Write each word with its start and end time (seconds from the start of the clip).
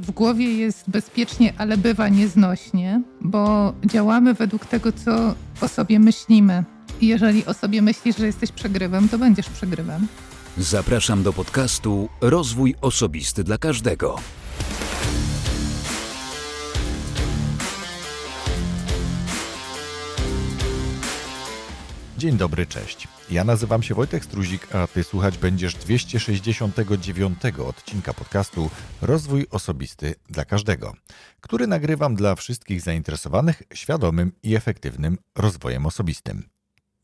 W 0.00 0.10
głowie 0.10 0.52
jest 0.52 0.90
bezpiecznie, 0.90 1.52
ale 1.58 1.76
bywa 1.76 2.08
nieznośnie, 2.08 3.02
bo 3.20 3.72
działamy 3.86 4.34
według 4.34 4.66
tego, 4.66 4.92
co 4.92 5.34
o 5.60 5.68
sobie 5.68 6.00
myślimy. 6.00 6.64
I 7.00 7.06
jeżeli 7.06 7.46
o 7.46 7.54
sobie 7.54 7.82
myślisz, 7.82 8.16
że 8.16 8.26
jesteś 8.26 8.52
przegrywem, 8.52 9.08
to 9.08 9.18
będziesz 9.18 9.48
przegrywem. 9.48 10.06
Zapraszam 10.58 11.22
do 11.22 11.32
podcastu 11.32 12.08
Rozwój 12.20 12.74
Osobisty 12.80 13.44
dla 13.44 13.58
Każdego. 13.58 14.16
Dzień 22.18 22.36
dobry, 22.36 22.66
cześć. 22.66 23.08
Ja 23.30 23.44
nazywam 23.44 23.82
się 23.82 23.94
Wojtek 23.94 24.24
Struzik, 24.24 24.74
a 24.74 24.86
ty 24.86 25.04
słuchać 25.04 25.38
będziesz 25.38 25.74
269 25.74 27.38
odcinka 27.68 28.14
podcastu 28.14 28.70
Rozwój 29.02 29.46
Osobisty 29.50 30.14
dla 30.28 30.44
Każdego, 30.44 30.94
który 31.40 31.66
nagrywam 31.66 32.14
dla 32.14 32.34
wszystkich 32.34 32.80
zainteresowanych 32.80 33.62
świadomym 33.74 34.32
i 34.42 34.54
efektywnym 34.54 35.18
rozwojem 35.36 35.86
osobistym. 35.86 36.48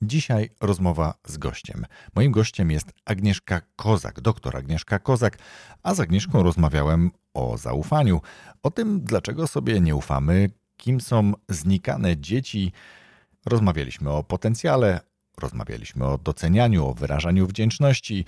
Dzisiaj 0.03 0.51
rozmowa 0.61 1.15
z 1.27 1.37
gościem. 1.37 1.87
Moim 2.15 2.33
gościem 2.33 2.71
jest 2.71 2.93
Agnieszka 3.05 3.61
Kozak, 3.77 4.21
doktor 4.21 4.57
Agnieszka 4.57 4.99
Kozak, 4.99 5.39
a 5.83 5.95
z 5.95 6.01
Agnieszką 6.01 6.43
rozmawiałem 6.43 7.11
o 7.35 7.59
zaufaniu, 7.59 8.21
o 8.63 8.71
tym, 8.71 9.01
dlaczego 9.01 9.47
sobie 9.47 9.81
nie 9.81 9.97
ufamy, 9.97 10.51
kim 10.77 11.01
są 11.01 11.33
znikane 11.49 12.17
dzieci, 12.17 12.73
Rozmawialiśmy 13.47 14.11
o 14.11 14.25
potencjale, 14.25 15.01
rozmawialiśmy 15.43 16.07
o 16.07 16.19
docenianiu, 16.19 16.87
o 16.87 16.95
wyrażaniu 16.95 17.47
wdzięczności. 17.47 18.25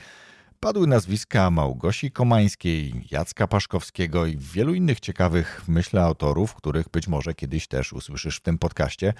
Padły 0.61 0.87
nazwiska 0.87 1.51
Małgosi 1.51 2.11
Komańskiej, 2.11 3.07
Jacka 3.11 3.47
Paszkowskiego 3.47 4.27
i 4.27 4.37
wielu 4.39 4.75
innych 4.75 5.01
ciekawych, 5.01 5.63
myślę, 5.69 6.03
autorów, 6.03 6.55
których 6.55 6.89
być 6.89 7.09
może 7.09 7.35
kiedyś 7.35 7.67
też 7.67 7.93
usłyszysz 7.93 8.37
w 8.37 8.43
tym 8.43 8.59
podcaście. 8.59 9.15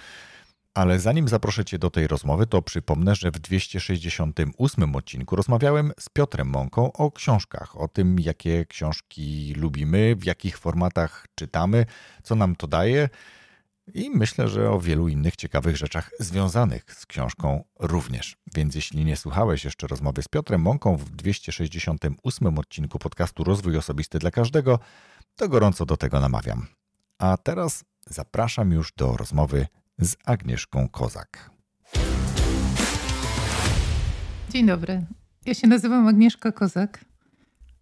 Ale 0.73 0.99
zanim 0.99 1.27
zaproszę 1.27 1.65
Cię 1.65 1.79
do 1.79 1.89
tej 1.89 2.07
rozmowy, 2.07 2.47
to 2.47 2.61
przypomnę, 2.61 3.15
że 3.15 3.31
w 3.31 3.39
268 3.39 4.95
odcinku 4.95 5.35
rozmawiałem 5.35 5.91
z 5.99 6.09
Piotrem 6.09 6.47
Mąką 6.47 6.93
o 6.93 7.11
książkach, 7.11 7.81
o 7.81 7.87
tym, 7.87 8.19
jakie 8.19 8.65
książki 8.65 9.53
lubimy, 9.57 10.15
w 10.15 10.25
jakich 10.25 10.57
formatach 10.57 11.27
czytamy, 11.35 11.85
co 12.23 12.35
nam 12.35 12.55
to 12.55 12.67
daje 12.67 13.09
i 13.93 14.09
myślę, 14.09 14.47
że 14.47 14.71
o 14.71 14.79
wielu 14.79 15.07
innych 15.07 15.35
ciekawych 15.35 15.77
rzeczach 15.77 16.11
związanych 16.19 16.93
z 16.93 17.05
książką 17.05 17.63
również. 17.79 18.37
Więc 18.55 18.75
jeśli 18.75 19.05
nie 19.05 19.17
słuchałeś 19.17 19.65
jeszcze 19.65 19.87
rozmowy 19.87 20.23
z 20.23 20.27
Piotrem 20.27 20.61
Mąką 20.61 20.97
w 20.97 21.09
268 21.09 22.57
odcinku 22.57 22.99
podcastu 22.99 23.43
Rozwój 23.43 23.77
Osobisty 23.77 24.19
dla 24.19 24.31
Każdego, 24.31 24.79
to 25.35 25.49
gorąco 25.49 25.85
do 25.85 25.97
tego 25.97 26.19
namawiam. 26.19 26.67
A 27.17 27.37
teraz 27.37 27.83
zapraszam 28.07 28.71
już 28.71 28.93
do 28.93 29.17
rozmowy 29.17 29.67
z 29.99 30.15
Agnieszką 30.25 30.89
Kozak. 30.89 31.49
Dzień 34.49 34.65
dobry. 34.65 35.05
Ja 35.45 35.53
się 35.53 35.67
nazywam 35.67 36.07
Agnieszka 36.07 36.51
Kozak. 36.51 37.05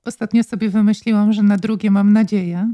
Ostatnio 0.05 0.43
sobie 0.43 0.69
wymyśliłam, 0.69 1.33
że 1.33 1.43
na 1.43 1.57
drugie 1.57 1.91
mam 1.91 2.13
nadzieję, 2.13 2.73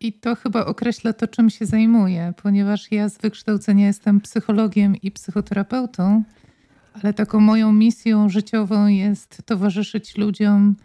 i 0.00 0.12
to 0.12 0.34
chyba 0.34 0.66
określa 0.66 1.12
to, 1.12 1.28
czym 1.28 1.50
się 1.50 1.66
zajmuję, 1.66 2.32
ponieważ 2.42 2.92
ja 2.92 3.08
z 3.08 3.18
wykształcenia 3.18 3.86
jestem 3.86 4.20
psychologiem 4.20 4.96
i 4.96 5.10
psychoterapeutą, 5.10 6.24
ale 6.92 7.14
taką 7.14 7.40
moją 7.40 7.72
misją 7.72 8.28
życiową 8.28 8.86
jest 8.86 9.42
towarzyszyć 9.46 10.16
ludziom 10.16 10.76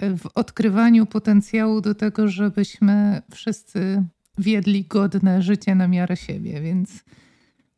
w 0.00 0.26
odkrywaniu 0.34 1.06
potencjału 1.06 1.80
do 1.80 1.94
tego, 1.94 2.28
żebyśmy 2.28 3.22
wszyscy 3.30 4.04
wiedli 4.38 4.84
godne 4.84 5.42
życie 5.42 5.74
na 5.74 5.88
miarę 5.88 6.16
siebie. 6.16 6.60
Więc 6.60 7.04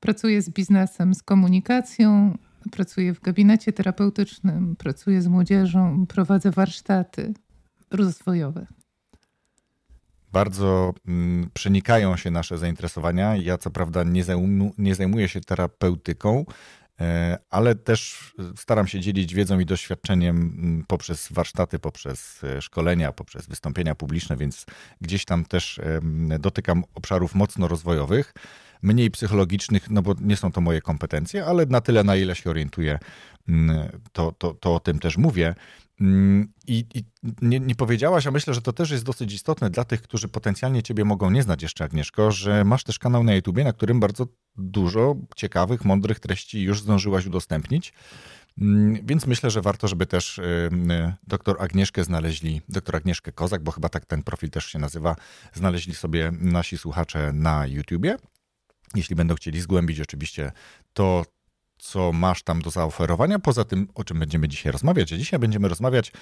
pracuję 0.01 0.43
z 0.43 0.51
biznesem, 0.51 1.15
z 1.15 1.23
komunikacją, 1.23 2.39
pracuję 2.71 3.15
w 3.15 3.21
gabinecie 3.21 3.73
terapeutycznym, 3.73 4.77
pracuję 4.77 5.23
z 5.23 5.27
młodzieżą, 5.27 6.07
prowadzę 6.07 6.51
warsztaty 6.51 7.35
rozwojowe 7.91 8.67
bardzo 10.35 10.95
mm, 11.09 11.51
przenikają 11.55 12.17
się 12.17 12.31
nasze 12.31 12.59
zainteresowania. 12.59 13.37
Ja 13.37 13.59
co 13.59 13.71
prawda 13.71 14.05
nie, 14.05 14.25
zajmu, 14.25 14.75
nie 14.79 14.95
zajmuję 14.95 15.29
się 15.29 15.41
terapeutyką, 15.41 16.45
e, 17.01 17.39
ale 17.51 17.75
też 17.75 18.33
staram 18.57 18.87
się 18.87 19.01
dzielić 19.01 19.35
wiedzą 19.35 19.59
i 19.59 19.67
doświadczeniem 19.67 20.37
mm, 20.37 20.85
poprzez 20.87 21.29
warsztaty, 21.33 21.79
poprzez 21.79 22.45
e, 22.45 22.63
szkolenia, 22.63 23.13
poprzez 23.13 23.47
wystąpienia 23.47 23.95
publiczne, 23.95 24.37
więc 24.37 24.67
gdzieś 25.01 25.25
tam 25.25 25.45
też 25.45 25.81
dotykam 26.39 26.85
obszarów 26.95 27.35
mocno 27.35 27.69
rozwojowych, 27.69 28.35
mniej 28.85 29.11
psychologicznych, 29.11 29.91
no 29.91 30.03
bo 30.03 30.15
nie 30.21 30.37
są 30.37 30.53
to 30.53 30.61
moje 30.61 30.81
kompetencje, 30.81 31.47
ale 31.47 31.67
na 31.67 31.81
tyle, 31.81 32.05
na 32.05 32.17
ile 32.17 32.35
się 32.35 32.51
orientuję, 32.51 32.99
mm, 33.49 34.01
to, 34.13 34.33
to, 34.33 34.55
to 34.55 34.75
o 34.75 34.81
tym 34.81 34.99
też 34.99 35.17
mówię. 35.17 35.55
Mm, 36.01 36.53
I, 36.67 36.87
i 36.95 37.05
nie, 37.43 37.61
nie, 37.61 37.75
powiedziałaś, 37.75 38.27
a 38.27 38.31
myślę, 38.31 38.55
że 38.55 38.63
to 38.63 38.73
też 38.73 38.91
jest 38.91 39.05
dosyć 39.05 39.33
istotne 39.33 39.71
dla 39.71 39.85
tych, 39.85 40.03
którzy 40.03 40.29
potencjalnie 40.29 40.83
Ciebie 40.83 41.05
mogą 41.05 41.31
nie 41.31 41.43
znać 41.43 41.63
jeszcze, 41.63 41.85
Agnieszko, 41.85 42.33
że 42.33 42.65
masz 42.65 42.85
też 42.85 42.99
kanał 42.99 43.25
na 43.25 43.35
YouTubie, 43.35 43.65
na 43.65 43.73
którym 43.73 44.01
bardzo 44.01 44.27
dużo 44.57 45.17
ciekawych, 45.37 45.85
mądrych 45.85 46.21
treści 46.21 46.63
już 46.63 46.81
zdążyłaś 46.81 47.27
udostępnić. 47.27 47.93
Mm, 48.61 49.07
więc 49.07 49.27
myślę, 49.27 49.51
że 49.51 49.63
warto, 49.63 49.89
żeby 49.89 50.07
też 50.07 50.41
doktor 51.27 51.57
Agnieszkę 51.63 52.05
znaleźli, 52.05 52.63
doktor 52.69 52.97
Agnieszkę 52.97 53.33
Kozak, 53.33 53.63
bo 53.63 53.73
chyba 53.73 53.89
tak 53.89 54.05
ten 54.05 54.23
profil 54.23 54.51
też 54.51 54.67
się 54.67 54.79
nazywa, 54.79 55.17
znaleźli 55.53 55.95
sobie 55.95 56.33
nasi 56.41 56.79
słuchacze 56.79 57.33
na 57.33 57.67
YouTubie. 57.67 58.17
Jeśli 58.95 59.17
będą 59.17 59.35
chcieli 59.35 59.61
zgłębić 59.61 60.01
oczywiście 60.01 60.53
to, 60.93 61.25
co 61.79 62.13
masz 62.13 62.43
tam 62.43 62.63
do 62.63 62.71
zaoferowania, 62.71 63.39
poza 63.39 63.65
tym, 63.65 63.89
o 63.95 64.05
czym 64.05 64.19
będziemy 64.19 64.49
dzisiaj 64.49 64.73
rozmawiać. 64.73 65.13
A 65.13 65.17
dzisiaj 65.17 65.41
będziemy 65.41 65.69
rozmawiać 65.69 66.13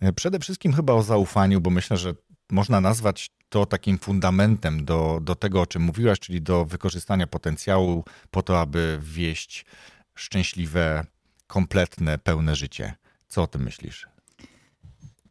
e, 0.00 0.12
przede 0.12 0.38
wszystkim 0.38 0.72
chyba 0.72 0.92
o 0.92 1.02
zaufaniu, 1.02 1.60
bo 1.60 1.70
myślę, 1.70 1.96
że 1.96 2.14
można 2.50 2.80
nazwać 2.80 3.30
to 3.48 3.66
takim 3.66 3.98
fundamentem 3.98 4.84
do, 4.84 5.18
do 5.22 5.34
tego, 5.34 5.60
o 5.60 5.66
czym 5.66 5.82
mówiłaś, 5.82 6.20
czyli 6.20 6.42
do 6.42 6.64
wykorzystania 6.64 7.26
potencjału 7.26 8.04
po 8.30 8.42
to, 8.42 8.60
aby 8.60 8.98
wieść 9.02 9.66
szczęśliwe, 10.14 11.06
kompletne, 11.46 12.18
pełne 12.18 12.56
życie. 12.56 12.94
Co 13.28 13.42
o 13.42 13.46
tym 13.46 13.62
myślisz? 13.62 14.08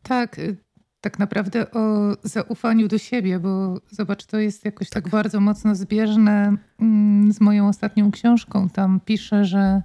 Tak, 0.03 0.39
y, 0.39 0.57
tak 1.01 1.19
naprawdę 1.19 1.71
o 1.71 2.15
zaufaniu 2.23 2.87
do 2.87 2.97
siebie, 2.97 3.39
bo 3.39 3.81
zobacz, 3.91 4.25
to 4.25 4.39
jest 4.39 4.65
jakoś 4.65 4.89
tak, 4.89 5.03
tak 5.03 5.11
bardzo 5.11 5.39
mocno 5.39 5.75
zbieżne 5.75 6.57
mm, 6.79 7.33
z 7.33 7.41
moją 7.41 7.67
ostatnią 7.67 8.11
książką. 8.11 8.69
Tam 8.69 8.99
piszę, 9.05 9.45
że 9.45 9.81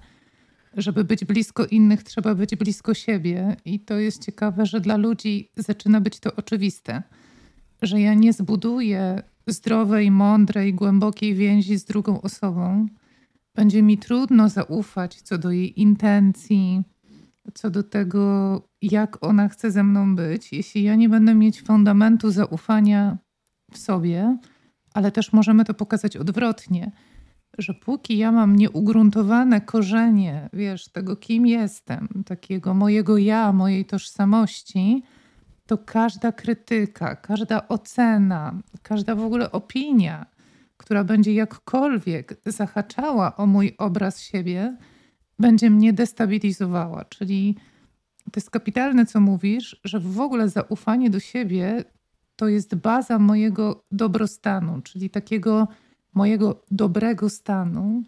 żeby 0.77 1.05
być 1.05 1.25
blisko 1.25 1.65
innych, 1.65 2.03
trzeba 2.03 2.35
być 2.35 2.57
blisko 2.57 2.95
siebie. 2.95 3.57
I 3.65 3.81
to 3.81 3.99
jest 3.99 4.25
ciekawe, 4.25 4.67
że 4.67 4.81
dla 4.81 4.97
ludzi 4.97 5.51
zaczyna 5.57 6.01
być 6.01 6.21
to 6.21 6.35
oczywiste, 6.37 7.03
że 7.83 8.01
ja 8.01 8.15
nie 8.15 8.33
zbuduję 8.33 9.23
zdrowej, 9.47 10.11
mądrej, 10.11 10.75
głębokiej 10.75 11.35
więzi 11.35 11.79
z 11.79 11.85
drugą 11.85 12.21
osobą. 12.21 12.87
Będzie 13.55 13.83
mi 13.83 13.99
trudno 13.99 14.49
zaufać 14.49 15.23
co 15.23 15.39
do 15.39 15.51
jej 15.51 15.81
intencji, 15.81 16.83
co 17.55 17.71
do 17.71 17.83
tego, 17.83 18.63
jak 18.83 19.25
ona 19.25 19.49
chce 19.49 19.71
ze 19.71 19.85
mną 19.85 20.17
być, 20.17 20.53
jeśli 20.53 20.83
ja 20.83 20.95
nie 20.95 21.09
będę 21.09 21.35
mieć 21.35 21.63
fundamentu 21.63 22.31
zaufania 22.31 23.19
w 23.73 23.79
sobie, 23.79 24.39
ale 24.95 25.13
też 25.13 25.33
możemy 25.33 25.65
to 25.65 25.75
pokazać 25.75 26.17
odwrotnie, 26.17 26.93
że 27.59 27.75
póki 27.75 28.19
ja 28.19 28.33
mam 28.33 28.57
nieugruntowane 28.57 29.61
korzenie, 29.61 30.49
wiesz, 30.53 30.89
tego 30.89 31.17
kim 31.17 31.47
jestem, 31.47 32.09
takiego 32.27 32.75
mojego 32.75 33.19
ja, 33.19 33.53
mojej 33.53 33.85
tożsamości, 33.85 35.03
to 35.67 35.79
każda 35.79 36.33
krytyka, 36.33 37.17
każda 37.17 37.69
ocena, 37.69 38.55
każda 38.83 39.15
w 39.15 39.25
ogóle 39.25 39.53
opinia, 39.53 40.27
która 40.77 41.05
będzie 41.05 41.35
jakkolwiek 41.35 42.37
zahaczała 42.47 43.37
o 43.37 43.47
mój 43.47 43.75
obraz 43.79 44.21
siebie, 44.21 44.77
będzie 45.39 45.71
mnie 45.71 45.93
destabilizowała. 45.93 47.05
Czyli 47.05 47.57
to 48.25 48.41
jest 48.41 48.51
kapitalne, 48.51 49.07
co 49.07 49.21
mówisz, 49.21 49.81
że 49.85 50.01
w 50.01 50.21
ogóle 50.21 50.49
zaufanie 50.49 51.11
do 51.11 51.21
siebie 51.21 51.85
to 52.37 52.49
jest 52.49 52.75
baza 52.75 53.19
mojego 53.19 53.85
dobrostanu, 53.93 54.83
czyli 54.83 55.11
takiego 55.11 55.69
mojego 56.15 56.65
dobrego 56.71 57.31
stanu, 57.31 58.03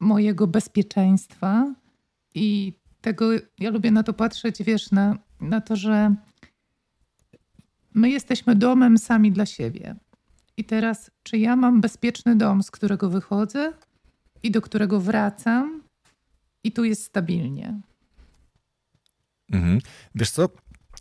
mojego 0.00 0.46
bezpieczeństwa 0.46 1.74
i 2.34 2.72
tego, 3.00 3.30
ja 3.58 3.70
lubię 3.70 3.90
na 3.90 4.02
to 4.02 4.12
patrzeć, 4.12 4.62
wiesz, 4.62 4.90
na, 4.90 5.18
na 5.40 5.60
to, 5.60 5.76
że 5.76 6.14
my 7.94 8.10
jesteśmy 8.10 8.54
domem 8.56 8.98
sami 8.98 9.32
dla 9.32 9.46
siebie. 9.46 9.96
I 10.56 10.64
teraz, 10.64 11.10
czy 11.22 11.38
ja 11.38 11.56
mam 11.56 11.80
bezpieczny 11.80 12.36
dom, 12.36 12.62
z 12.62 12.70
którego 12.70 13.10
wychodzę 13.10 13.72
i 14.42 14.50
do 14.50 14.60
którego 14.60 15.00
wracam, 15.00 15.79
i 16.64 16.72
tu 16.72 16.84
jest 16.84 17.04
stabilnie. 17.04 17.80
Mhm. 19.52 19.78
Wiesz 20.14 20.30
co? 20.30 20.48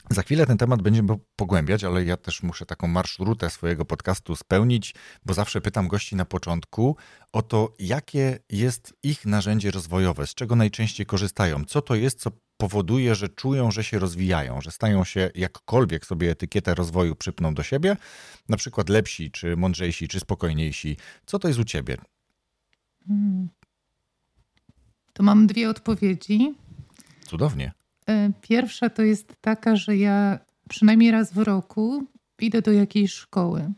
Za 0.10 0.22
chwilę 0.22 0.46
ten 0.46 0.58
temat 0.58 0.82
będziemy 0.82 1.18
pogłębiać, 1.36 1.84
ale 1.84 2.04
ja 2.04 2.18
też 2.18 2.44
muszę 2.44 2.66
taką 2.66 2.88
marszrutę 2.88 3.50
swojego 3.50 3.86
podcastu 3.86 4.36
spełnić, 4.36 4.96
bo 5.26 5.34
zawsze 5.34 5.62
pytam 5.62 5.88
gości 5.88 6.16
na 6.16 6.26
początku 6.26 6.98
o 7.34 7.42
to, 7.42 7.74
jakie 7.80 8.40
jest 8.50 8.94
ich 9.04 9.26
narzędzie 9.26 9.72
rozwojowe, 9.72 10.28
z 10.28 10.34
czego 10.34 10.56
najczęściej 10.56 11.06
korzystają, 11.06 11.66
co 11.66 11.82
to 11.82 11.96
jest, 11.96 12.20
co 12.20 12.32
powoduje, 12.58 13.16
że 13.16 13.30
czują, 13.30 13.72
że 13.72 13.84
się 13.84 14.00
rozwijają, 14.00 14.62
że 14.62 14.72
stają 14.72 15.04
się 15.04 15.32
jakkolwiek 15.36 16.06
sobie 16.06 16.32
etykietę 16.32 16.76
rozwoju 16.76 17.16
przypną 17.16 17.54
do 17.54 17.64
siebie, 17.64 17.98
na 18.50 18.58
przykład 18.58 18.90
lepsi, 18.90 19.32
czy 19.32 19.58
mądrzejsi, 19.58 20.08
czy 20.08 20.20
spokojniejsi. 20.20 20.98
Co 21.26 21.40
to 21.40 21.48
jest 21.48 21.60
u 21.60 21.64
ciebie? 21.64 21.98
Hmm. 23.08 23.50
To 25.20 25.24
mam 25.24 25.48
dwie 25.48 25.70
odpowiedzi. 25.70 26.56
Cudownie. 27.26 27.72
E, 28.08 28.32
pierwsza 28.42 28.90
to 28.90 29.02
jest 29.02 29.36
taka, 29.42 29.76
że 29.76 29.98
ja 29.98 30.40
przynajmniej 30.70 31.12
raz 31.12 31.34
w 31.34 31.38
roku 31.38 32.06
idę 32.40 32.62
do 32.62 32.72
jakiejś 32.72 33.14
szkoły. 33.14 33.72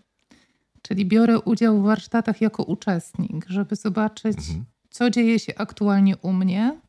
Czyli 0.81 1.05
biorę 1.05 1.39
udział 1.39 1.81
w 1.81 1.85
warsztatach 1.85 2.41
jako 2.41 2.63
uczestnik, 2.63 3.45
żeby 3.49 3.75
zobaczyć, 3.75 4.37
mhm. 4.37 4.65
co 4.89 5.09
dzieje 5.09 5.39
się 5.39 5.53
aktualnie 5.55 6.17
u 6.17 6.33
mnie, 6.33 6.79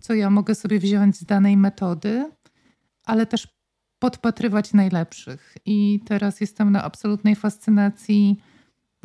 co 0.00 0.14
ja 0.14 0.30
mogę 0.30 0.54
sobie 0.54 0.78
wziąć 0.78 1.16
z 1.16 1.24
danej 1.24 1.56
metody, 1.56 2.30
ale 3.04 3.26
też 3.26 3.48
podpatrywać 3.98 4.72
najlepszych. 4.72 5.56
I 5.66 6.00
teraz 6.06 6.40
jestem 6.40 6.72
na 6.72 6.82
absolutnej 6.84 7.36
fascynacji 7.36 8.40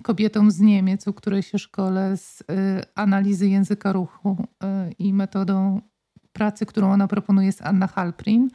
kobietą 0.04 0.52
z 0.52 0.60
Niemiec, 0.60 1.08
u 1.08 1.14
której 1.14 1.44
się 1.44 1.60
szkole 1.60 2.18
z 2.18 2.42
y, 2.42 2.46
analizy 2.96 3.50
języka 3.50 3.92
ruchu 3.92 4.38
y, 4.40 4.92
i 5.00 5.14
metodą 5.14 5.82
pracy, 6.34 6.66
którą 6.66 6.92
ona 6.92 7.08
proponuje, 7.08 7.48
jest 7.48 7.62
Anna 7.62 7.88
Halprin. 7.88 8.50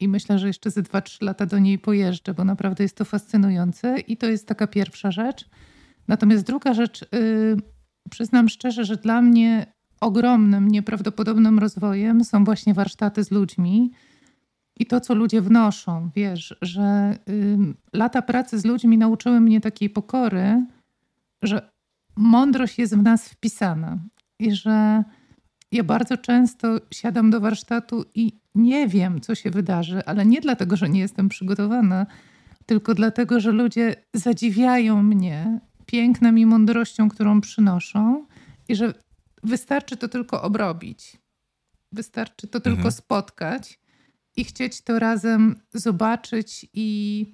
I 0.00 0.08
myślę, 0.08 0.38
że 0.38 0.46
jeszcze 0.46 0.70
ze 0.70 0.82
2-3 0.82 1.22
lata 1.22 1.46
do 1.46 1.58
niej 1.58 1.78
pojeżdżę, 1.78 2.34
bo 2.34 2.44
naprawdę 2.44 2.84
jest 2.84 2.96
to 2.96 3.04
fascynujące. 3.04 4.00
I 4.00 4.16
to 4.16 4.26
jest 4.26 4.46
taka 4.46 4.66
pierwsza 4.66 5.10
rzecz. 5.10 5.48
Natomiast 6.08 6.44
druga 6.44 6.74
rzecz, 6.74 7.02
yy, 7.12 7.56
przyznam 8.10 8.48
szczerze, 8.48 8.84
że 8.84 8.96
dla 8.96 9.22
mnie 9.22 9.72
ogromnym, 10.00 10.68
nieprawdopodobnym 10.68 11.58
rozwojem 11.58 12.24
są 12.24 12.44
właśnie 12.44 12.74
warsztaty 12.74 13.24
z 13.24 13.30
ludźmi 13.30 13.92
i 14.80 14.86
to, 14.86 15.00
co 15.00 15.14
ludzie 15.14 15.42
wnoszą. 15.42 16.10
Wiesz, 16.14 16.56
że 16.62 17.18
yy, 17.26 17.74
lata 17.92 18.22
pracy 18.22 18.58
z 18.58 18.64
ludźmi 18.64 18.98
nauczyły 18.98 19.40
mnie 19.40 19.60
takiej 19.60 19.90
pokory, 19.90 20.66
że 21.42 21.70
mądrość 22.16 22.78
jest 22.78 22.96
w 22.96 23.02
nas 23.02 23.28
wpisana 23.28 23.98
i 24.38 24.52
że 24.52 25.04
ja 25.72 25.84
bardzo 25.84 26.16
często 26.16 26.68
siadam 26.90 27.30
do 27.30 27.40
warsztatu 27.40 28.04
i 28.14 28.32
nie 28.54 28.88
wiem, 28.88 29.20
co 29.20 29.34
się 29.34 29.50
wydarzy, 29.50 30.04
ale 30.06 30.26
nie 30.26 30.40
dlatego, 30.40 30.76
że 30.76 30.88
nie 30.88 31.00
jestem 31.00 31.28
przygotowana, 31.28 32.06
tylko 32.66 32.94
dlatego, 32.94 33.40
że 33.40 33.52
ludzie 33.52 33.94
zadziwiają 34.14 35.02
mnie 35.02 35.60
pięknem 35.86 36.38
i 36.38 36.46
mądrością, 36.46 37.08
którą 37.08 37.40
przynoszą 37.40 38.26
i 38.68 38.76
że 38.76 38.94
wystarczy 39.42 39.96
to 39.96 40.08
tylko 40.08 40.42
obrobić. 40.42 41.16
Wystarczy 41.92 42.46
to 42.46 42.60
tylko 42.60 42.76
mhm. 42.76 42.92
spotkać 42.92 43.80
i 44.36 44.44
chcieć 44.44 44.82
to 44.82 44.98
razem 44.98 45.60
zobaczyć 45.74 46.66
i, 46.74 47.26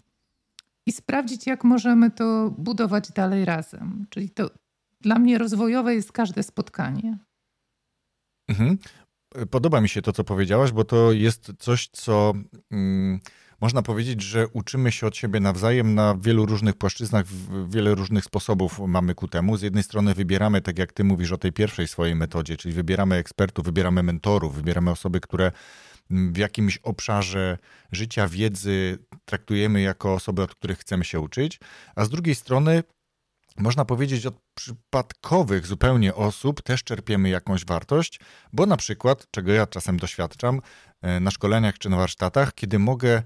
i 0.87 0.93
sprawdzić, 0.93 1.47
jak 1.47 1.65
możemy 1.65 2.11
to 2.11 2.55
budować 2.59 3.13
dalej 3.13 3.45
razem. 3.45 4.07
Czyli 4.11 4.31
to 4.31 4.51
dla 5.01 5.19
mnie 5.19 5.39
rozwojowe 5.39 5.95
jest 5.95 6.13
każde 6.13 6.43
spotkanie. 6.43 7.19
Mhm. 8.49 8.79
Podoba 9.51 9.81
mi 9.81 9.89
się 9.89 10.03
to, 10.03 10.13
co 10.13 10.25
powiedziałaś, 10.25 10.73
bo 10.73 10.85
to 10.85 11.13
jest 11.13 11.53
coś, 11.59 11.89
co 11.89 12.33
mm, 12.71 13.21
można 13.61 13.83
powiedzieć, 13.83 14.23
że 14.23 14.49
uczymy 14.49 14.93
się 14.93 15.07
od 15.07 15.17
siebie 15.17 15.41
nawzajem 15.41 15.95
na 15.95 16.17
wielu 16.21 16.47
różnych 16.47 16.75
płaszczyznach, 16.75 17.27
wiele 17.69 17.95
różnych 17.95 18.25
sposobów 18.25 18.79
mamy 18.87 19.15
ku 19.15 19.29
temu. 19.29 19.57
Z 19.57 19.63
jednej 19.63 19.83
strony 19.83 20.15
wybieramy, 20.15 20.61
tak 20.61 20.79
jak 20.79 20.93
ty 20.93 21.05
mówisz 21.05 21.33
o 21.33 21.39
tej 21.39 21.53
pierwszej 21.53 21.89
swojej 21.89 22.15
metodzie, 22.15 22.57
czyli 22.57 22.75
wybieramy 22.75 23.17
ekspertów, 23.17 23.65
wybieramy 23.65 24.03
mentorów, 24.03 24.55
wybieramy 24.55 24.91
osoby, 24.91 25.21
które 25.21 25.53
w 26.11 26.37
jakimś 26.37 26.79
obszarze 26.79 27.59
życia, 27.93 28.29
wiedzy 28.29 28.99
traktujemy 29.25 29.81
jako 29.81 30.15
osoby, 30.15 30.43
od 30.43 30.55
których 30.55 30.79
chcemy 30.79 31.05
się 31.05 31.21
uczyć, 31.21 31.61
a 31.97 32.05
z 32.05 32.09
drugiej 32.09 32.35
strony 32.35 32.83
można 33.59 33.85
powiedzieć, 33.85 34.27
od 34.27 34.35
przypadkowych 34.55 35.67
zupełnie 35.67 36.15
osób 36.15 36.63
też 36.63 36.85
czerpiemy 36.85 37.29
jakąś 37.29 37.65
wartość, 37.65 38.21
bo 38.53 38.67
na 38.67 38.77
przykład, 38.77 39.27
czego 39.31 39.53
ja 39.53 39.67
czasem 39.67 39.97
doświadczam 39.97 40.61
e, 41.03 41.21
na 41.21 41.31
szkoleniach 41.31 41.79
czy 41.79 41.89
na 41.89 41.97
warsztatach, 41.97 42.55
kiedy 42.55 42.79
mogę 42.79 43.23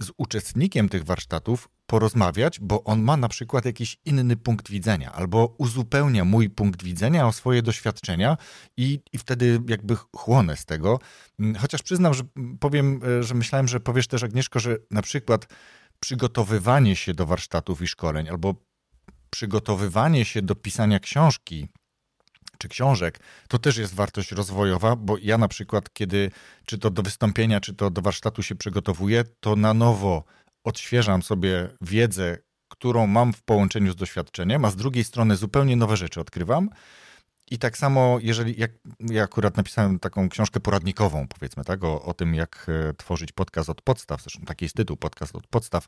z 0.00 0.10
uczestnikiem 0.16 0.88
tych 0.88 1.04
warsztatów 1.04 1.68
porozmawiać, 1.94 2.60
bo 2.60 2.84
on 2.84 3.02
ma 3.02 3.16
na 3.16 3.28
przykład 3.28 3.64
jakiś 3.64 3.98
inny 4.04 4.36
punkt 4.36 4.70
widzenia, 4.70 5.12
albo 5.12 5.54
uzupełnia 5.58 6.24
mój 6.24 6.50
punkt 6.50 6.82
widzenia 6.82 7.26
o 7.26 7.32
swoje 7.32 7.62
doświadczenia 7.62 8.36
i, 8.76 9.00
i 9.12 9.18
wtedy 9.18 9.60
jakby 9.68 9.96
chłonę 10.16 10.56
z 10.56 10.64
tego. 10.64 10.98
Mm, 11.40 11.54
chociaż 11.54 11.82
przyznam, 11.82 12.14
że 12.14 12.22
powiem, 12.60 13.00
e, 13.20 13.22
że 13.22 13.34
myślałem, 13.34 13.68
że 13.68 13.80
powiesz 13.80 14.06
też 14.06 14.22
Agnieszko, 14.22 14.60
że 14.60 14.76
na 14.90 15.02
przykład 15.02 15.46
przygotowywanie 16.00 16.96
się 16.96 17.14
do 17.14 17.26
warsztatów 17.26 17.82
i 17.82 17.86
szkoleń, 17.86 18.28
albo 18.28 18.54
przygotowywanie 19.30 20.24
się 20.24 20.42
do 20.42 20.54
pisania 20.54 21.00
książki 21.00 21.68
czy 22.58 22.68
książek, 22.68 23.20
to 23.48 23.58
też 23.58 23.76
jest 23.76 23.94
wartość 23.94 24.32
rozwojowa, 24.32 24.96
bo 24.96 25.16
ja 25.22 25.38
na 25.38 25.48
przykład, 25.48 25.92
kiedy 25.92 26.30
czy 26.66 26.78
to 26.78 26.90
do 26.90 27.02
wystąpienia, 27.02 27.60
czy 27.60 27.74
to 27.74 27.90
do 27.90 28.02
warsztatu 28.02 28.42
się 28.42 28.54
przygotowuję, 28.54 29.24
to 29.40 29.56
na 29.56 29.74
nowo 29.74 30.24
odświeżam 30.64 31.22
sobie 31.22 31.68
wiedzę, 31.80 32.38
którą 32.68 33.06
mam 33.06 33.32
w 33.32 33.42
połączeniu 33.42 33.92
z 33.92 33.96
doświadczeniem, 33.96 34.64
a 34.64 34.70
z 34.70 34.76
drugiej 34.76 35.04
strony 35.04 35.36
zupełnie 35.36 35.76
nowe 35.76 35.96
rzeczy 35.96 36.20
odkrywam. 36.20 36.70
I 37.50 37.58
tak 37.58 37.78
samo, 37.78 38.18
jeżeli 38.22 38.60
jak, 38.60 38.70
ja 39.00 39.22
akurat 39.22 39.56
napisałem 39.56 39.98
taką 39.98 40.28
książkę 40.28 40.60
poradnikową, 40.60 41.28
powiedzmy, 41.28 41.64
tak, 41.64 41.84
o, 41.84 42.02
o 42.02 42.14
tym, 42.14 42.34
jak 42.34 42.66
e, 42.68 42.94
tworzyć 42.94 43.32
podcast 43.32 43.70
od 43.70 43.82
podstaw, 43.82 44.22
zresztą 44.22 44.42
taki 44.42 44.64
jest 44.64 44.76
tytuł, 44.76 44.96
podcast 44.96 45.36
od 45.36 45.46
podstaw, 45.46 45.86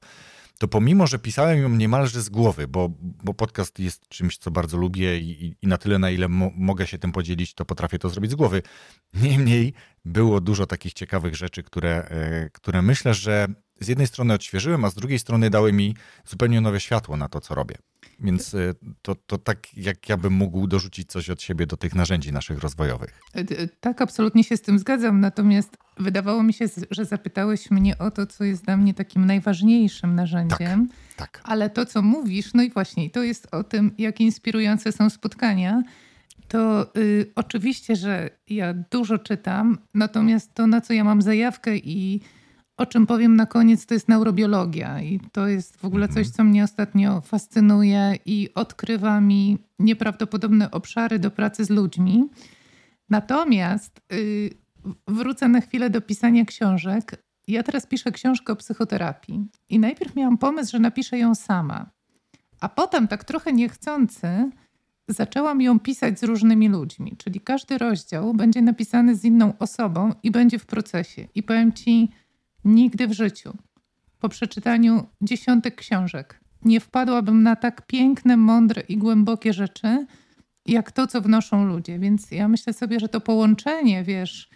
to 0.59 0.69
pomimo, 0.69 1.07
że 1.07 1.19
pisałem 1.19 1.59
ją 1.59 1.69
niemalże 1.69 2.23
z 2.23 2.29
głowy, 2.29 2.69
bo, 2.69 2.89
bo 3.01 3.35
podcast 3.35 3.79
jest 3.79 4.09
czymś, 4.09 4.39
co 4.39 4.51
bardzo 4.51 4.77
lubię 4.77 5.19
i, 5.19 5.57
i 5.63 5.67
na 5.67 5.79
tyle, 5.79 5.99
na 5.99 6.11
ile 6.11 6.29
mo 6.29 6.51
mogę 6.55 6.87
się 6.87 6.99
tym 6.99 7.13
podzielić, 7.13 7.55
to 7.55 7.65
potrafię 7.65 7.99
to 7.99 8.09
zrobić 8.09 8.31
z 8.31 8.35
głowy. 8.35 8.63
Niemniej 9.15 9.75
było 10.05 10.41
dużo 10.41 10.67
takich 10.67 10.93
ciekawych 10.93 11.37
rzeczy, 11.37 11.63
które, 11.63 12.09
e, 12.09 12.51
które 12.51 12.83
myślę, 12.83 13.15
że 13.15 13.47
z 13.81 13.89
jednej 13.89 14.07
strony 14.07 14.35
odświeżyłem, 14.35 14.85
a 14.85 14.91
z 14.91 14.95
drugiej 14.95 15.19
strony 15.19 15.51
dały 15.51 15.73
mi 15.73 15.97
zupełnie 16.27 16.61
nowe 16.61 16.81
światło 16.81 17.17
na 17.17 17.29
to, 17.29 17.41
co 17.41 17.55
robię. 17.55 17.77
Więc 18.21 18.55
e, 18.55 18.75
to, 19.03 19.15
to 19.15 19.39
tak, 19.39 19.77
jak 19.77 20.09
ja 20.09 20.17
bym 20.17 20.33
mógł 20.33 20.67
dorzucić 20.67 21.11
coś 21.11 21.31
od 21.31 21.43
siebie 21.43 21.67
do 21.67 21.77
tych 21.77 21.95
narzędzi 21.95 22.33
naszych 22.33 22.59
rozwojowych. 22.59 23.21
E, 23.35 23.69
tak, 23.81 24.03
absolutnie 24.03 24.45
się 24.45 24.57
z 24.57 24.63
tym 24.63 24.79
zgadzam. 24.79 25.21
Natomiast 25.21 25.77
wydawało 25.99 26.43
mi 26.43 26.53
się, 26.53 26.65
że 26.91 27.05
zapytałeś 27.05 27.71
mnie 27.71 27.99
o 27.99 28.11
to, 28.11 28.27
co 28.27 28.45
jest 28.45 28.65
dla 28.65 28.77
mnie 28.77 28.95
takim 28.95 29.27
najważniejszym 29.27 30.15
narzędziem. 30.15 30.89
Tak, 31.17 31.31
tak. 31.31 31.41
Ale 31.45 31.71
to, 31.71 31.87
co 31.87 32.03
mówisz, 32.03 32.55
no 32.55 32.63
i 32.63 32.71
właśnie, 32.71 33.11
to 33.11 33.23
jest 33.23 33.55
o 33.55 33.65
tym, 33.65 33.95
jak 33.99 34.21
inspirujące 34.21 34.93
są 34.93 35.11
spotkania. 35.11 35.83
To 36.49 36.93
y, 36.97 37.33
oczywiście, 37.35 37.97
że 37.97 38.31
ja 38.49 38.75
dużo 38.75 39.19
czytam, 39.19 39.79
natomiast 39.95 40.55
to, 40.55 40.67
na 40.67 40.81
co 40.81 40.93
ja 40.93 41.05
mam 41.05 41.23
zajawkę 41.23 41.77
i 41.77 42.21
o 42.77 42.87
czym 42.87 43.07
powiem 43.07 43.37
na 43.37 43.47
koniec, 43.47 43.87
to 43.87 43.95
jest 43.95 44.09
neurobiologia 44.09 45.01
i 45.01 45.21
to 45.33 45.47
jest 45.47 45.77
w 45.77 45.85
ogóle 45.85 46.09
coś, 46.09 46.29
co 46.29 46.45
mnie 46.45 46.65
ostatnio 46.65 47.21
fascynuje 47.21 48.15
i 48.27 48.49
odkrywa 48.55 49.21
mi 49.21 49.59
nieprawdopodobne 49.79 50.71
obszary 50.71 51.19
do 51.19 51.31
pracy 51.31 51.65
z 51.65 51.71
ludźmi. 51.71 52.29
Natomiast 53.11 54.01
yy, 54.11 54.51
wrócę 55.09 55.49
na 55.49 55.61
chwilę 55.61 55.91
do 55.91 56.01
pisania 56.01 56.45
książek. 56.45 57.23
Ja 57.49 57.63
teraz 57.63 57.87
piszę 57.87 58.13
książkę 58.13 58.53
o 58.53 58.57
psychoterapii 58.57 59.47
i 59.69 59.79
najpierw 59.79 60.17
miałam 60.17 60.39
pomysł, 60.39 60.73
że 60.73 60.79
napiszę 60.79 61.19
ją 61.19 61.35
sama, 61.35 61.91
a 62.61 62.69
potem 62.69 63.09
tak 63.09 63.25
trochę 63.25 63.53
niechcący 63.53 64.51
zaczęłam 65.09 65.61
ją 65.61 65.81
pisać 65.81 66.21
z 66.21 66.23
różnymi 66.23 66.69
ludźmi, 66.69 67.17
czyli 67.19 67.41
każdy 67.41 67.79
rozdział 67.79 68.35
będzie 68.35 68.63
napisany 68.63 69.17
z 69.17 69.25
inną 69.25 69.53
osobą 69.59 70.13
i 70.23 70.31
będzie 70.31 70.59
w 70.59 70.67
procesie. 70.67 71.29
I 71.35 71.43
powiem 71.43 71.73
ci, 71.73 72.09
Nigdy 72.67 73.09
w 73.09 73.13
życiu, 73.13 73.57
po 74.21 74.29
przeczytaniu 74.29 75.07
dziesiątek 75.21 75.75
książek, 75.75 76.41
nie 76.63 76.81
wpadłabym 76.81 77.43
na 77.43 77.57
tak 77.57 77.87
piękne, 77.87 78.37
mądre 78.37 78.83
i 78.83 78.97
głębokie 78.97 79.53
rzeczy, 79.53 80.07
jak 80.67 80.93
to, 80.93 81.07
co 81.07 81.21
wnoszą 81.21 81.67
ludzie. 81.67 81.99
Więc 81.99 82.31
ja 82.31 82.49
myślę 82.49 82.73
sobie, 82.73 83.01
że 83.01 83.09
to 83.09 83.21
połączenie, 83.21 84.05
wiesz, 84.05 84.51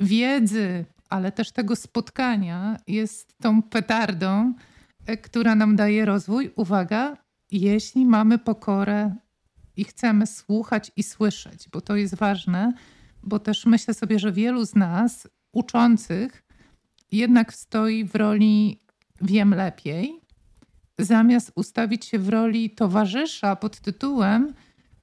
wiedzy, 0.00 0.84
ale 1.10 1.32
też 1.32 1.52
tego 1.52 1.76
spotkania 1.76 2.76
jest 2.86 3.38
tą 3.38 3.62
petardą, 3.62 4.54
e, 5.06 5.16
która 5.16 5.54
nam 5.54 5.76
daje 5.76 6.04
rozwój. 6.04 6.50
Uwaga, 6.56 7.16
jeśli 7.50 8.06
mamy 8.06 8.38
pokorę 8.38 9.14
i 9.76 9.84
chcemy 9.84 10.26
słuchać 10.26 10.92
i 10.96 11.02
słyszeć, 11.02 11.68
bo 11.72 11.80
to 11.80 11.96
jest 11.96 12.14
ważne, 12.14 12.72
bo 13.22 13.38
też 13.38 13.66
myślę 13.66 13.94
sobie, 13.94 14.18
że 14.18 14.32
wielu 14.32 14.66
z 14.66 14.74
nas 14.74 15.28
uczących 15.52 16.45
jednak 17.12 17.54
stoi 17.54 18.04
w 18.04 18.14
roli 18.14 18.80
wiem 19.22 19.54
lepiej, 19.54 20.20
zamiast 20.98 21.52
ustawić 21.54 22.04
się 22.04 22.18
w 22.18 22.28
roli 22.28 22.70
towarzysza 22.70 23.56
pod 23.56 23.80
tytułem 23.80 24.54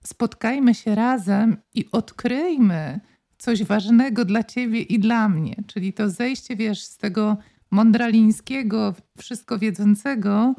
spotkajmy 0.04 0.76
się 0.76 0.96
razem 0.96 1.58
i 1.74 1.86
odkryjmy 1.92 3.00
coś 3.38 3.64
ważnego 3.64 4.26
dla 4.26 4.44
ciebie 4.44 4.82
i 4.82 5.00
dla 5.00 5.30
mnie. 5.30 5.56
Czyli 5.68 5.94
to 5.94 6.10
zejście, 6.10 6.56
wiesz, 6.56 6.84
z 6.84 6.98
tego 6.98 7.38
mądralińskiego, 7.72 8.96
wszystko 9.18 9.60
wiedzącego 9.60 10.56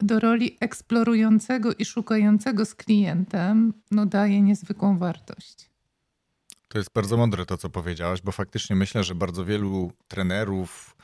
do 0.00 0.20
roli 0.20 0.56
eksplorującego 0.60 1.74
i 1.74 1.84
szukającego 1.84 2.64
z 2.64 2.74
klientem, 2.74 3.72
no 3.90 4.06
daje 4.06 4.42
niezwykłą 4.42 4.98
wartość. 4.98 5.69
To 6.70 6.78
jest 6.78 6.92
bardzo 6.92 7.16
mądre 7.16 7.46
to, 7.46 7.56
co 7.56 7.70
powiedziałaś, 7.70 8.20
bo 8.22 8.32
faktycznie 8.32 8.76
myślę, 8.76 9.04
że 9.04 9.14
bardzo 9.14 9.44
wielu 9.44 9.92
trenerów, 10.08 10.96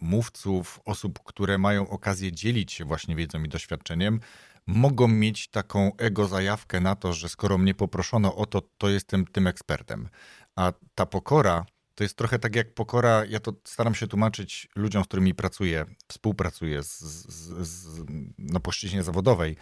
mówców, 0.00 0.80
osób, 0.84 1.18
które 1.24 1.58
mają 1.58 1.88
okazję 1.88 2.32
dzielić 2.32 2.72
się 2.72 2.84
właśnie 2.84 3.16
wiedzą 3.16 3.42
i 3.44 3.48
doświadczeniem, 3.48 4.20
mogą 4.66 5.08
mieć 5.08 5.48
taką 5.48 5.96
ego 5.96 6.26
zajawkę 6.26 6.80
na 6.80 6.96
to, 6.96 7.12
że 7.12 7.28
skoro 7.28 7.58
mnie 7.58 7.74
poproszono 7.74 8.36
o 8.36 8.46
to, 8.46 8.62
to 8.78 8.88
jestem 8.88 9.26
tym 9.26 9.46
ekspertem. 9.46 10.08
A 10.56 10.72
ta 10.94 11.06
pokora 11.06 11.66
to 11.94 12.04
jest 12.04 12.16
trochę 12.16 12.38
tak 12.38 12.56
jak 12.56 12.74
pokora, 12.74 13.24
ja 13.24 13.40
to 13.40 13.52
staram 13.64 13.94
się 13.94 14.06
tłumaczyć 14.06 14.68
ludziom, 14.76 15.04
z 15.04 15.06
którymi 15.06 15.34
pracuję, 15.34 15.84
współpracuję 16.08 16.82
z, 16.82 17.00
z, 17.00 17.68
z, 17.68 18.04
na 18.38 18.60
płaszczyźnie 18.60 19.02
zawodowej, 19.02 19.56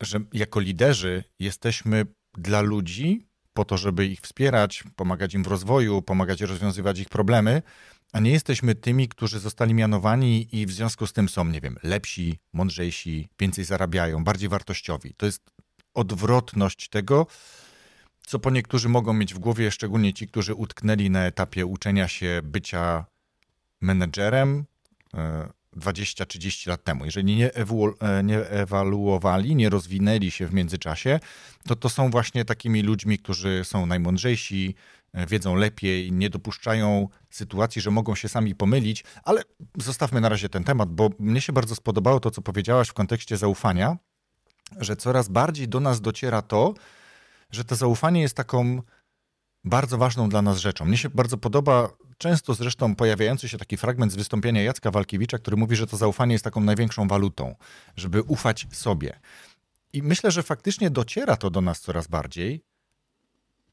że 0.00 0.20
jako 0.32 0.60
liderzy 0.60 1.24
jesteśmy 1.38 2.06
dla 2.36 2.60
ludzi 2.60 3.28
po 3.58 3.64
to, 3.64 3.76
żeby 3.76 4.06
ich 4.06 4.20
wspierać, 4.20 4.84
pomagać 4.96 5.34
im 5.34 5.42
w 5.42 5.46
rozwoju, 5.46 6.02
pomagać 6.02 6.40
rozwiązywać 6.40 6.98
ich 6.98 7.08
problemy, 7.08 7.62
a 8.12 8.20
nie 8.20 8.30
jesteśmy 8.30 8.74
tymi, 8.74 9.08
którzy 9.08 9.40
zostali 9.40 9.74
mianowani 9.74 10.48
i 10.52 10.66
w 10.66 10.72
związku 10.72 11.06
z 11.06 11.12
tym 11.12 11.28
są, 11.28 11.44
nie 11.44 11.60
wiem, 11.60 11.76
lepsi, 11.82 12.38
mądrzejsi, 12.52 13.28
więcej 13.40 13.64
zarabiają, 13.64 14.24
bardziej 14.24 14.48
wartościowi. 14.48 15.14
To 15.14 15.26
jest 15.26 15.50
odwrotność 15.94 16.88
tego, 16.88 17.26
co 18.26 18.38
po 18.38 18.50
niektórzy 18.50 18.88
mogą 18.88 19.12
mieć 19.12 19.34
w 19.34 19.38
głowie, 19.38 19.70
szczególnie 19.70 20.14
ci, 20.14 20.28
którzy 20.28 20.54
utknęli 20.54 21.10
na 21.10 21.26
etapie 21.26 21.66
uczenia 21.66 22.08
się 22.08 22.40
bycia 22.44 23.04
menedżerem 23.80 24.64
20-30 25.78 26.68
e, 26.68 26.70
lat 26.70 26.84
temu. 26.84 27.04
Jeżeli 27.04 27.36
nie, 27.36 27.54
e, 27.54 28.22
nie 28.24 28.38
ewaluowali, 28.38 29.56
nie 29.56 29.68
rozwinęli 29.68 30.30
się 30.30 30.46
w 30.46 30.54
międzyczasie, 30.54 31.20
to 31.66 31.76
to 31.76 31.88
są 31.88 32.10
właśnie 32.10 32.44
takimi 32.44 32.82
ludźmi, 32.82 33.18
którzy 33.18 33.60
są 33.64 33.86
najmądrzejsi, 33.86 34.74
e, 35.12 35.26
wiedzą 35.26 35.54
lepiej, 35.54 36.12
nie 36.12 36.30
dopuszczają 36.30 37.08
sytuacji, 37.30 37.82
że 37.82 37.90
mogą 37.90 38.14
się 38.14 38.28
sami 38.28 38.54
pomylić, 38.54 39.04
ale 39.24 39.42
zostawmy 39.78 40.20
na 40.20 40.28
razie 40.28 40.48
ten 40.48 40.64
temat, 40.64 40.92
bo 40.92 41.10
mnie 41.18 41.40
się 41.40 41.52
bardzo 41.52 41.74
spodobało 41.74 42.20
to, 42.20 42.30
co 42.30 42.42
powiedziałaś 42.42 42.88
w 42.88 42.94
kontekście 42.94 43.36
zaufania, 43.36 43.96
że 44.76 44.96
coraz 44.96 45.28
bardziej 45.28 45.68
do 45.68 45.80
nas 45.80 46.00
dociera 46.00 46.42
to, 46.42 46.74
że 47.50 47.64
to 47.64 47.76
zaufanie 47.76 48.20
jest 48.20 48.36
taką 48.36 48.82
bardzo 49.64 49.98
ważną 49.98 50.28
dla 50.28 50.42
nas 50.42 50.58
rzeczą. 50.58 50.84
Mnie 50.84 50.96
się 50.96 51.08
bardzo 51.08 51.38
podoba 51.38 51.88
często 52.18 52.54
zresztą 52.54 52.94
pojawiający 52.94 53.48
się 53.48 53.58
taki 53.58 53.76
fragment 53.76 54.12
z 54.12 54.16
wystąpienia 54.16 54.62
Jacka 54.62 54.90
Walkiewicza, 54.90 55.38
który 55.38 55.56
mówi, 55.56 55.76
że 55.76 55.86
to 55.86 55.96
zaufanie 55.96 56.32
jest 56.32 56.44
taką 56.44 56.60
największą 56.60 57.08
walutą, 57.08 57.54
żeby 57.96 58.22
ufać 58.22 58.66
sobie. 58.72 59.20
I 59.92 60.02
myślę, 60.02 60.30
że 60.30 60.42
faktycznie 60.42 60.90
dociera 60.90 61.36
to 61.36 61.50
do 61.50 61.60
nas 61.60 61.80
coraz 61.80 62.06
bardziej. 62.06 62.64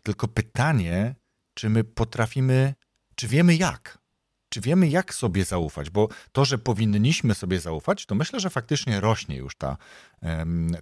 Tylko 0.03 0.27
pytanie, 0.27 1.15
czy 1.53 1.69
my 1.69 1.83
potrafimy, 1.83 2.73
czy 3.15 3.27
wiemy 3.27 3.55
jak? 3.55 3.97
Czy 4.49 4.61
wiemy, 4.61 4.87
jak 4.87 5.13
sobie 5.13 5.45
zaufać? 5.45 5.89
Bo 5.89 6.09
to, 6.31 6.45
że 6.45 6.57
powinniśmy 6.57 7.35
sobie 7.35 7.59
zaufać, 7.59 8.05
to 8.05 8.15
myślę, 8.15 8.39
że 8.39 8.49
faktycznie 8.49 8.99
rośnie 8.99 9.35
już 9.35 9.55
ta, 9.55 9.77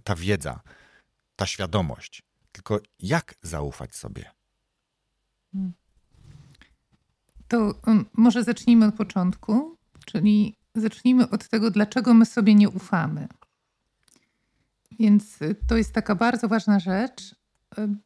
ta 0.03 0.15
wiedza, 0.15 0.59
ta 1.35 1.45
świadomość. 1.45 2.23
Tylko 2.51 2.79
jak 2.99 3.35
zaufać 3.41 3.95
sobie? 3.95 4.31
Hmm. 5.53 5.73
To 7.47 7.73
um, 7.87 8.05
może 8.13 8.43
zacznijmy 8.43 8.85
od 8.85 8.95
początku, 8.95 9.77
czyli 10.05 10.55
zacznijmy 10.75 11.29
od 11.29 11.49
tego, 11.49 11.71
dlaczego 11.71 12.13
my 12.13 12.25
sobie 12.25 12.55
nie 12.55 12.69
ufamy. 12.69 13.27
Więc 14.99 15.41
y, 15.41 15.55
to 15.67 15.77
jest 15.77 15.93
taka 15.93 16.15
bardzo 16.15 16.47
ważna 16.47 16.79
rzecz, 16.79 17.31
y, 17.31 17.35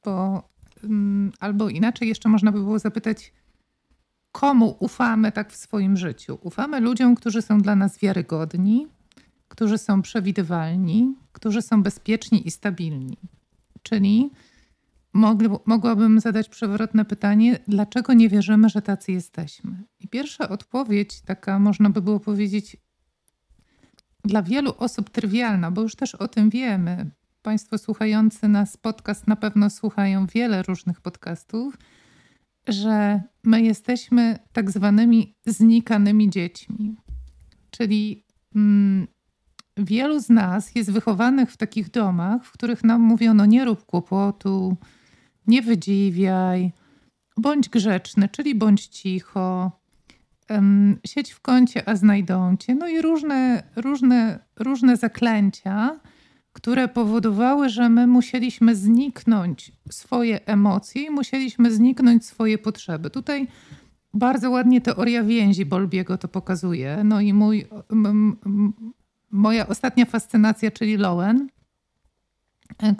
bo 0.05 0.43
um, 0.83 1.31
albo 1.39 1.69
inaczej 1.69 2.07
jeszcze 2.07 2.29
można 2.29 2.51
by 2.51 2.59
było 2.59 2.79
zapytać, 2.79 3.33
komu 4.31 4.77
ufamy 4.79 5.31
tak 5.31 5.51
w 5.51 5.55
swoim 5.55 5.97
życiu? 5.97 6.37
Ufamy 6.41 6.79
ludziom, 6.79 7.15
którzy 7.15 7.41
są 7.41 7.57
dla 7.57 7.75
nas 7.75 7.99
wiarygodni, 7.99 8.87
którzy 9.47 9.77
są 9.77 10.01
przewidywalni, 10.01 11.15
którzy 11.31 11.61
są 11.61 11.83
bezpieczni 11.83 12.47
i 12.47 12.51
stabilni. 12.51 13.17
Czyli 13.83 14.31
mogłabym 15.65 16.19
zadać 16.19 16.49
przewrotne 16.49 17.05
pytanie, 17.05 17.59
dlaczego 17.67 18.13
nie 18.13 18.29
wierzymy, 18.29 18.69
że 18.69 18.81
tacy 18.81 19.11
jesteśmy? 19.11 19.83
I 19.99 20.07
pierwsza 20.07 20.49
odpowiedź, 20.49 21.21
taka 21.21 21.59
można 21.59 21.89
by 21.89 22.01
było 22.01 22.19
powiedzieć, 22.19 22.77
dla 24.23 24.43
wielu 24.43 24.73
osób 24.77 25.09
trywialna, 25.09 25.71
bo 25.71 25.81
już 25.81 25.95
też 25.95 26.15
o 26.15 26.27
tym 26.27 26.49
wiemy. 26.49 27.11
Państwo 27.41 27.77
słuchający 27.77 28.47
nas 28.47 28.77
podcast 28.77 29.27
na 29.27 29.35
pewno 29.35 29.69
słuchają 29.69 30.25
wiele 30.25 30.63
różnych 30.63 31.01
podcastów, 31.01 31.77
że 32.67 33.21
my 33.43 33.61
jesteśmy 33.61 34.39
tak 34.51 34.71
zwanymi 34.71 35.35
znikanymi 35.45 36.29
dziećmi. 36.29 36.95
Czyli 37.71 38.25
mm, 38.55 39.07
wielu 39.77 40.19
z 40.19 40.29
nas 40.29 40.75
jest 40.75 40.91
wychowanych 40.91 41.51
w 41.51 41.57
takich 41.57 41.89
domach, 41.89 42.45
w 42.45 42.51
których 42.51 42.83
nam 42.83 43.01
mówiono: 43.01 43.45
nie 43.45 43.65
rób 43.65 43.85
kłopotu, 43.85 44.77
nie 45.47 45.61
wydziwiaj, 45.61 46.71
bądź 47.37 47.69
grzeczny, 47.69 48.29
czyli 48.29 48.55
bądź 48.55 48.87
cicho, 48.87 49.71
um, 50.49 50.97
siedź 51.05 51.31
w 51.31 51.39
kącie, 51.39 51.89
a 51.89 51.95
znajdą 51.95 52.57
cię. 52.57 52.75
No 52.75 52.87
i 52.87 53.01
różne, 53.01 53.63
różne, 53.75 54.39
różne 54.55 54.97
zaklęcia, 54.97 55.99
które 56.53 56.87
powodowały, 56.87 57.69
że 57.69 57.89
my 57.89 58.07
musieliśmy 58.07 58.75
zniknąć 58.75 59.71
swoje 59.91 60.45
emocje 60.45 61.03
i 61.03 61.09
musieliśmy 61.09 61.71
zniknąć 61.71 62.25
swoje 62.25 62.57
potrzeby. 62.57 63.09
Tutaj 63.09 63.47
bardzo 64.13 64.51
ładnie 64.51 64.81
teoria 64.81 65.23
więzi 65.23 65.65
Bolbiego 65.65 66.17
to 66.17 66.27
pokazuje. 66.27 67.01
No 67.03 67.21
i 67.21 67.33
mój, 67.33 67.67
moja 69.31 69.67
ostatnia 69.67 70.05
fascynacja, 70.05 70.71
czyli 70.71 70.97
Lowen, 70.97 71.49
e, 72.77 72.95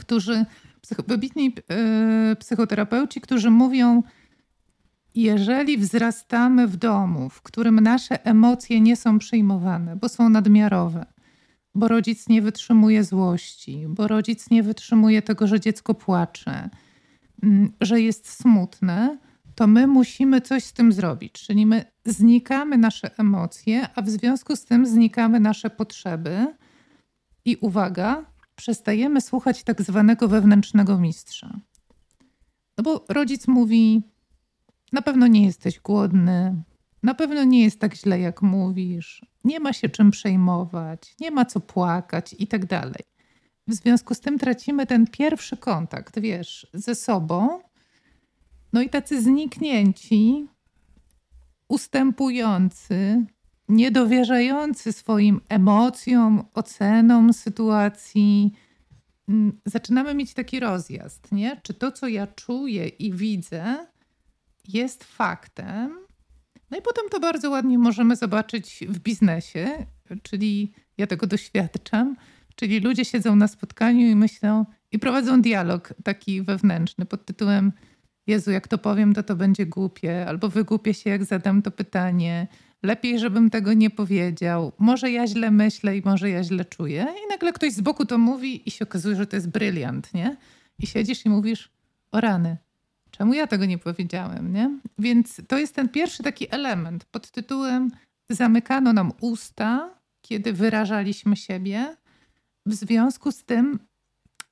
wybitni 1.07 1.53
e, 1.69 2.35
psychoterapeuci, 2.35 3.21
którzy 3.21 3.49
mówią, 3.49 4.03
jeżeli 5.15 5.77
wzrastamy 5.77 6.67
w 6.67 6.77
domu, 6.77 7.29
w 7.29 7.41
którym 7.41 7.79
nasze 7.79 8.25
emocje 8.25 8.81
nie 8.81 8.95
są 8.95 9.19
przyjmowane, 9.19 9.95
bo 9.95 10.09
są 10.09 10.29
nadmiarowe, 10.29 11.05
bo 11.75 11.87
rodzic 11.87 12.29
nie 12.29 12.41
wytrzymuje 12.41 13.03
złości, 13.03 13.85
bo 13.87 14.07
rodzic 14.07 14.49
nie 14.49 14.63
wytrzymuje 14.63 15.21
tego, 15.21 15.47
że 15.47 15.59
dziecko 15.59 15.93
płacze, 15.93 16.69
że 17.81 18.01
jest 18.01 18.29
smutne, 18.29 19.17
to 19.55 19.67
my 19.67 19.87
musimy 19.87 20.41
coś 20.41 20.63
z 20.63 20.73
tym 20.73 20.91
zrobić. 20.91 21.33
Czyli 21.33 21.65
my 21.65 21.85
znikamy 22.05 22.77
nasze 22.77 23.19
emocje, 23.19 23.87
a 23.95 24.01
w 24.01 24.09
związku 24.09 24.55
z 24.55 24.65
tym 24.65 24.85
znikamy 24.85 25.39
nasze 25.39 25.69
potrzeby. 25.69 26.55
I 27.45 27.55
uwaga, 27.55 28.25
przestajemy 28.57 29.21
słuchać 29.21 29.63
tak 29.63 29.81
zwanego 29.81 30.27
wewnętrznego 30.27 30.97
mistrza. 30.97 31.59
No 32.77 32.83
bo 32.83 33.05
rodzic 33.09 33.47
mówi: 33.47 34.01
Na 34.91 35.01
pewno 35.01 35.27
nie 35.27 35.45
jesteś 35.45 35.79
głodny, 35.79 36.63
na 37.03 37.13
pewno 37.13 37.43
nie 37.43 37.63
jest 37.63 37.79
tak 37.79 37.95
źle, 37.95 38.19
jak 38.19 38.41
mówisz, 38.41 39.25
nie 39.43 39.59
ma 39.59 39.73
się 39.73 39.89
czym 39.89 40.11
przejmować, 40.11 41.15
nie 41.19 41.31
ma 41.31 41.45
co 41.45 41.59
płakać 41.59 42.35
i 42.39 42.47
tak 42.47 42.65
dalej. 42.65 43.03
W 43.67 43.73
związku 43.73 44.13
z 44.13 44.19
tym 44.19 44.39
tracimy 44.39 44.85
ten 44.85 45.07
pierwszy 45.07 45.57
kontakt, 45.57 46.19
wiesz, 46.19 46.67
ze 46.73 46.95
sobą. 46.95 47.59
No 48.73 48.81
i 48.81 48.89
tacy 48.89 49.21
zniknięci, 49.21 50.47
ustępujący, 51.67 53.25
niedowierzający 53.69 54.93
swoim 54.93 55.41
emocjom, 55.49 56.45
ocenom 56.53 57.33
sytuacji, 57.33 58.53
mm, 59.29 59.59
zaczynamy 59.65 60.15
mieć 60.15 60.33
taki 60.33 60.59
rozjazd, 60.59 61.31
nie? 61.31 61.61
Czy 61.63 61.73
to, 61.73 61.91
co 61.91 62.07
ja 62.07 62.27
czuję 62.27 62.87
i 62.87 63.13
widzę, 63.13 63.87
jest 64.67 65.03
faktem? 65.03 65.97
No 66.71 66.77
i 66.77 66.81
potem 66.81 67.09
to 67.11 67.19
bardzo 67.19 67.49
ładnie 67.49 67.77
możemy 67.79 68.15
zobaczyć 68.15 68.83
w 68.89 68.99
biznesie, 68.99 69.85
czyli 70.23 70.73
ja 70.97 71.07
tego 71.07 71.27
doświadczam, 71.27 72.15
czyli 72.55 72.79
ludzie 72.79 73.05
siedzą 73.05 73.35
na 73.35 73.47
spotkaniu 73.47 74.07
i 74.07 74.15
myślą 74.15 74.65
i 74.91 74.99
prowadzą 74.99 75.41
dialog 75.41 75.93
taki 76.03 76.41
wewnętrzny 76.41 77.05
pod 77.05 77.25
tytułem 77.25 77.71
Jezu, 78.27 78.51
jak 78.51 78.67
to 78.67 78.77
powiem, 78.77 79.13
to 79.13 79.23
to 79.23 79.35
będzie 79.35 79.65
głupie, 79.65 80.25
albo 80.27 80.49
wygłupię 80.49 80.93
się, 80.93 81.09
jak 81.09 81.25
zadam 81.25 81.61
to 81.61 81.71
pytanie. 81.71 82.47
Lepiej, 82.87 83.19
żebym 83.19 83.49
tego 83.49 83.73
nie 83.73 83.89
powiedział. 83.89 84.71
Może 84.77 85.11
ja 85.11 85.27
źle 85.27 85.51
myślę 85.51 85.97
i 85.97 86.01
może 86.05 86.29
ja 86.29 86.43
źle 86.43 86.65
czuję. 86.65 87.07
I 87.25 87.29
nagle 87.29 87.53
ktoś 87.53 87.73
z 87.73 87.81
boku 87.81 88.05
to 88.05 88.17
mówi 88.17 88.69
i 88.69 88.71
się 88.71 88.85
okazuje, 88.85 89.15
że 89.15 89.27
to 89.27 89.35
jest 89.35 89.49
bryliant, 89.49 90.13
nie? 90.13 90.37
I 90.79 90.87
siedzisz 90.87 91.25
i 91.25 91.29
mówisz, 91.29 91.69
o 92.11 92.21
rany, 92.21 92.57
czemu 93.11 93.33
ja 93.33 93.47
tego 93.47 93.65
nie 93.65 93.77
powiedziałem, 93.77 94.53
nie? 94.53 94.79
Więc 94.99 95.41
to 95.47 95.57
jest 95.57 95.75
ten 95.75 95.89
pierwszy 95.89 96.23
taki 96.23 96.53
element 96.53 97.05
pod 97.05 97.31
tytułem 97.31 97.91
zamykano 98.29 98.93
nam 98.93 99.11
usta, 99.21 99.89
kiedy 100.21 100.53
wyrażaliśmy 100.53 101.35
siebie. 101.35 101.95
W 102.65 102.73
związku 102.73 103.31
z 103.31 103.43
tym 103.43 103.79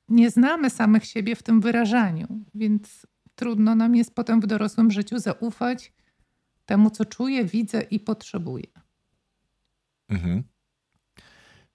nie 0.09 0.29
znamy 0.29 0.69
samych 0.69 1.05
siebie 1.05 1.35
w 1.35 1.43
tym 1.43 1.61
wyrażaniu, 1.61 2.27
więc 2.55 3.07
trudno 3.35 3.75
nam 3.75 3.95
jest 3.95 4.15
potem 4.15 4.41
w 4.41 4.47
dorosłym 4.47 4.91
życiu 4.91 5.19
zaufać 5.19 5.93
temu, 6.65 6.89
co 6.89 7.05
czuję, 7.05 7.45
widzę 7.45 7.81
i 7.81 7.99
potrzebuję. 7.99 8.67
Mhm. 10.09 10.43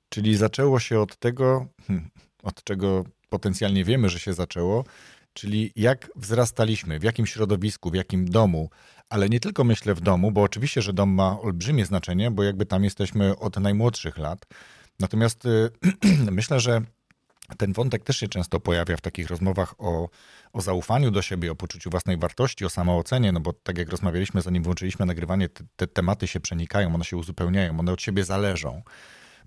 Czyli 0.09 0.37
zaczęło 0.37 0.81
się 0.81 1.01
od 1.01 1.17
tego, 1.17 1.67
hmm, 1.87 2.11
od 2.43 2.65
czego 2.65 3.05
potencjalnie 3.29 3.85
wiemy, 3.85 4.09
że 4.09 4.19
się 4.19 4.33
zaczęło, 4.33 4.85
czyli 5.33 5.73
jak 5.77 6.11
wzrastaliśmy, 6.17 6.99
w 6.99 7.03
jakim 7.03 7.27
środowisku, 7.27 7.91
w 7.91 7.95
jakim 7.95 8.31
domu, 8.31 8.71
ale 9.09 9.29
nie 9.29 9.41
tylko 9.41 9.65
myślę 9.65 9.95
w 9.95 10.01
domu, 10.01 10.33
bo 10.33 10.43
oczywiście, 10.43 10.83
że 10.83 10.93
dom 10.93 11.11
ma 11.11 11.41
olbrzymie 11.41 11.87
znaczenie, 11.87 12.31
bo 12.31 12.43
jakby 12.43 12.67
tam 12.67 12.85
jesteśmy 12.85 13.39
od 13.39 13.57
najmłodszych 13.57 14.19
lat. 14.19 14.47
Natomiast 15.01 15.45
myślę, 16.31 16.61
że 16.61 16.83
ten 17.59 17.73
wątek 17.73 18.05
też 18.05 18.17
się 18.17 18.29
często 18.29 18.61
pojawia 18.61 18.97
w 18.97 19.01
takich 19.01 19.29
rozmowach 19.29 19.75
o, 19.79 20.09
o 20.53 20.61
zaufaniu 20.61 21.11
do 21.11 21.23
siebie, 21.23 21.53
o 21.53 21.55
poczuciu 21.55 21.91
własnej 21.91 22.17
wartości, 22.17 22.65
o 22.65 22.71
samoocenie, 22.71 23.33
no 23.33 23.41
bo 23.41 23.53
tak 23.53 23.79
jak 23.79 23.89
rozmawialiśmy, 23.89 24.43
zanim 24.43 24.63
włączyliśmy 24.63 25.07
nagrywanie, 25.07 25.49
te, 25.49 25.65
te 25.77 25.87
tematy 25.87 26.27
się 26.27 26.41
przenikają, 26.41 26.95
one 26.95 27.05
się 27.05 27.17
uzupełniają, 27.17 27.81
one 27.81 27.93
od 27.93 28.03
siebie 28.03 28.25
zależą. 28.25 28.83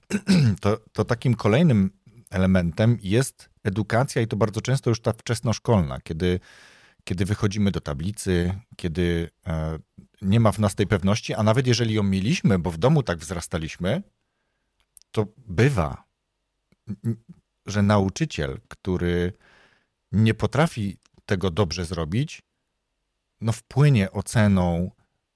To, 0.62 0.77
to 0.93 1.05
takim 1.05 1.36
kolejnym 1.36 1.91
elementem 2.29 2.98
jest 3.01 3.50
edukacja 3.63 4.22
i 4.22 4.27
to 4.27 4.36
bardzo 4.36 4.62
często 4.62 4.89
już 4.89 5.01
ta 5.01 5.13
wczesnoszkolna, 5.13 6.00
kiedy, 6.01 6.39
kiedy 7.03 7.25
wychodzimy 7.25 7.72
do 7.72 7.81
tablicy, 7.81 8.60
kiedy 8.75 9.29
e, 9.48 9.79
nie 10.22 10.39
ma 10.39 10.51
w 10.51 10.60
nas 10.60 10.75
tej 10.75 10.88
pewności, 10.88 11.33
a 11.33 11.43
nawet 11.43 11.67
jeżeli 11.67 11.93
ją 11.93 12.03
mieliśmy, 12.03 12.60
bo 12.60 12.72
w 12.72 12.77
domu 12.77 13.03
tak 13.03 13.17
wzrastaliśmy, 13.17 14.03
to 15.12 15.27
bywa 15.38 16.03
że 17.65 17.82
nauczyciel, 17.82 18.60
który 18.67 19.34
nie 20.12 20.34
potrafi 20.34 20.98
tego 21.25 21.51
dobrze 21.51 21.86
zrobić, 21.86 22.41
no 23.41 23.51
wpłynie 23.51 24.12
oceną, 24.12 24.91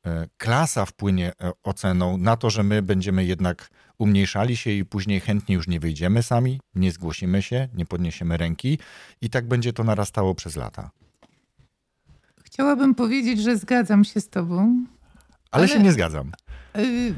e, 0.06 0.28
klasa 0.38 0.86
wpłynie 0.86 1.34
e, 1.42 1.52
oceną 1.64 2.18
na 2.18 2.38
to, 2.38 2.50
że 2.50 2.64
my 2.64 2.82
będziemy 2.82 3.26
jednak 3.26 3.70
umniejszali 3.98 4.58
się 4.58 4.72
i 4.72 4.86
później 4.86 5.20
chętnie 5.20 5.56
już 5.56 5.68
nie 5.68 5.80
wyjdziemy 5.80 6.24
sami, 6.24 6.60
nie 6.76 6.92
zgłosimy 6.92 7.42
się, 7.42 7.68
nie 7.74 7.86
podniesiemy 7.86 8.38
ręki 8.38 8.80
i 9.22 9.30
tak 9.30 9.48
będzie 9.48 9.74
to 9.74 9.84
narastało 9.84 10.36
przez 10.36 10.56
lata. 10.56 10.92
Chciałabym 12.44 12.96
powiedzieć, 12.96 13.42
że 13.42 13.58
zgadzam 13.58 14.06
się 14.06 14.22
z 14.22 14.30
tobą. 14.30 14.86
Ale, 15.52 15.64
ale 15.64 15.68
się 15.68 15.80
nie 15.80 15.92
zgadzam. 15.92 16.32
Yy, 16.76 17.16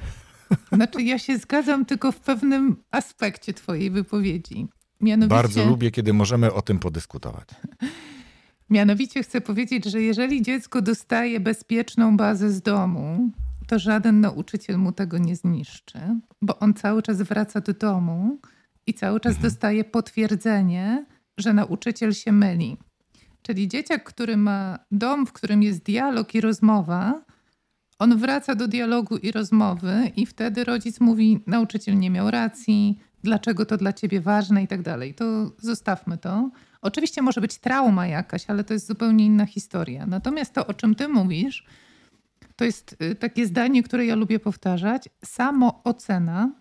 znaczy, 0.72 1.04
ja 1.04 1.20
się 1.20 1.38
zgadzam 1.38 1.86
tylko 1.86 2.12
w 2.12 2.20
pewnym 2.20 2.84
aspekcie 2.92 3.54
twojej 3.54 3.92
wypowiedzi. 3.92 4.68
Mianowicie, 5.01 5.36
Bardzo 5.36 5.65
lubię, 5.65 5.91
kiedy 5.91 6.13
możemy 6.13 6.53
o 6.53 6.62
tym 6.62 6.79
podyskutować. 6.79 7.48
Mianowicie 8.70 9.24
chcę 9.24 9.41
powiedzieć, 9.41 9.86
że 9.86 10.01
jeżeli 10.01 10.41
dziecko 10.41 10.82
dostaje 10.82 11.39
bezpieczną 11.39 12.18
bazę 12.18 12.51
z 12.51 12.62
domu, 12.62 13.32
to 13.68 13.79
żaden 13.79 14.22
nauczyciel 14.22 14.77
mu 14.77 14.91
tego 14.91 15.18
nie 15.18 15.36
zniszczy, 15.36 16.00
bo 16.41 16.60
on 16.60 16.74
cały 16.74 17.01
czas 17.01 17.22
wraca 17.22 17.62
do 17.62 17.74
domu 17.74 18.39
i 18.88 18.94
cały 18.94 19.20
czas 19.20 19.36
mhm. 19.36 19.51
dostaje 19.51 19.84
potwierdzenie, 19.84 21.06
że 21.38 21.53
nauczyciel 21.53 22.13
się 22.13 22.32
myli. 22.32 22.78
Czyli 23.41 23.67
dzieciak, 23.67 24.04
który 24.04 24.38
ma 24.38 24.80
dom, 24.91 25.26
w 25.26 25.34
którym 25.34 25.63
jest 25.63 25.84
dialog 25.84 26.36
i 26.36 26.41
rozmowa, 26.41 27.21
on 28.00 28.17
wraca 28.17 28.56
do 28.56 28.67
dialogu 28.67 29.17
i 29.17 29.32
rozmowy, 29.32 30.12
i 30.15 30.26
wtedy 30.26 30.63
rodzic 30.63 31.00
mówi: 31.00 31.39
Nauczyciel 31.47 31.97
nie 31.97 32.10
miał 32.10 32.32
racji, 32.32 33.00
dlaczego 33.23 33.65
to 33.65 33.77
dla 33.77 33.93
ciebie 33.93 34.21
ważne 34.21 34.63
i 34.63 34.67
tak 34.67 34.82
dalej. 34.82 35.13
To 35.13 35.51
zostawmy 35.58 36.17
to. 36.17 36.51
Oczywiście 36.82 37.21
może 37.21 37.41
być 37.41 37.58
trauma 37.58 38.08
jakaś, 38.08 38.49
ale 38.49 38.63
to 38.63 38.73
jest 38.73 38.88
zupełnie 38.88 39.25
inna 39.25 39.45
historia. 39.45 40.05
Natomiast 40.05 40.53
to, 40.53 40.67
o 40.67 40.73
czym 40.73 40.95
ty 40.95 41.08
mówisz, 41.08 41.65
to 42.55 42.65
jest 42.65 42.95
y, 43.01 43.15
takie 43.15 43.45
zdanie, 43.45 43.84
które 43.84 44.05
ja 44.05 44.15
lubię 44.15 44.39
powtarzać. 44.39 45.10
Samo 45.25 45.84
ocena, 45.84 46.51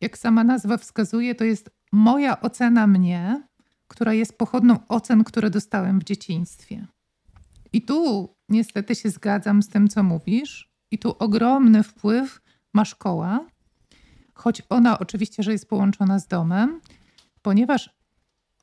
jak 0.00 0.18
sama 0.18 0.44
nazwa 0.44 0.76
wskazuje, 0.76 1.34
to 1.34 1.44
jest 1.44 1.70
moja 1.92 2.40
ocena 2.40 2.86
mnie, 2.86 3.42
która 3.88 4.12
jest 4.12 4.38
pochodną 4.38 4.78
ocen, 4.88 5.24
które 5.24 5.50
dostałem 5.50 6.00
w 6.00 6.04
dzieciństwie. 6.04 6.86
I 7.72 7.82
tu 7.82 8.28
niestety 8.48 8.94
się 8.94 9.10
zgadzam 9.10 9.62
z 9.62 9.68
tym, 9.68 9.88
co 9.88 10.02
mówisz, 10.02 10.70
i 10.90 10.98
tu 10.98 11.14
ogromny 11.18 11.82
wpływ 11.82 12.40
ma 12.74 12.84
szkoła, 12.84 13.46
choć 14.34 14.62
ona 14.68 14.98
oczywiście, 14.98 15.42
że 15.42 15.52
jest 15.52 15.68
połączona 15.68 16.18
z 16.18 16.26
domem, 16.26 16.80
ponieważ 17.42 17.90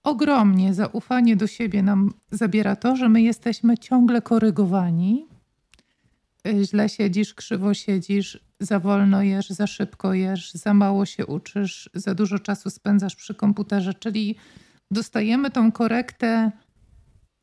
ogromnie 0.03 0.73
zaufanie 0.73 1.35
do 1.35 1.47
siebie 1.47 1.83
nam 1.83 2.13
zabiera 2.31 2.75
to, 2.75 2.95
że 2.95 3.09
my 3.09 3.21
jesteśmy 3.21 3.77
ciągle 3.77 4.21
korygowani. 4.21 5.27
Źle 6.63 6.89
siedzisz, 6.89 7.33
krzywo 7.33 7.73
siedzisz, 7.73 8.39
za 8.59 8.79
wolno 8.79 9.23
jesz, 9.23 9.49
za 9.49 9.67
szybko 9.67 10.13
jesz, 10.13 10.51
za 10.53 10.73
mało 10.73 11.05
się 11.05 11.25
uczysz, 11.25 11.89
za 11.93 12.15
dużo 12.15 12.39
czasu 12.39 12.69
spędzasz 12.69 13.15
przy 13.15 13.35
komputerze, 13.35 13.93
czyli 13.93 14.35
dostajemy 14.91 15.51
tą 15.51 15.71
korektę 15.71 16.51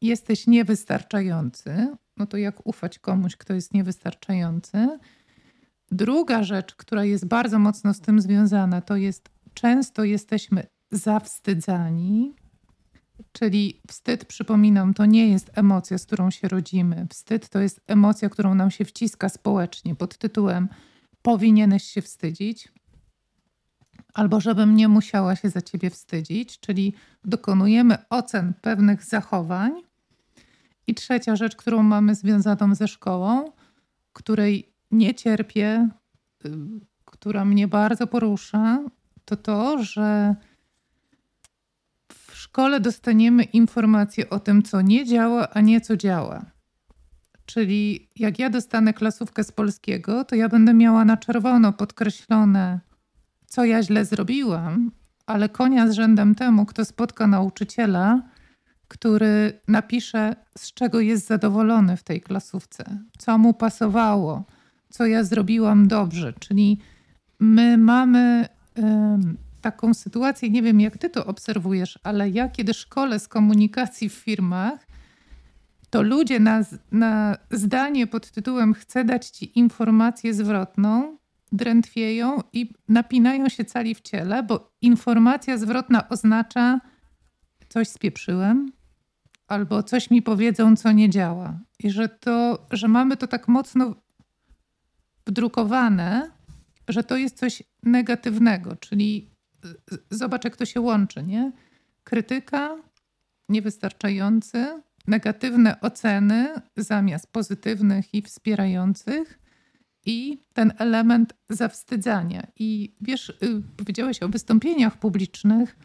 jesteś 0.01 0.47
niewystarczający. 0.47 1.97
No 2.17 2.27
to 2.27 2.37
jak 2.37 2.67
ufać 2.67 2.99
komuś, 2.99 3.37
kto 3.37 3.55
jest 3.55 3.75
niewystarczający? 3.75 4.99
Druga 5.90 6.42
rzecz, 6.42 6.74
która 6.74 7.05
jest 7.05 7.27
bardzo 7.27 7.59
mocno 7.59 7.94
z 7.94 8.01
tym 8.01 8.20
związana, 8.20 8.81
to 8.81 8.96
jest 8.96 9.29
często 9.55 10.05
jesteśmy 10.05 10.66
zawstydzani, 10.90 12.35
czyli 13.33 13.81
wstyd, 13.88 14.24
przypominam, 14.24 14.94
to 14.94 15.07
nie 15.07 15.29
jest 15.29 15.51
emocja, 15.55 15.98
z 15.98 16.07
którą 16.07 16.31
się 16.31 16.48
rodzimy. 16.48 17.07
Wstyd 17.11 17.48
to 17.48 17.59
jest 17.59 17.81
emocja, 17.87 18.29
którą 18.29 18.55
nam 18.55 18.70
się 18.70 18.85
wciska 18.85 19.29
społecznie 19.29 19.94
pod 19.94 20.18
tytułem 20.18 20.68
powinieneś 21.22 21.85
się 21.85 22.03
wstydzić, 22.03 22.68
albo 24.14 24.40
żebym 24.40 24.77
nie 24.77 24.88
musiała 24.88 25.37
się 25.37 25.51
za 25.51 25.62
ciebie 25.62 25.90
wstydzić, 25.90 26.61
czyli 26.61 26.94
dokonujemy 27.24 27.98
ocen 28.11 28.53
pewnych 28.61 29.05
zachowań. 29.05 29.72
I 30.87 30.94
trzecia 30.94 31.37
rzecz, 31.37 31.57
którą 31.57 31.83
mamy 31.83 32.14
związaną 32.14 32.74
ze 32.74 32.88
szkołą, 32.88 33.53
której 34.12 34.72
nie 34.90 35.14
cierpię, 35.14 35.88
y, 36.44 36.51
która 37.05 37.44
mnie 37.44 37.68
bardzo 37.68 38.07
porusza, 38.07 38.85
to 39.24 39.37
to, 39.37 39.83
że 39.83 40.35
w 42.12 42.37
szkole 42.37 42.81
dostaniemy 42.81 43.42
informacje 43.42 44.31
o 44.31 44.40
tym, 44.40 44.62
co 44.62 44.81
nie 44.81 45.05
działa, 45.05 45.51
a 45.51 45.61
nie 45.61 45.81
co 45.81 45.96
działa. 45.96 46.44
Czyli 47.46 48.09
jak 48.16 48.38
ja 48.38 48.51
dostanę 48.51 48.92
klasówkę 48.92 49.44
z 49.44 49.53
polskiego, 49.53 50.24
to 50.24 50.35
ja 50.35 50.48
będę 50.48 50.74
miała 50.74 51.05
na 51.05 51.16
czerwono 51.16 51.72
podkreślone, 51.72 52.81
co 53.46 53.64
ja 53.64 53.83
źle 53.83 54.05
zrobiłam, 54.05 54.90
ale 55.27 55.48
konia 55.48 55.88
z 55.88 55.92
rzędem 55.92 56.35
temu, 56.35 56.66
kto 56.66 56.85
spotka 56.85 57.27
nauczyciela, 57.27 58.22
który 58.88 59.61
napisze, 59.68 60.37
z 60.59 60.72
czego 60.72 61.01
jest 61.01 61.27
zadowolony 61.27 61.96
w 61.96 62.03
tej 62.03 62.20
klasówce, 62.20 62.98
co 63.18 63.38
mu 63.38 63.55
pasowało, 63.55 64.44
co 64.90 65.07
ja 65.07 65.24
zrobiłam 65.24 65.88
dobrze. 65.88 66.33
Czyli 66.33 66.79
my 67.40 67.79
mamy 67.79 68.48
taką 69.61 69.94
sytuację, 69.94 70.51
nie 70.51 70.62
wiem 70.62 70.81
jak 70.81 70.98
ty 70.98 71.11
to 71.11 71.27
obserwujesz, 71.27 71.98
ale 72.03 72.31
ja 72.31 72.48
kiedy 72.48 72.74
szkole 72.74 73.18
z 73.18 73.29
komunikacji 73.29 74.09
w 74.09 74.12
firmach, 74.12 74.87
to 75.90 76.03
ludzie 76.03 76.40
na, 76.40 76.61
na 76.92 77.37
zdanie 77.51 78.07
pod 78.07 78.31
tytułem 78.31 78.74
chcę 78.74 79.05
dać 79.05 79.27
ci 79.27 79.59
informację 79.59 80.35
zwrotną, 80.35 81.18
drętwieją 81.53 82.40
i 82.53 82.72
napinają 82.88 83.48
się 83.48 83.64
cali 83.64 83.94
w 83.94 84.01
ciele, 84.01 84.42
bo 84.42 84.72
informacja 84.83 85.59
zwrotna 85.59 86.09
oznacza 86.09 86.81
coś 87.68 87.88
spieprzyłem, 87.88 88.72
albo 89.48 89.83
coś 89.83 90.11
mi 90.11 90.22
powiedzą, 90.22 90.77
co 90.77 90.92
nie 90.92 91.11
działa. 91.11 91.59
I 91.79 91.90
że 91.90 92.09
to, 92.09 92.66
że 92.70 92.88
mamy 92.88 93.16
to 93.16 93.27
tak 93.27 93.48
mocno 93.48 93.94
wdrukowane, 95.29 96.31
że 96.88 97.05
to 97.05 97.17
jest 97.17 97.38
coś 97.38 97.62
negatywnego, 97.83 98.77
czyli 98.77 99.31
zobacz, 100.11 100.45
jak 100.45 100.57
to 100.57 100.64
się 100.64 100.81
łączy, 100.81 101.23
nie? 101.23 101.53
Krytyka, 102.05 102.77
niewystarczający, 103.49 104.83
negatywne 105.07 105.81
oceny 105.81 106.55
zamiast 106.77 107.33
pozytywnych 107.33 108.14
i 108.14 108.23
wspierających 108.23 109.38
i 110.07 110.38
ten 110.53 110.73
element 110.79 111.35
zawstydzania. 111.49 112.47
I 112.59 112.95
wiesz, 113.01 113.29
y, 113.29 113.62
powiedziałeś 113.77 114.23
o 114.23 114.29
wystąpieniach 114.29 114.99
publicznych. 114.99 115.77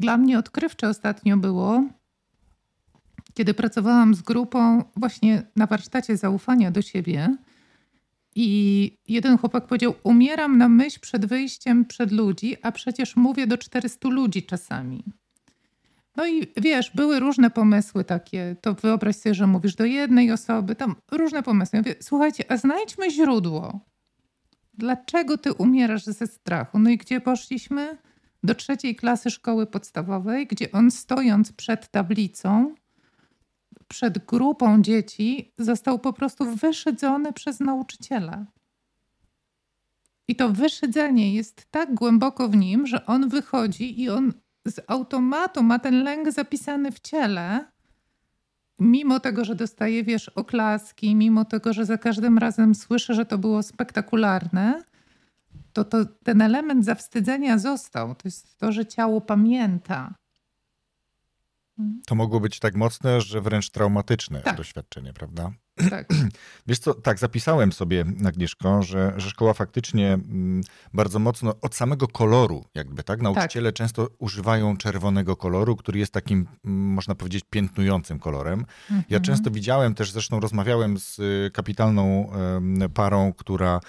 Dla 0.00 0.16
mnie 0.16 0.38
odkrywcze 0.38 0.88
ostatnio 0.88 1.36
było, 1.36 1.84
kiedy 3.34 3.54
pracowałam 3.54 4.14
z 4.14 4.22
grupą 4.22 4.84
właśnie 4.96 5.42
na 5.56 5.66
warsztacie 5.66 6.16
zaufania 6.16 6.70
do 6.70 6.82
siebie. 6.82 7.36
I 8.34 8.98
jeden 9.08 9.38
chłopak 9.38 9.66
powiedział: 9.66 9.94
Umieram 10.02 10.58
na 10.58 10.68
myśl 10.68 11.00
przed 11.00 11.26
wyjściem 11.26 11.84
przed 11.84 12.12
ludzi, 12.12 12.56
a 12.62 12.72
przecież 12.72 13.16
mówię 13.16 13.46
do 13.46 13.58
400 13.58 14.08
ludzi 14.08 14.42
czasami. 14.42 15.04
No 16.16 16.26
i 16.26 16.46
wiesz, 16.56 16.90
były 16.94 17.20
różne 17.20 17.50
pomysły 17.50 18.04
takie. 18.04 18.56
To 18.60 18.74
wyobraź 18.74 19.16
sobie, 19.16 19.34
że 19.34 19.46
mówisz 19.46 19.74
do 19.74 19.84
jednej 19.84 20.32
osoby, 20.32 20.74
tam 20.74 20.96
różne 21.12 21.42
pomysły. 21.42 21.76
Ja 21.76 21.82
mówię, 21.82 21.94
słuchajcie, 22.00 22.44
a 22.48 22.56
znajdźmy 22.56 23.10
źródło. 23.10 23.80
Dlaczego 24.74 25.38
ty 25.38 25.52
umierasz 25.52 26.04
ze 26.04 26.26
strachu? 26.26 26.78
No 26.78 26.90
i 26.90 26.96
gdzie 26.96 27.20
poszliśmy? 27.20 27.98
Do 28.42 28.54
trzeciej 28.54 28.96
klasy 28.96 29.30
szkoły 29.30 29.66
podstawowej, 29.66 30.46
gdzie 30.46 30.72
on 30.72 30.90
stojąc 30.90 31.52
przed 31.52 31.88
tablicą, 31.90 32.74
przed 33.92 34.24
grupą 34.24 34.82
dzieci, 34.82 35.52
został 35.58 35.98
po 35.98 36.12
prostu 36.12 36.56
wyszydzony 36.56 37.32
przez 37.32 37.60
nauczyciela. 37.60 38.46
I 40.28 40.36
to 40.36 40.48
wyszydzenie 40.48 41.34
jest 41.34 41.66
tak 41.70 41.94
głęboko 41.94 42.48
w 42.48 42.56
nim, 42.56 42.86
że 42.86 43.06
on 43.06 43.28
wychodzi 43.28 44.00
i 44.00 44.10
on 44.10 44.32
z 44.66 44.80
automatu 44.86 45.62
ma 45.62 45.78
ten 45.78 46.02
lęk 46.02 46.32
zapisany 46.32 46.92
w 46.92 47.00
ciele, 47.00 47.64
mimo 48.78 49.20
tego, 49.20 49.44
że 49.44 49.54
dostaje, 49.54 50.04
wiesz, 50.04 50.28
oklaski, 50.28 51.14
mimo 51.14 51.44
tego, 51.44 51.72
że 51.72 51.86
za 51.86 51.98
każdym 51.98 52.38
razem 52.38 52.74
słyszę, 52.74 53.14
że 53.14 53.26
to 53.26 53.38
było 53.38 53.62
spektakularne, 53.62 54.82
to, 55.72 55.84
to 55.84 56.04
ten 56.04 56.42
element 56.42 56.84
zawstydzenia 56.84 57.58
został. 57.58 58.14
To 58.14 58.22
jest 58.24 58.58
to, 58.58 58.72
że 58.72 58.86
ciało 58.86 59.20
pamięta. 59.20 60.14
To 62.06 62.14
mogło 62.14 62.40
być 62.40 62.58
tak 62.58 62.74
mocne, 62.74 63.20
że 63.20 63.40
wręcz 63.40 63.70
traumatyczne 63.70 64.40
tak. 64.40 64.56
doświadczenie, 64.56 65.12
prawda? 65.12 65.52
Tak. 65.90 66.08
Wiesz 66.66 66.78
co, 66.78 66.94
tak, 66.94 67.18
zapisałem 67.18 67.72
sobie, 67.72 68.04
Agnieszko, 68.26 68.82
że, 68.82 69.12
że 69.16 69.30
szkoła 69.30 69.54
faktycznie 69.54 70.12
mm, 70.12 70.60
bardzo 70.94 71.18
mocno 71.18 71.54
od 71.60 71.74
samego 71.74 72.08
koloru, 72.08 72.64
jakby, 72.74 73.02
tak? 73.02 73.22
Nauczyciele 73.22 73.68
tak. 73.68 73.76
często 73.76 74.08
używają 74.18 74.76
czerwonego 74.76 75.36
koloru, 75.36 75.76
który 75.76 75.98
jest 75.98 76.12
takim, 76.12 76.46
mm, 76.64 76.78
można 76.78 77.14
powiedzieć, 77.14 77.44
piętnującym 77.50 78.18
kolorem. 78.18 78.60
Mhm. 78.60 79.02
Ja 79.08 79.20
często 79.20 79.50
widziałem 79.50 79.94
też, 79.94 80.12
zresztą 80.12 80.40
rozmawiałem 80.40 80.98
z 80.98 81.18
y, 81.18 81.50
kapitalną 81.52 82.32
parą, 82.94 83.32
która 83.32 83.80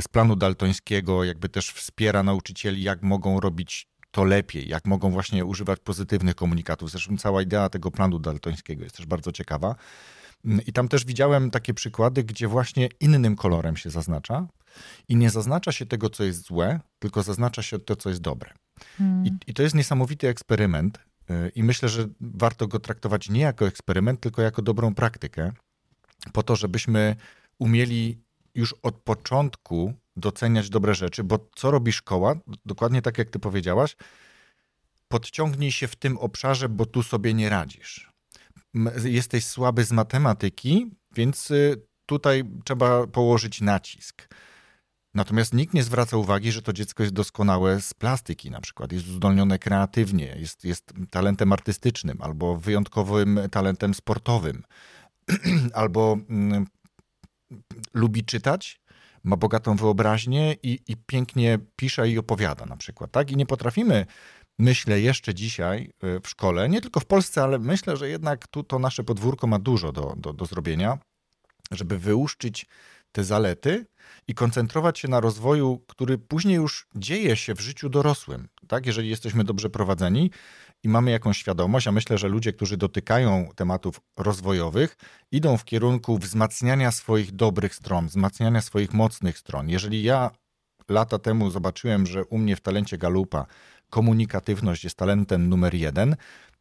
z 0.00 0.08
planu 0.08 0.36
daltońskiego 0.36 1.24
jakby 1.24 1.48
też 1.48 1.70
wspiera 1.70 2.22
nauczycieli, 2.22 2.82
jak 2.82 3.02
mogą 3.02 3.40
robić 3.40 3.88
to 4.16 4.24
lepiej, 4.24 4.68
jak 4.68 4.86
mogą 4.86 5.10
właśnie 5.10 5.44
używać 5.44 5.80
pozytywnych 5.80 6.34
komunikatów. 6.34 6.90
Zresztą 6.90 7.16
cała 7.18 7.42
idea 7.42 7.68
tego 7.68 7.90
planu 7.90 8.18
daltońskiego 8.18 8.84
jest 8.84 8.96
też 8.96 9.06
bardzo 9.06 9.32
ciekawa. 9.32 9.74
I 10.66 10.72
tam 10.72 10.88
też 10.88 11.04
widziałem 11.04 11.50
takie 11.50 11.74
przykłady, 11.74 12.24
gdzie 12.24 12.48
właśnie 12.48 12.88
innym 13.00 13.36
kolorem 13.36 13.76
się 13.76 13.90
zaznacza 13.90 14.46
i 15.08 15.16
nie 15.16 15.30
zaznacza 15.30 15.72
się 15.72 15.86
tego, 15.86 16.10
co 16.10 16.24
jest 16.24 16.42
złe, 16.42 16.80
tylko 16.98 17.22
zaznacza 17.22 17.62
się 17.62 17.78
to, 17.78 17.96
co 17.96 18.08
jest 18.08 18.20
dobre. 18.20 18.50
Hmm. 18.98 19.26
I, 19.26 19.30
I, 19.46 19.54
to 19.54 19.62
jest 19.62 19.74
niesamowity 19.74 20.28
eksperyment. 20.28 20.98
Y, 21.30 21.52
I 21.54 21.62
myślę, 21.62 21.88
że 21.88 22.08
warto 22.20 22.66
go 22.66 22.78
traktować 22.78 23.28
nie 23.28 23.40
jako 23.40 23.66
eksperyment, 23.66 24.20
tylko 24.20 24.42
jako 24.42 24.62
dobrą 24.62 24.94
praktykę, 24.94 25.52
po 26.32 26.42
to, 26.42 26.56
żebyśmy 26.56 27.16
umieli 27.58 28.18
już 28.54 28.74
od 28.82 28.94
początku 28.94 29.94
doceniać 30.16 30.70
dobre 30.70 30.94
rzeczy, 30.94 31.24
bo 31.24 31.48
co 31.54 31.70
robi 31.70 31.92
szkoła? 31.92 32.34
Dokładnie 32.66 33.02
tak, 33.02 33.18
jak 33.18 33.30
ty 33.30 33.38
powiedziałaś, 33.38 33.96
podciągnij 35.08 35.72
się 35.72 35.88
w 35.88 35.96
tym 35.96 36.18
obszarze, 36.18 36.68
bo 36.68 36.86
tu 36.86 37.02
sobie 37.02 37.34
nie 37.34 37.48
radzisz 37.48 38.16
jesteś 39.04 39.46
słaby 39.46 39.84
z 39.84 39.92
matematyki, 39.92 40.90
więc 41.14 41.50
y, 41.50 41.82
tutaj 42.06 42.44
trzeba 42.64 43.06
położyć 43.06 43.60
nacisk. 43.60 44.28
Natomiast 45.14 45.54
nikt 45.54 45.74
nie 45.74 45.82
zwraca 45.82 46.16
uwagi, 46.16 46.52
że 46.52 46.62
to 46.62 46.72
dziecko 46.72 47.02
jest 47.02 47.14
doskonałe 47.14 47.80
z 47.80 47.94
plastyki, 47.94 48.50
na 48.50 48.60
przykład 48.60 48.92
jest 48.92 49.08
uzdolnione 49.08 49.58
kreatywnie, 49.58 50.36
jest, 50.38 50.64
jest 50.64 50.92
talentem 51.10 51.52
artystycznym 51.52 52.22
albo 52.22 52.56
wyjątkowym 52.56 53.40
talentem 53.50 53.94
sportowym, 53.94 54.62
albo 55.74 56.18
mm, 56.28 56.66
lubi 57.94 58.24
czytać, 58.24 58.80
ma 59.26 59.36
bogatą 59.36 59.76
wyobraźnię 59.76 60.56
i, 60.62 60.78
i 60.88 60.96
pięknie 60.96 61.58
pisze 61.76 62.08
i 62.08 62.18
opowiada 62.18 62.66
na 62.66 62.76
przykład, 62.76 63.10
tak? 63.10 63.30
I 63.30 63.36
nie 63.36 63.46
potrafimy 63.46 64.06
myślę 64.58 65.00
jeszcze 65.00 65.34
dzisiaj 65.34 65.90
y, 66.04 66.20
w 66.20 66.28
szkole, 66.28 66.68
nie 66.68 66.80
tylko 66.80 67.00
w 67.00 67.06
Polsce, 67.06 67.42
ale 67.42 67.58
myślę, 67.58 67.96
że 67.96 68.08
jednak 68.08 68.46
tu 68.46 68.62
to 68.62 68.78
nasze 68.78 69.04
podwórko 69.04 69.46
ma 69.46 69.58
dużo 69.58 69.92
do, 69.92 70.14
do, 70.16 70.32
do 70.32 70.46
zrobienia, 70.46 70.98
żeby 71.70 71.98
wyłuszczyć 71.98 72.66
te 73.16 73.24
zalety 73.24 73.86
i 74.28 74.34
koncentrować 74.34 74.98
się 74.98 75.08
na 75.08 75.20
rozwoju, 75.20 75.84
który 75.88 76.18
później 76.18 76.56
już 76.56 76.86
dzieje 76.94 77.36
się 77.36 77.54
w 77.54 77.60
życiu 77.60 77.88
dorosłym. 77.88 78.48
Tak? 78.68 78.86
Jeżeli 78.86 79.08
jesteśmy 79.08 79.44
dobrze 79.44 79.70
prowadzeni 79.70 80.30
i 80.82 80.88
mamy 80.88 81.10
jakąś 81.10 81.38
świadomość, 81.38 81.86
a 81.86 81.92
myślę, 81.92 82.18
że 82.18 82.28
ludzie, 82.28 82.52
którzy 82.52 82.76
dotykają 82.76 83.48
tematów 83.54 84.00
rozwojowych, 84.16 84.96
idą 85.32 85.56
w 85.56 85.64
kierunku 85.64 86.18
wzmacniania 86.18 86.90
swoich 86.90 87.32
dobrych 87.32 87.74
stron, 87.74 88.06
wzmacniania 88.06 88.60
swoich 88.60 88.92
mocnych 88.92 89.38
stron. 89.38 89.68
Jeżeli 89.68 90.02
ja 90.02 90.30
lata 90.88 91.18
temu 91.18 91.50
zobaczyłem, 91.50 92.06
że 92.06 92.24
u 92.24 92.38
mnie 92.38 92.56
w 92.56 92.60
talencie 92.60 92.98
Galupa 92.98 93.46
komunikatywność 93.90 94.84
jest 94.84 94.96
talentem 94.96 95.48
numer 95.48 95.74
jeden, 95.74 96.16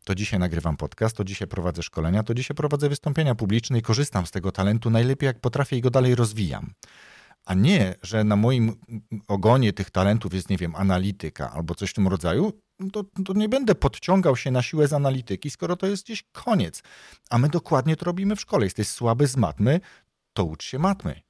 to 0.05 0.15
dzisiaj 0.15 0.39
nagrywam 0.39 0.77
podcast, 0.77 1.17
to 1.17 1.23
dzisiaj 1.23 1.47
prowadzę 1.47 1.83
szkolenia, 1.83 2.23
to 2.23 2.33
dzisiaj 2.33 2.55
prowadzę 2.55 2.89
wystąpienia 2.89 3.35
publiczne 3.35 3.79
i 3.79 3.81
korzystam 3.81 4.25
z 4.25 4.31
tego 4.31 4.51
talentu 4.51 4.89
najlepiej 4.89 5.27
jak 5.27 5.39
potrafię 5.39 5.77
i 5.77 5.81
go 5.81 5.89
dalej 5.89 6.15
rozwijam. 6.15 6.73
A 7.45 7.53
nie, 7.53 7.95
że 8.03 8.23
na 8.23 8.35
moim 8.35 8.75
ogonie 9.27 9.73
tych 9.73 9.91
talentów 9.91 10.33
jest, 10.33 10.49
nie 10.49 10.57
wiem, 10.57 10.75
analityka 10.75 11.51
albo 11.51 11.75
coś 11.75 11.89
w 11.89 11.93
tym 11.93 12.07
rodzaju, 12.07 12.53
to, 12.93 13.03
to, 13.25 13.33
nie 13.33 13.49
będę 13.49 13.75
podciągał 13.75 14.35
się 14.35 14.51
na 14.51 14.61
siłę 14.61 14.87
z 14.87 14.93
analityki, 14.93 15.49
skoro 15.49 15.75
to 15.75 15.87
jest 15.87 16.03
gdzieś 16.03 16.23
koniec. 16.31 16.83
A 17.29 17.37
my 17.37 17.49
dokładnie 17.49 17.95
to 17.95 18.05
robimy 18.05 18.35
w 18.35 18.41
szkole. 18.41 18.65
Jesteś 18.65 18.87
słaby 18.87 19.27
z 19.27 19.37
matmy, 19.37 19.79
to 20.33 20.45
ucz 20.45 20.63
się 20.63 20.79
matmy. 20.79 21.21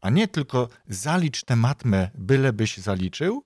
A 0.00 0.10
nie 0.10 0.28
tylko 0.28 0.68
zalicz 0.88 1.44
tę 1.44 1.56
matmę, 1.56 2.10
bylebyś 2.14 2.78
zaliczył, 2.78 3.42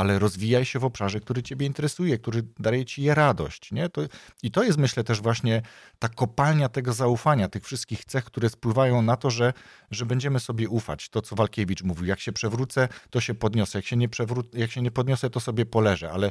ale 0.00 0.18
rozwijaj 0.18 0.64
się 0.64 0.78
w 0.78 0.84
obszarze, 0.84 1.20
który 1.20 1.42
ciebie 1.42 1.66
interesuje, 1.66 2.18
który 2.18 2.42
daje 2.58 2.84
ci 2.84 3.14
radość. 3.14 3.72
Nie? 3.72 3.88
To, 3.88 4.02
I 4.42 4.50
to 4.50 4.62
jest, 4.62 4.78
myślę, 4.78 5.04
też 5.04 5.20
właśnie 5.20 5.62
ta 5.98 6.08
kopalnia 6.08 6.68
tego 6.68 6.92
zaufania, 6.92 7.48
tych 7.48 7.64
wszystkich 7.64 8.04
cech, 8.04 8.24
które 8.24 8.48
spływają 8.48 9.02
na 9.02 9.16
to, 9.16 9.30
że, 9.30 9.52
że 9.90 10.06
będziemy 10.06 10.40
sobie 10.40 10.68
ufać. 10.68 11.08
To, 11.08 11.22
co 11.22 11.36
Walkiewicz 11.36 11.82
mówił, 11.82 12.04
jak 12.04 12.20
się 12.20 12.32
przewrócę, 12.32 12.88
to 13.10 13.20
się 13.20 13.34
podniosę, 13.34 13.78
jak 13.78 13.86
się 13.86 13.96
nie, 13.96 14.08
przewró- 14.08 14.58
jak 14.58 14.70
się 14.70 14.82
nie 14.82 14.90
podniosę, 14.90 15.30
to 15.30 15.40
sobie 15.40 15.66
poleżę, 15.66 16.10
ale 16.12 16.30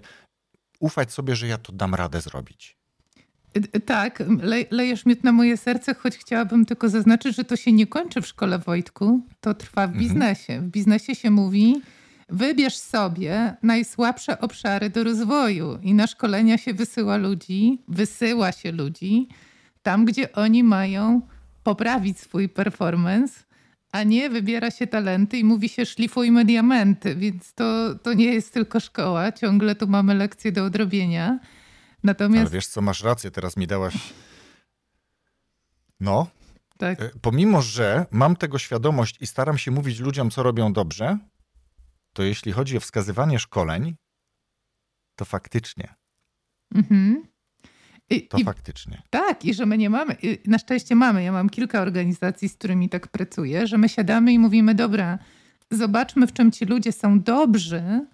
ufać 0.79 1.11
sobie, 1.11 1.35
że 1.35 1.47
ja 1.47 1.57
to 1.57 1.73
dam 1.73 1.95
radę 1.95 2.21
zrobić. 2.21 2.77
Y, 3.57 3.61
y, 3.75 3.79
tak, 3.79 4.23
le, 4.41 4.57
lejesz 4.71 5.05
miód 5.05 5.23
na 5.23 5.31
moje 5.31 5.57
serce, 5.57 5.93
choć 5.93 6.17
chciałabym 6.17 6.65
tylko 6.65 6.89
zaznaczyć, 6.89 7.35
że 7.35 7.43
to 7.43 7.55
się 7.55 7.71
nie 7.71 7.87
kończy 7.87 8.21
w 8.21 8.27
szkole 8.27 8.59
Wojtku, 8.59 9.21
to 9.41 9.53
trwa 9.53 9.87
w 9.87 9.89
mhm. 9.89 9.99
biznesie. 9.99 10.61
W 10.61 10.67
biznesie 10.67 11.15
się 11.15 11.29
mówi, 11.31 11.81
Wybierz 12.31 12.77
sobie 12.77 13.55
najsłabsze 13.63 14.39
obszary 14.41 14.89
do 14.89 15.03
rozwoju 15.03 15.79
i 15.81 15.93
na 15.93 16.07
szkolenia 16.07 16.57
się 16.57 16.73
wysyła 16.73 17.17
ludzi, 17.17 17.81
wysyła 17.87 18.51
się 18.51 18.71
ludzi 18.71 19.27
tam, 19.81 20.05
gdzie 20.05 20.31
oni 20.31 20.63
mają 20.63 21.21
poprawić 21.63 22.19
swój 22.19 22.49
performance, 22.49 23.43
a 23.91 24.03
nie 24.03 24.29
wybiera 24.29 24.71
się 24.71 24.87
talenty 24.87 25.37
i 25.37 25.43
mówi 25.43 25.69
się 25.69 25.85
szlifujmy 25.85 26.45
diamenty, 26.45 27.15
więc 27.15 27.53
to, 27.53 27.95
to 27.95 28.13
nie 28.13 28.33
jest 28.33 28.53
tylko 28.53 28.79
szkoła, 28.79 29.31
ciągle 29.31 29.75
tu 29.75 29.87
mamy 29.87 30.15
lekcje 30.15 30.51
do 30.51 30.65
odrobienia. 30.65 31.39
Natomiast... 32.03 32.41
Ale 32.41 32.49
wiesz 32.49 32.67
co, 32.67 32.81
masz 32.81 33.03
rację, 33.03 33.31
teraz 33.31 33.57
mi 33.57 33.67
dałaś... 33.67 33.93
No, 35.99 36.27
tak. 36.77 37.01
E, 37.01 37.09
pomimo, 37.21 37.61
że 37.61 38.05
mam 38.11 38.35
tego 38.35 38.57
świadomość 38.57 39.17
i 39.21 39.27
staram 39.27 39.57
się 39.57 39.71
mówić 39.71 39.99
ludziom, 39.99 40.31
co 40.31 40.43
robią 40.43 40.73
dobrze, 40.73 41.17
to 42.19 42.23
jeśli 42.23 42.51
chodzi 42.51 42.77
o 42.77 42.79
wskazywanie 42.79 43.39
szkoleń, 43.39 43.95
to 45.15 45.25
faktycznie. 45.25 45.95
Mhm. 46.75 47.23
I, 48.09 48.27
to 48.27 48.37
i, 48.37 48.43
faktycznie. 48.43 49.01
Tak, 49.09 49.45
i 49.45 49.53
że 49.53 49.65
my 49.65 49.77
nie 49.77 49.89
mamy, 49.89 50.15
na 50.47 50.57
szczęście 50.57 50.95
mamy, 50.95 51.23
ja 51.23 51.31
mam 51.31 51.49
kilka 51.49 51.81
organizacji, 51.81 52.49
z 52.49 52.53
którymi 52.53 52.89
tak 52.89 53.07
pracuję, 53.07 53.67
że 53.67 53.77
my 53.77 53.89
siadamy 53.89 54.33
i 54.33 54.39
mówimy, 54.39 54.75
dobra, 54.75 55.19
zobaczmy, 55.71 56.27
w 56.27 56.33
czym 56.33 56.51
ci 56.51 56.65
ludzie 56.65 56.91
są 56.91 57.21
dobrzy 57.21 58.05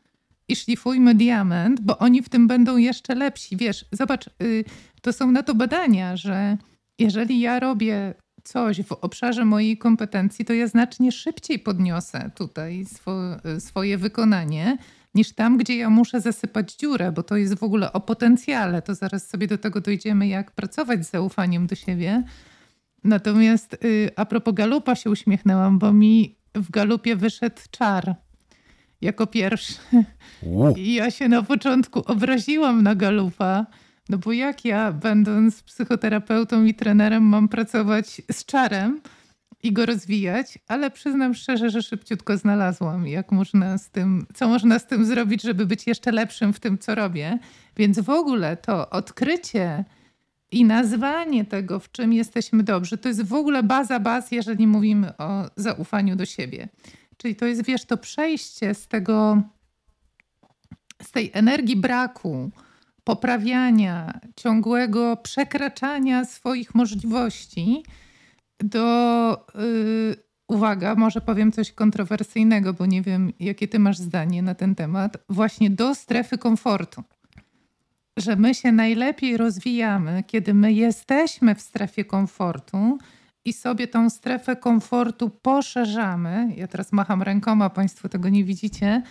i 0.48 0.56
szlifujmy 0.56 1.16
diament, 1.16 1.82
bo 1.82 1.98
oni 1.98 2.22
w 2.22 2.30
tym 2.30 2.48
będą 2.48 2.78
jeszcze 2.78 3.16
lepsi. 3.16 3.58
Wiesz, 3.58 3.86
zobacz, 3.92 4.28
y, 4.44 4.66
to 5.02 5.14
są 5.14 5.32
na 5.32 5.44
to 5.44 5.56
badania, 5.56 6.18
że 6.18 6.58
jeżeli 7.00 7.40
ja 7.40 7.60
robię 7.60 8.14
coś 8.46 8.82
w 8.82 8.92
obszarze 8.92 9.46
mojej 9.46 9.78
kompetencji, 9.78 10.46
to 10.46 10.54
ja 10.54 10.68
znacznie 10.68 11.12
szybciej 11.12 11.60
podniosę 11.60 12.32
tutaj 12.36 12.86
swo, 12.86 13.22
swoje 13.60 13.98
wykonanie 13.98 14.78
niż 15.16 15.34
tam, 15.34 15.58
gdzie 15.58 15.78
ja 15.78 15.90
muszę 15.90 16.22
zasypać 16.22 16.76
dziurę, 16.76 17.12
bo 17.12 17.24
to 17.24 17.38
jest 17.38 17.56
w 17.56 17.64
ogóle 17.64 17.94
o 17.94 18.00
potencjale. 18.00 18.82
To 18.82 18.96
zaraz 18.96 19.28
sobie 19.28 19.48
do 19.48 19.58
tego 19.58 19.82
dojdziemy, 19.82 20.28
jak 20.28 20.52
pracować 20.52 21.06
z 21.06 21.12
zaufaniem 21.12 21.68
do 21.68 21.76
siebie. 21.76 22.24
Natomiast 23.04 23.74
y, 23.74 24.10
a 24.16 24.26
propos 24.26 24.54
galupa 24.54 24.96
się 24.96 25.10
uśmiechnęłam, 25.10 25.80
bo 25.80 25.94
mi 25.94 26.38
w 26.56 26.72
galupie 26.72 27.16
wyszedł 27.16 27.62
czar 27.72 28.16
jako 29.02 29.28
pierwszy. 29.28 29.74
I 30.76 30.94
ja 30.94 31.12
się 31.12 31.30
na 31.30 31.44
początku 31.44 32.00
obraziłam 32.06 32.84
na 32.84 32.96
galupa, 32.96 33.66
no 34.10 34.18
bo 34.18 34.32
jak 34.32 34.66
ja, 34.66 34.92
będąc 34.92 35.64
psychoterapeutą 35.64 36.64
i 36.64 36.74
trenerem, 36.74 37.24
mam 37.24 37.48
pracować 37.48 38.22
z 38.32 38.46
czarem 38.46 39.02
i 39.64 39.74
go 39.74 39.86
rozwijać, 39.86 40.60
ale 40.68 40.92
przyznam 40.92 41.34
szczerze, 41.34 41.70
że 41.70 41.82
szybciutko 41.82 42.38
znalazłam, 42.38 43.08
jak 43.08 43.32
można 43.32 43.78
z 43.78 43.90
tym, 43.90 44.26
co 44.34 44.48
można 44.48 44.80
z 44.80 44.88
tym 44.88 45.06
zrobić, 45.06 45.42
żeby 45.42 45.66
być 45.66 45.88
jeszcze 45.88 46.12
lepszym 46.12 46.54
w 46.54 46.60
tym, 46.60 46.78
co 46.78 46.96
robię. 46.96 47.40
Więc 47.78 48.00
w 48.00 48.10
ogóle 48.10 48.58
to 48.58 48.90
odkrycie 48.90 49.86
i 50.52 50.66
nazwanie 50.66 51.46
tego, 51.46 51.80
w 51.80 51.92
czym 51.92 52.14
jesteśmy 52.14 52.64
dobrzy, 52.64 52.98
to 52.98 53.08
jest 53.08 53.24
w 53.24 53.34
ogóle 53.34 53.64
baza 53.64 54.00
baz, 54.00 54.32
jeżeli 54.32 54.68
mówimy 54.68 55.18
o 55.18 55.50
zaufaniu 55.56 56.16
do 56.16 56.26
siebie. 56.26 56.70
Czyli 57.18 57.36
to 57.36 57.46
jest, 57.46 57.66
wiesz, 57.66 57.86
to 57.86 57.98
przejście 57.98 58.74
z 58.74 58.88
tego, 58.88 59.42
z 61.02 61.12
tej 61.12 61.32
energii 61.34 61.76
braku, 61.76 62.52
poprawiania, 63.06 64.20
ciągłego 64.36 65.18
przekraczania 65.18 66.26
swoich 66.26 66.76
możliwości 66.76 67.84
do, 68.60 69.46
yy, 69.56 70.16
uwaga, 70.48 70.96
może 70.96 71.22
powiem 71.22 71.52
coś 71.52 71.72
kontrowersyjnego, 71.72 72.74
bo 72.74 72.86
nie 72.86 73.02
wiem, 73.02 73.34
jakie 73.40 73.68
ty 73.68 73.80
masz 73.80 73.98
zdanie 73.98 74.42
na 74.42 74.56
ten 74.56 74.76
temat, 74.76 75.18
właśnie 75.30 75.70
do 75.70 75.96
strefy 75.96 76.38
komfortu. 76.38 77.04
Że 78.18 78.36
my 78.36 78.56
się 78.56 78.72
najlepiej 78.72 79.38
rozwijamy, 79.38 80.24
kiedy 80.28 80.54
my 80.54 80.74
jesteśmy 80.74 81.56
w 81.56 81.62
strefie 81.62 82.06
komfortu 82.06 82.98
i 83.46 83.54
sobie 83.54 83.88
tą 83.88 84.10
strefę 84.10 84.56
komfortu 84.56 85.30
poszerzamy. 85.30 86.54
Ja 86.58 86.68
teraz 86.68 86.92
macham 86.92 87.22
rękoma, 87.22 87.70
Państwo 87.70 88.10
tego 88.10 88.30
nie 88.30 88.44
widzicie 88.44 89.02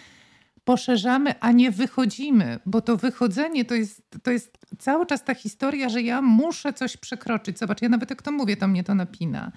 poszerzamy, 0.64 1.40
a 1.40 1.52
nie 1.52 1.70
wychodzimy, 1.70 2.58
bo 2.66 2.80
to 2.80 2.96
wychodzenie 2.96 3.64
to 3.64 3.74
jest, 3.74 4.02
to 4.22 4.30
jest 4.30 4.58
cały 4.78 5.06
czas 5.06 5.24
ta 5.24 5.34
historia, 5.34 5.88
że 5.88 6.02
ja 6.02 6.22
muszę 6.22 6.72
coś 6.72 6.96
przekroczyć. 6.96 7.58
Zobacz, 7.58 7.82
ja 7.82 7.88
nawet 7.88 8.10
jak 8.10 8.22
to 8.22 8.32
mówię, 8.32 8.56
to 8.56 8.68
mnie 8.68 8.84
to 8.84 8.94
napina. 8.94 9.52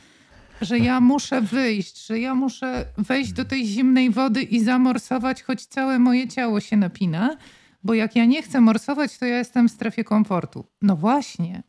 Że 0.62 0.80
ja 0.80 1.02
muszę 1.02 1.42
wyjść, 1.42 2.06
że 2.06 2.20
ja 2.20 2.36
muszę 2.36 2.86
wejść 2.98 3.32
do 3.32 3.46
tej 3.46 3.66
zimnej 3.66 4.10
wody 4.10 4.44
i 4.44 4.60
zamorsować, 4.60 5.44
choć 5.44 5.66
całe 5.66 6.00
moje 6.00 6.28
ciało 6.28 6.60
się 6.60 6.78
napina, 6.78 7.38
bo 7.84 7.94
jak 7.94 8.16
ja 8.16 8.26
nie 8.26 8.42
chcę 8.42 8.62
morsować, 8.62 9.18
to 9.18 9.26
ja 9.26 9.38
jestem 9.38 9.70
w 9.70 9.72
strefie 9.72 10.04
komfortu. 10.04 10.66
No 10.82 10.96
właśnie, 10.96 11.64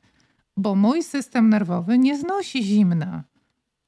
bo 0.57 0.75
mój 0.75 1.03
system 1.03 1.49
nerwowy 1.49 1.99
nie 1.99 2.19
znosi 2.19 2.65
zimna. 2.65 3.25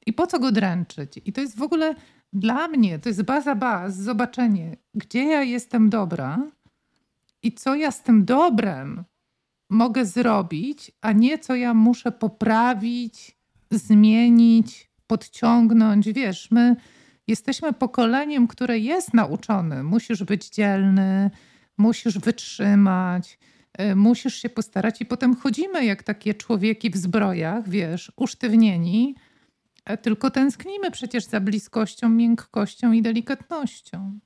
I 0.05 0.13
po 0.13 0.27
co 0.27 0.39
go 0.39 0.51
dręczyć? 0.51 1.21
I 1.25 1.33
to 1.33 1.41
jest 1.41 1.57
w 1.57 1.61
ogóle 1.61 1.95
dla 2.33 2.67
mnie 2.67 2.99
to 2.99 3.09
jest 3.09 3.23
baza 3.23 3.55
baz, 3.55 3.97
zobaczenie, 3.97 4.77
gdzie 4.95 5.23
ja 5.23 5.43
jestem 5.43 5.89
dobra 5.89 6.47
i 7.43 7.51
co 7.51 7.75
ja 7.75 7.91
z 7.91 8.03
tym 8.03 8.25
dobrem 8.25 9.03
mogę 9.69 10.05
zrobić, 10.05 10.91
a 11.01 11.11
nie 11.11 11.39
co 11.39 11.55
ja 11.55 11.73
muszę 11.73 12.11
poprawić, 12.11 13.37
zmienić, 13.71 14.91
podciągnąć. 15.07 16.09
Wiesz, 16.13 16.51
my 16.51 16.75
jesteśmy 17.27 17.73
pokoleniem, 17.73 18.47
które 18.47 18.79
jest 18.79 19.13
nauczone. 19.13 19.83
Musisz 19.83 20.23
być 20.23 20.49
dzielny, 20.49 21.31
musisz 21.77 22.19
wytrzymać, 22.19 23.39
y, 23.81 23.95
musisz 23.95 24.35
się 24.35 24.49
postarać 24.49 25.01
i 25.01 25.05
potem 25.05 25.35
chodzimy 25.35 25.85
jak 25.85 26.03
takie 26.03 26.33
człowieki 26.33 26.89
w 26.89 26.97
zbrojach, 26.97 27.69
wiesz, 27.69 28.11
usztywnieni 28.15 29.15
tylko 29.97 30.31
tęsknimy 30.31 30.91
przecież 30.91 31.25
za 31.25 31.39
bliskością, 31.39 32.09
miękkością 32.09 32.91
i 32.91 33.01
delikatnością. 33.01 34.19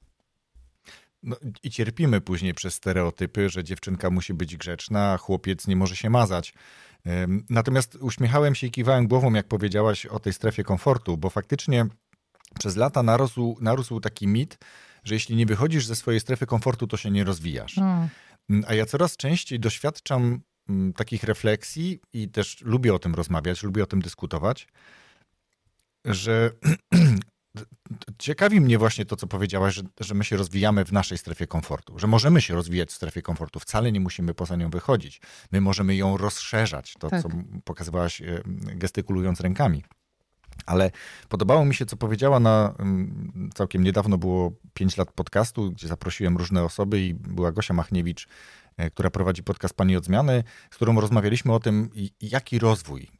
No, 1.24 1.36
I 1.64 1.70
cierpimy 1.70 2.22
później 2.22 2.54
przez 2.54 2.74
stereotypy, 2.74 3.50
że 3.50 3.64
dziewczynka 3.64 4.10
musi 4.10 4.34
być 4.34 4.58
grzeczna, 4.58 5.12
a 5.14 5.18
chłopiec 5.18 5.68
nie 5.68 5.76
może 5.76 5.96
się 5.96 6.10
mazać. 6.10 6.54
Natomiast 7.50 7.96
uśmiechałem 7.96 8.56
się 8.56 8.68
i 8.68 8.72
kiwałem 8.72 9.08
głową, 9.08 9.34
jak 9.34 9.48
powiedziałaś 9.48 10.06
o 10.06 10.20
tej 10.20 10.34
strefie 10.34 10.64
komfortu, 10.64 11.18
bo 11.18 11.30
faktycznie 11.30 11.86
przez 12.60 12.76
lata 12.76 13.04
narósł, 13.04 13.58
narósł 13.62 14.00
taki 14.00 14.28
mit, 14.28 14.58
że 15.04 15.14
jeśli 15.14 15.36
nie 15.36 15.46
wychodzisz 15.46 15.86
ze 15.86 15.96
swojej 15.96 16.20
strefy 16.20 16.46
komfortu, 16.46 16.88
to 16.88 16.98
się 16.98 17.12
nie 17.12 17.24
rozwijasz. 17.24 17.78
Mm. 17.78 18.10
A 18.68 18.74
ja 18.74 18.86
coraz 18.86 19.18
częściej 19.18 19.60
doświadczam 19.60 20.42
mm, 20.70 20.94
takich 20.94 21.24
refleksji 21.24 22.00
i 22.14 22.30
też 22.30 22.62
lubię 22.62 22.94
o 22.94 23.00
tym 23.00 23.16
rozmawiać, 23.16 23.64
lubię 23.64 23.84
o 23.84 23.86
tym 23.86 24.02
dyskutować 24.02 24.68
że 26.06 26.52
ciekawi 28.18 28.62
mnie 28.62 28.78
właśnie 28.78 29.06
to, 29.06 29.16
co 29.16 29.28
powiedziałaś, 29.28 29.76
że, 29.76 29.82
że 30.00 30.16
my 30.16 30.24
się 30.24 30.38
rozwijamy 30.38 30.86
w 30.86 30.92
naszej 30.92 31.18
strefie 31.18 31.48
komfortu, 31.48 32.00
że 32.00 32.08
możemy 32.08 32.42
się 32.42 32.56
rozwijać 32.56 32.90
w 32.90 32.94
strefie 32.94 33.22
komfortu, 33.22 33.60
wcale 33.60 33.92
nie 33.92 34.00
musimy 34.00 34.34
poza 34.34 34.56
nią 34.56 34.70
wychodzić. 34.70 35.22
My 35.52 35.62
możemy 35.62 35.96
ją 35.96 36.18
rozszerzać, 36.18 36.94
to 37.00 37.10
tak. 37.10 37.22
co 37.22 37.30
pokazywałaś 37.64 38.22
e, 38.22 38.42
gestykulując 38.76 39.42
rękami. 39.42 39.84
Ale 40.66 40.92
podobało 41.30 41.66
mi 41.66 41.76
się, 41.76 41.86
co 41.86 41.98
powiedziała 41.98 42.40
na 42.40 42.76
całkiem 43.54 43.84
niedawno 43.84 44.18
było 44.18 44.52
5 44.74 44.98
lat 44.98 45.12
podcastu, 45.12 45.72
gdzie 45.72 45.88
zaprosiłem 45.88 46.38
różne 46.38 46.64
osoby 46.64 47.02
i 47.02 47.14
była 47.14 47.52
Gosia 47.52 47.74
Machniewicz, 47.74 48.28
e, 48.78 48.90
która 48.90 49.10
prowadzi 49.10 49.44
podcast 49.44 49.74
Pani 49.74 49.98
od 49.98 50.06
Zmiany, 50.06 50.44
z 50.72 50.76
którą 50.76 51.02
rozmawialiśmy 51.02 51.54
o 51.54 51.60
tym, 51.60 51.90
jaki 52.22 52.60
rozwój 52.60 53.12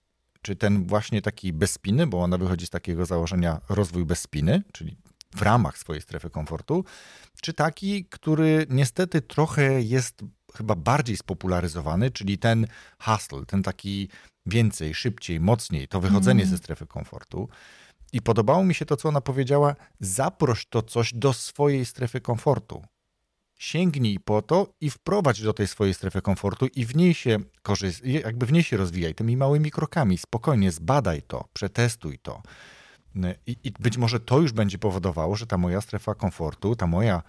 czy 0.46 0.56
ten 0.56 0.88
właśnie 0.88 1.22
taki 1.22 1.54
bez 1.54 1.72
spiny, 1.72 2.08
bo 2.08 2.22
ona 2.22 2.38
wychodzi 2.38 2.66
z 2.66 2.70
takiego 2.70 3.06
założenia 3.06 3.62
rozwój 3.70 4.06
bez 4.06 4.22
spiny, 4.22 4.64
czyli 4.74 4.98
w 5.36 5.42
ramach 5.42 5.78
swojej 5.78 6.02
strefy 6.02 6.30
komfortu, 6.30 6.86
czy 7.42 7.54
taki, 7.54 8.06
który 8.06 8.66
niestety 8.70 9.22
trochę 9.22 9.82
jest 9.82 10.22
chyba 10.56 10.76
bardziej 10.76 11.18
spopularyzowany, 11.18 12.12
czyli 12.12 12.38
ten 12.38 12.68
hustle, 13.00 13.46
ten 13.46 13.64
taki 13.64 14.10
więcej, 14.46 14.94
szybciej, 14.94 15.40
mocniej, 15.40 15.88
to 15.88 16.00
wychodzenie 16.00 16.44
mm. 16.44 16.52
ze 16.52 16.58
strefy 16.58 16.88
komfortu. 16.88 17.50
I 18.14 18.22
podobało 18.22 18.64
mi 18.64 18.74
się 18.74 18.86
to, 18.86 18.98
co 18.98 19.10
ona 19.10 19.22
powiedziała: 19.22 19.76
zaproś 20.00 20.66
to 20.66 20.82
coś 20.82 21.14
do 21.14 21.34
swojej 21.34 21.86
strefy 21.86 22.22
komfortu 22.22 22.84
sięgnij 23.56 24.20
po 24.20 24.42
to 24.42 24.68
i 24.82 24.90
wprowadź 24.90 25.42
do 25.42 25.54
tej 25.54 25.68
swojej 25.68 25.94
strefy 25.94 26.22
komfortu 26.22 26.68
i 26.76 26.86
w 26.86 26.96
niej 26.96 27.14
się 27.14 27.40
korzystaj, 27.62 28.12
jakby 28.12 28.46
w 28.46 28.52
niej 28.52 28.64
się 28.64 28.78
rozwijaj 28.78 29.16
tymi 29.16 29.38
małymi 29.38 29.72
krokami. 29.72 30.18
Spokojnie 30.18 30.72
zbadaj 30.72 31.22
to, 31.22 31.46
przetestuj 31.54 32.20
to. 32.20 32.42
I, 33.48 33.58
I, 33.64 33.72
być 33.72 33.98
może 33.98 34.20
to 34.20 34.40
już 34.40 34.52
będzie 34.52 34.78
powodowało, 34.78 35.36
że 35.36 35.48
ta 35.48 35.58
moja 35.58 35.82
strefa 35.82 36.16
komfortu, 36.16 36.76
ta 36.76 36.88
moja, 36.88 37.24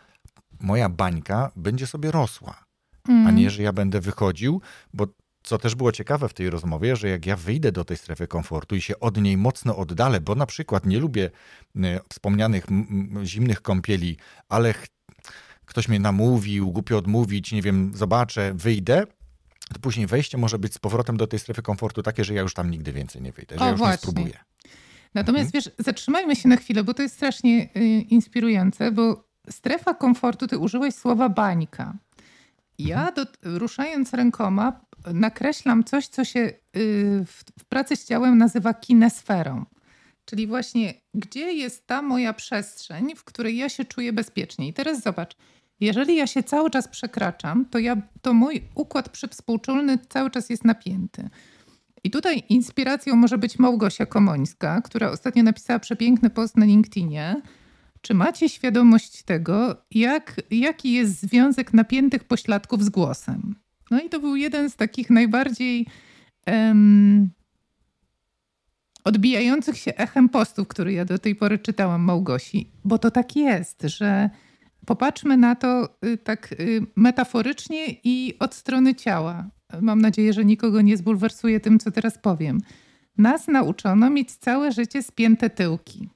moja 0.61 0.89
bańka 0.89 1.51
będzie 1.57 1.87
sobie 1.87 2.11
rosła. 2.11 2.65
Mm. 3.09 3.27
A 3.27 3.31
nie, 3.31 3.51
że 3.51 3.63
ja 3.63 3.73
będę 3.73 4.01
wychodził, 4.01 4.61
bo 4.95 5.07
co 5.43 5.59
też 5.59 5.75
było 5.75 5.93
ciekawe 5.93 6.29
w 6.29 6.35
tej 6.35 6.51
rozmowie, 6.51 6.97
że 6.97 7.09
jak 7.09 7.27
ja 7.27 7.37
wyjdę 7.37 7.73
do 7.73 7.85
tej 7.85 7.97
strefy 7.97 8.27
komfortu 8.27 8.77
i 8.77 8.81
się 8.81 9.01
od 9.01 9.17
niej 9.17 9.37
mocno 9.37 9.77
oddalę, 9.77 10.21
bo 10.21 10.35
na 10.35 10.47
przykład 10.47 10.87
nie 10.87 10.99
lubię 10.99 11.31
wspomnianych 12.09 12.67
zimnych 13.25 13.63
kąpieli, 13.63 14.17
ale 14.49 14.75
ktoś 15.67 15.89
mnie 15.89 16.01
namówił, 16.01 16.71
głupio 16.71 16.99
odmówić, 16.99 17.53
nie 17.53 17.63
wiem, 17.63 17.91
zobaczę, 17.95 18.55
wyjdę, 18.55 19.07
to 19.75 19.81
później 19.81 20.07
wejście 20.07 20.39
może 20.39 20.59
być 20.59 20.75
z 20.75 20.79
powrotem 20.79 21.17
do 21.17 21.27
tej 21.27 21.39
strefy 21.39 21.63
komfortu 21.63 22.03
takie, 22.03 22.25
że 22.25 22.35
ja 22.35 22.43
już 22.43 22.55
tam 22.55 22.71
nigdy 22.71 22.93
więcej 22.93 23.23
nie 23.23 23.33
wyjdę, 23.33 23.59
że 23.59 23.63
o, 23.63 23.65
ja 23.65 23.71
już 23.71 23.79
właśnie. 23.79 23.93
nie 23.93 23.99
spróbuję. 23.99 24.39
Natomiast 25.15 25.55
mhm. 25.55 25.63
wiesz, 25.65 25.87
zatrzymajmy 25.87 26.37
się 26.37 26.49
na 26.49 26.57
chwilę, 26.57 26.85
bo 26.85 26.95
to 26.95 27.03
jest 27.03 27.15
strasznie 27.15 27.69
y, 27.77 27.81
inspirujące, 28.01 28.93
bo 28.93 29.29
strefa 29.51 29.95
komfortu, 29.95 30.47
ty 30.47 30.59
użyłeś 30.59 30.95
słowa 30.95 31.29
bańka. 31.29 31.95
Ja 32.79 33.09
mhm. 33.09 33.15
do, 33.15 33.59
ruszając 33.59 34.15
rękoma 34.15 34.81
nakreślam 35.13 35.85
coś, 35.85 36.09
co 36.09 36.25
się 36.25 36.41
y, 36.41 36.55
w, 37.27 37.45
w 37.61 37.65
pracy 37.65 37.97
z 37.97 38.05
ciałem 38.05 38.39
nazywa 38.39 38.75
kinesferą. 38.75 39.65
Czyli 40.27 40.47
właśnie, 40.47 40.95
gdzie 41.15 41.53
jest 41.53 41.87
ta 41.87 42.03
moja 42.03 42.33
przestrzeń, 42.33 43.17
w 43.17 43.25
której 43.25 43.57
ja 43.57 43.69
się 43.69 43.85
czuję 43.85 44.13
bezpiecznie. 44.13 44.69
I 44.69 44.73
teraz 44.73 45.03
zobacz, 45.03 45.37
jeżeli 45.81 46.17
ja 46.17 46.27
się 46.27 46.43
cały 46.43 46.71
czas 46.71 46.89
przekraczam, 46.89 47.65
to, 47.65 47.79
ja, 47.79 47.97
to 48.23 48.35
mój 48.35 48.63
układ 48.75 49.09
przywspółczulny 49.09 49.99
cały 50.09 50.31
czas 50.31 50.51
jest 50.51 50.65
napięty. 50.65 51.29
I 52.05 52.11
tutaj 52.11 52.43
inspiracją 52.49 53.17
może 53.17 53.39
być 53.39 53.59
Małgosia 53.59 54.07
Komońska, 54.07 54.81
która 54.83 55.11
ostatnio 55.11 55.43
napisała 55.43 55.79
przepiękny 55.79 56.31
post 56.31 56.57
na 56.57 56.67
LinkedInie, 56.67 57.43
Czy 58.01 58.15
macie 58.15 58.49
świadomość 58.49 59.23
tego, 59.23 59.77
jak, 59.91 60.41
jaki 60.51 60.93
jest 60.93 61.21
związek 61.21 61.75
napiętych 61.75 62.25
pośladków 62.25 62.85
z 62.85 62.89
głosem? 62.89 63.57
No 63.91 64.01
i 64.01 64.09
to 64.09 64.21
był 64.21 64.37
jeden 64.37 64.71
z 64.71 64.77
takich 64.77 65.11
najbardziej 65.11 65.87
um, 66.47 67.31
odbijających 69.07 69.77
się 69.77 69.95
echem 69.95 70.29
postów, 70.29 70.69
który 70.69 70.93
ja 70.93 71.05
do 71.05 71.19
tej 71.19 71.35
pory 71.35 71.59
czytałam 71.59 72.03
Małgosi, 72.03 72.71
bo 72.85 72.99
to 72.99 73.11
tak 73.11 73.37
jest, 73.37 73.83
że 73.83 74.31
popatrzmy 74.87 75.37
na 75.37 75.55
to 75.55 75.89
y, 76.05 76.19
tak 76.19 76.53
y, 76.53 76.81
metaforycznie 76.97 77.87
i 78.05 78.35
od 78.39 78.55
strony 78.55 78.95
ciała. 78.95 79.51
Mam 79.81 80.01
nadzieję, 80.01 80.33
że 80.33 80.45
nikogo 80.45 80.81
nie 80.81 80.97
zbulwersuje 80.97 81.61
tym, 81.61 81.79
co 81.79 81.91
teraz 81.91 82.19
powiem. 82.19 82.61
Nas 83.19 83.49
nauczono 83.49 84.11
mieć 84.11 84.33
całe 84.33 84.73
życie 84.73 85.03
spięte 85.03 85.51
tyłki. 85.51 86.09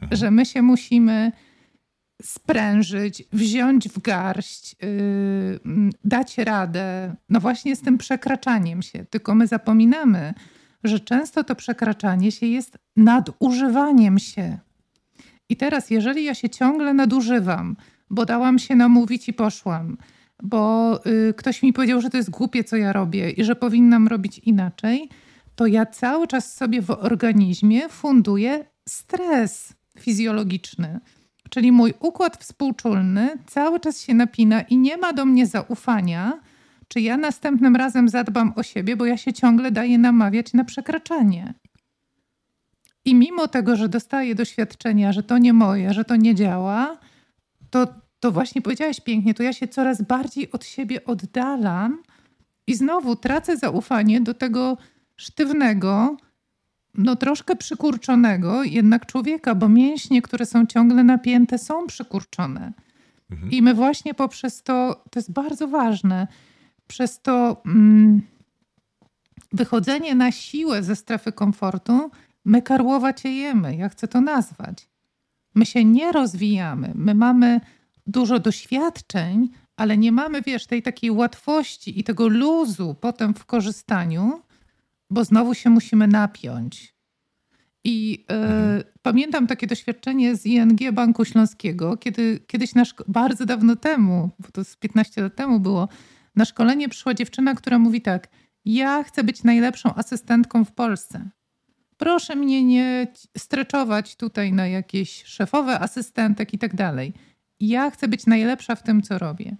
Mhm. 0.00 0.16
Że 0.16 0.30
my 0.30 0.46
się 0.46 0.62
musimy 0.62 1.32
sprężyć, 2.22 3.24
wziąć 3.32 3.88
w 3.88 4.00
garść, 4.00 4.76
yy, 4.82 5.90
dać 6.04 6.38
radę. 6.38 7.14
No 7.28 7.40
właśnie 7.40 7.76
z 7.76 7.80
tym 7.80 7.98
przekraczaniem 7.98 8.82
się. 8.82 9.04
Tylko 9.04 9.34
my 9.34 9.46
zapominamy, 9.46 10.34
że 10.84 11.00
często 11.00 11.44
to 11.44 11.54
przekraczanie 11.54 12.32
się 12.32 12.46
jest 12.46 12.78
nadużywaniem 12.96 14.18
się. 14.18 14.58
I 15.48 15.56
teraz, 15.56 15.90
jeżeli 15.90 16.24
ja 16.24 16.34
się 16.34 16.50
ciągle 16.50 16.94
nadużywam, 16.94 17.76
bo 18.10 18.26
dałam 18.26 18.58
się 18.58 18.76
namówić 18.76 19.28
i 19.28 19.32
poszłam, 19.32 19.96
bo 20.42 21.00
y, 21.06 21.34
ktoś 21.36 21.62
mi 21.62 21.72
powiedział, 21.72 22.00
że 22.00 22.10
to 22.10 22.16
jest 22.16 22.30
głupie, 22.30 22.64
co 22.64 22.76
ja 22.76 22.92
robię 22.92 23.30
i 23.30 23.44
że 23.44 23.56
powinnam 23.56 24.08
robić 24.08 24.38
inaczej, 24.38 25.08
to 25.54 25.66
ja 25.66 25.86
cały 25.86 26.26
czas 26.26 26.56
sobie 26.56 26.82
w 26.82 26.90
organizmie 26.90 27.88
funduję 27.88 28.64
stres 28.88 29.72
fizjologiczny. 29.98 31.00
Czyli 31.50 31.72
mój 31.72 31.94
układ 32.00 32.36
współczulny 32.36 33.38
cały 33.46 33.80
czas 33.80 34.00
się 34.00 34.14
napina 34.14 34.60
i 34.60 34.76
nie 34.76 34.96
ma 34.96 35.12
do 35.12 35.24
mnie 35.24 35.46
zaufania, 35.46 36.40
czy 36.92 37.00
ja 37.00 37.16
następnym 37.16 37.76
razem 37.76 38.08
zadbam 38.08 38.52
o 38.56 38.62
siebie, 38.62 38.96
bo 38.96 39.06
ja 39.06 39.16
się 39.16 39.32
ciągle 39.32 39.70
daję 39.70 39.98
namawiać 39.98 40.52
na 40.52 40.64
przekraczanie. 40.64 41.54
I 43.04 43.14
mimo 43.14 43.48
tego, 43.48 43.76
że 43.76 43.88
dostaję 43.88 44.34
doświadczenia, 44.34 45.12
że 45.12 45.22
to 45.22 45.38
nie 45.38 45.52
moje, 45.52 45.94
że 45.94 46.04
to 46.04 46.16
nie 46.16 46.34
działa, 46.34 46.98
to, 47.70 47.86
to 48.20 48.32
właśnie 48.32 48.62
powiedziałaś 48.62 49.00
pięknie, 49.00 49.34
to 49.34 49.42
ja 49.42 49.52
się 49.52 49.68
coraz 49.68 50.02
bardziej 50.02 50.52
od 50.52 50.64
siebie 50.64 51.04
oddalam 51.04 52.02
i 52.66 52.74
znowu 52.74 53.16
tracę 53.16 53.56
zaufanie 53.56 54.20
do 54.20 54.34
tego 54.34 54.76
sztywnego, 55.16 56.16
no 56.94 57.16
troszkę 57.16 57.56
przykurczonego 57.56 58.62
jednak 58.62 59.06
człowieka, 59.06 59.54
bo 59.54 59.68
mięśnie, 59.68 60.22
które 60.22 60.46
są 60.46 60.66
ciągle 60.66 61.04
napięte, 61.04 61.58
są 61.58 61.86
przykurczone. 61.86 62.72
Mhm. 63.30 63.50
I 63.50 63.62
my 63.62 63.74
właśnie 63.74 64.14
poprzez 64.14 64.62
to, 64.62 65.04
to 65.10 65.18
jest 65.18 65.32
bardzo 65.32 65.68
ważne, 65.68 66.26
przez 66.90 67.20
to 67.20 67.62
mm, 67.66 68.22
wychodzenie 69.52 70.14
na 70.14 70.32
siłę 70.32 70.82
ze 70.82 70.96
strefy 70.96 71.32
komfortu, 71.32 72.10
my 72.44 72.62
karłowa 72.62 73.12
ciejemy, 73.12 73.76
ja 73.76 73.88
chcę 73.88 74.08
to 74.08 74.20
nazwać. 74.20 74.88
My 75.54 75.66
się 75.66 75.84
nie 75.84 76.12
rozwijamy, 76.12 76.92
my 76.94 77.14
mamy 77.14 77.60
dużo 78.06 78.38
doświadczeń, 78.38 79.48
ale 79.76 79.98
nie 79.98 80.12
mamy, 80.12 80.42
wiesz, 80.42 80.66
tej 80.66 80.82
takiej 80.82 81.10
łatwości 81.10 82.00
i 82.00 82.04
tego 82.04 82.28
luzu 82.28 82.96
potem 83.00 83.34
w 83.34 83.44
korzystaniu, 83.44 84.42
bo 85.10 85.24
znowu 85.24 85.54
się 85.54 85.70
musimy 85.70 86.06
napiąć. 86.08 86.94
I 87.84 88.24
mhm. 88.28 88.82
pamiętam 89.02 89.46
takie 89.46 89.66
doświadczenie 89.66 90.36
z 90.36 90.46
ING 90.46 90.92
Banku 90.92 91.24
Śląskiego, 91.24 91.96
kiedy 91.96 92.40
kiedyś 92.46 92.74
nasz, 92.74 92.94
bardzo 93.08 93.46
dawno 93.46 93.76
temu, 93.76 94.30
bo 94.38 94.48
to 94.52 94.64
z 94.64 94.76
15 94.76 95.22
lat 95.22 95.36
temu 95.36 95.60
było, 95.60 95.88
na 96.40 96.44
szkolenie 96.44 96.88
przyszła 96.88 97.14
dziewczyna, 97.14 97.54
która 97.54 97.78
mówi 97.78 98.02
tak: 98.02 98.28
Ja 98.64 99.02
chcę 99.02 99.24
być 99.24 99.44
najlepszą 99.44 99.94
asystentką 99.94 100.64
w 100.64 100.72
Polsce. 100.72 101.30
Proszę 101.96 102.36
mnie 102.36 102.64
nie 102.64 103.06
streczować 103.38 104.16
tutaj 104.16 104.52
na 104.52 104.66
jakieś 104.66 105.24
szefowe 105.24 105.80
asystentek 105.80 106.54
i 106.54 106.58
tak 106.58 106.74
dalej. 106.74 107.14
Ja 107.60 107.90
chcę 107.90 108.08
być 108.08 108.26
najlepsza 108.26 108.74
w 108.74 108.82
tym, 108.82 109.02
co 109.02 109.18
robię. 109.18 109.56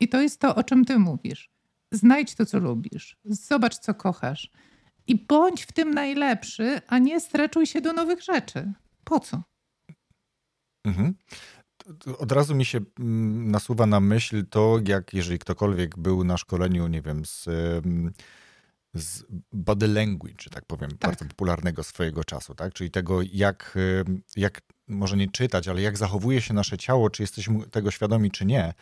I 0.00 0.08
to 0.08 0.20
jest 0.20 0.40
to, 0.40 0.54
o 0.54 0.64
czym 0.64 0.84
ty 0.84 0.98
mówisz. 0.98 1.50
Znajdź 1.92 2.34
to, 2.34 2.46
co 2.46 2.58
lubisz. 2.58 3.16
Zobacz, 3.24 3.78
co 3.78 3.94
kochasz. 3.94 4.50
I 5.06 5.26
bądź 5.26 5.62
w 5.62 5.72
tym 5.72 5.94
najlepszy, 5.94 6.80
a 6.86 6.98
nie 6.98 7.20
streczuj 7.20 7.66
się 7.66 7.80
do 7.80 7.92
nowych 7.92 8.22
rzeczy. 8.22 8.72
Po 9.04 9.20
co? 9.20 9.42
Mhm 10.84 11.14
od 12.18 12.32
razu 12.32 12.54
mi 12.54 12.64
się 12.64 12.80
mm, 12.98 13.50
nasuwa 13.50 13.86
na 13.86 14.00
myśl 14.00 14.44
to, 14.50 14.78
jak 14.86 15.14
jeżeli 15.14 15.38
ktokolwiek 15.38 15.98
był 15.98 16.24
na 16.24 16.36
szkoleniu, 16.36 16.86
nie 16.86 17.02
wiem, 17.02 17.24
z, 17.24 17.44
z 18.94 19.24
body 19.52 19.88
language, 19.88 20.50
tak 20.50 20.64
powiem, 20.64 20.90
tak. 20.90 21.10
bardzo 21.10 21.24
popularnego 21.24 21.82
swojego 21.82 22.24
czasu, 22.24 22.54
tak? 22.54 22.74
Czyli 22.74 22.90
tego, 22.90 23.20
jak, 23.32 23.78
jak 24.36 24.60
może 24.88 25.16
nie 25.16 25.28
czytać, 25.28 25.68
ale 25.68 25.82
jak 25.82 25.98
zachowuje 25.98 26.40
się 26.40 26.54
nasze 26.54 26.78
ciało, 26.78 27.10
czy 27.10 27.22
jesteśmy 27.22 27.66
tego 27.66 27.90
świadomi, 27.90 28.30
czy 28.30 28.46
nie, 28.46 28.74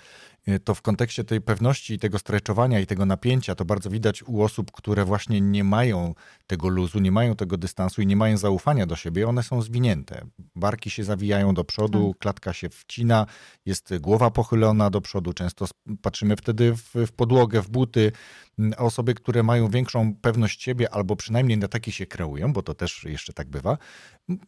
y, 0.48 0.60
to 0.60 0.74
w 0.74 0.82
kontekście 0.82 1.24
tej 1.24 1.40
pewności 1.40 1.94
i 1.94 1.98
tego 1.98 2.18
streczowania 2.18 2.80
i 2.80 2.86
tego 2.86 3.06
napięcia, 3.06 3.54
to 3.54 3.64
bardzo 3.64 3.90
widać 3.90 4.22
u 4.22 4.42
osób, 4.42 4.72
które 4.72 5.04
właśnie 5.04 5.40
nie 5.40 5.64
mają 5.64 6.14
tego 6.46 6.68
luzu, 6.68 6.98
nie 6.98 7.12
mają 7.12 7.36
tego 7.36 7.56
dystansu 7.56 8.02
i 8.02 8.06
nie 8.06 8.16
mają 8.16 8.36
zaufania 8.36 8.86
do 8.86 8.96
siebie, 8.96 9.28
one 9.28 9.42
są 9.42 9.62
zwinięte. 9.62 10.26
Barki 10.56 10.90
się 10.90 11.04
zawijają 11.04 11.54
do 11.54 11.64
przodu, 11.64 12.08
tak. 12.12 12.18
klatka 12.18 12.52
się 12.52 12.68
wcina, 12.68 13.26
jest 13.66 13.98
głowa 13.98 14.30
pochylona 14.30 14.90
do 14.90 15.00
przodu, 15.00 15.32
często 15.32 15.66
patrzymy 16.02 16.36
wtedy 16.36 16.74
w, 16.74 17.06
w 17.06 17.12
podłogę, 17.12 17.62
w 17.62 17.68
buty. 17.68 18.12
Mm, 18.58 18.72
a 18.78 18.82
osoby, 18.82 19.14
które 19.14 19.42
mają 19.42 19.68
większą 19.68 20.14
pewność 20.14 20.62
siebie, 20.62 20.94
albo 20.94 21.16
przynajmniej 21.16 21.58
na 21.58 21.68
takie 21.68 21.92
się 21.92 22.06
kreują, 22.06 22.52
bo 22.52 22.62
to 22.62 22.74
też 22.74 23.04
jeszcze 23.04 23.32
tak 23.32 23.48
bywa, 23.48 23.78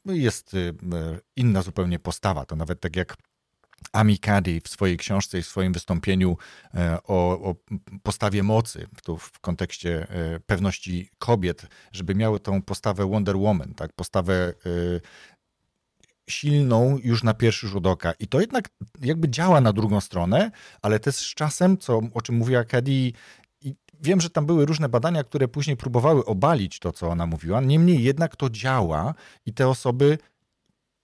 jest 0.04 0.54
y, 0.54 0.74
inna 1.48 1.62
zupełnie 1.62 1.98
postawa. 1.98 2.44
To 2.44 2.56
nawet 2.56 2.80
tak 2.80 2.96
jak 2.96 3.16
Ami 3.92 4.18
Cady 4.18 4.60
w 4.64 4.68
swojej 4.68 4.96
książce 4.96 5.38
i 5.38 5.42
w 5.42 5.46
swoim 5.46 5.72
wystąpieniu 5.72 6.36
e, 6.74 6.98
o, 7.04 7.30
o, 7.50 7.54
postawie 8.02 8.42
mocy, 8.42 8.88
tu 9.04 9.18
w 9.18 9.40
kontekście 9.40 10.06
e, 10.10 10.40
pewności 10.40 11.10
kobiet, 11.18 11.66
żeby 11.92 12.14
miały 12.14 12.40
tą 12.40 12.62
postawę 12.62 13.06
Wonder 13.10 13.36
Woman, 13.36 13.74
tak? 13.74 13.92
postawę 13.92 14.34
e, 14.34 15.00
silną 16.30 16.98
już 17.02 17.22
na 17.22 17.34
pierwszy 17.34 17.68
rzut 17.68 17.86
oka. 17.86 18.12
I 18.18 18.28
to 18.28 18.40
jednak 18.40 18.68
jakby 19.00 19.28
działa 19.28 19.60
na 19.60 19.72
drugą 19.72 20.00
stronę, 20.00 20.50
ale 20.82 21.00
też 21.00 21.16
z 21.16 21.34
czasem, 21.34 21.78
co, 21.78 22.00
o 22.14 22.22
czym 22.22 22.34
mówiła 22.34 22.64
Cady, 22.64 23.12
wiem, 24.00 24.20
że 24.20 24.30
tam 24.30 24.46
były 24.46 24.66
różne 24.66 24.88
badania, 24.88 25.24
które 25.24 25.48
później 25.48 25.76
próbowały 25.76 26.24
obalić 26.24 26.78
to, 26.78 26.92
co 26.92 27.08
ona 27.08 27.26
mówiła. 27.26 27.60
Niemniej 27.60 28.02
jednak 28.02 28.36
to 28.36 28.50
działa 28.50 29.14
i 29.46 29.52
te 29.52 29.68
osoby 29.68 30.18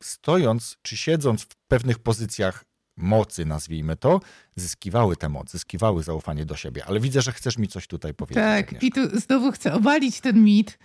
stojąc 0.06 0.76
czy 0.82 0.96
siedząc 0.96 1.42
w 1.42 1.56
pewnych 1.68 1.98
pozycjach 1.98 2.64
mocy, 2.96 3.44
nazwijmy 3.44 3.96
to, 3.96 4.20
zyskiwały 4.56 5.16
tę 5.16 5.28
moc, 5.28 5.50
zyskiwały 5.50 6.02
zaufanie 6.02 6.46
do 6.46 6.56
siebie. 6.56 6.84
Ale 6.86 7.00
widzę, 7.00 7.22
że 7.22 7.32
chcesz 7.32 7.58
mi 7.58 7.68
coś 7.68 7.86
tutaj 7.86 8.14
powiedzieć. 8.14 8.44
Tak, 8.44 8.66
Agnieszka. 8.66 8.86
i 8.86 8.92
tu 8.92 9.20
znowu 9.20 9.52
chcę 9.52 9.72
obalić 9.72 10.20
ten 10.20 10.44
mit, 10.44 10.78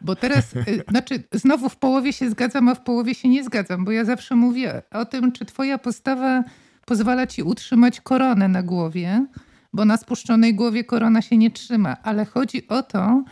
bo 0.00 0.16
teraz, 0.16 0.56
y, 0.56 0.84
znaczy, 0.90 1.22
znowu 1.32 1.68
w 1.68 1.76
połowie 1.76 2.12
się 2.12 2.30
zgadzam, 2.30 2.68
a 2.68 2.74
w 2.74 2.84
połowie 2.84 3.14
się 3.14 3.28
nie 3.28 3.44
zgadzam, 3.44 3.84
bo 3.84 3.90
ja 3.90 4.04
zawsze 4.04 4.34
mówię 4.34 4.82
o 4.90 5.04
tym, 5.04 5.32
czy 5.32 5.44
twoja 5.44 5.78
postawa 5.78 6.44
pozwala 6.84 7.26
ci 7.26 7.42
utrzymać 7.42 8.00
koronę 8.00 8.48
na 8.48 8.62
głowie, 8.62 9.26
bo 9.72 9.84
na 9.84 9.96
spuszczonej 9.96 10.54
głowie 10.54 10.84
korona 10.84 11.22
się 11.22 11.36
nie 11.36 11.50
trzyma, 11.50 11.96
ale 12.02 12.24
chodzi 12.24 12.68
o 12.68 12.82
to, 12.82 13.24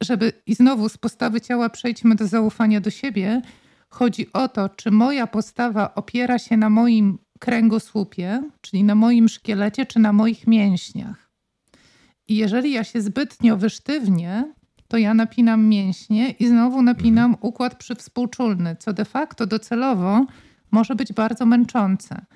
żeby 0.00 0.32
i 0.46 0.54
znowu 0.54 0.88
z 0.88 0.96
postawy 0.96 1.40
ciała 1.40 1.68
przejdźmy 1.68 2.14
do 2.14 2.26
zaufania 2.26 2.80
do 2.80 2.90
siebie. 2.90 3.42
Chodzi 3.90 4.32
o 4.32 4.48
to, 4.48 4.68
czy 4.68 4.90
moja 4.90 5.26
postawa 5.26 5.94
opiera 5.94 6.38
się 6.38 6.56
na 6.56 6.70
moim 6.70 7.18
kręgosłupie, 7.38 8.42
czyli 8.60 8.84
na 8.84 8.94
moim 8.94 9.28
szkielecie, 9.28 9.86
czy 9.86 9.98
na 9.98 10.12
moich 10.12 10.46
mięśniach. 10.46 11.30
I 12.28 12.36
jeżeli 12.36 12.72
ja 12.72 12.84
się 12.84 13.00
zbytnio 13.00 13.56
wysztywnię, 13.56 14.54
to 14.88 14.96
ja 14.96 15.14
napinam 15.14 15.68
mięśnie 15.68 16.30
i 16.30 16.48
znowu 16.48 16.82
napinam 16.82 17.36
układ 17.40 17.74
przywspółczulny, 17.74 18.76
co 18.78 18.92
de 18.92 19.04
facto 19.04 19.46
docelowo 19.46 20.26
może 20.70 20.94
być 20.94 21.12
bardzo 21.12 21.46
męczące. 21.46 22.26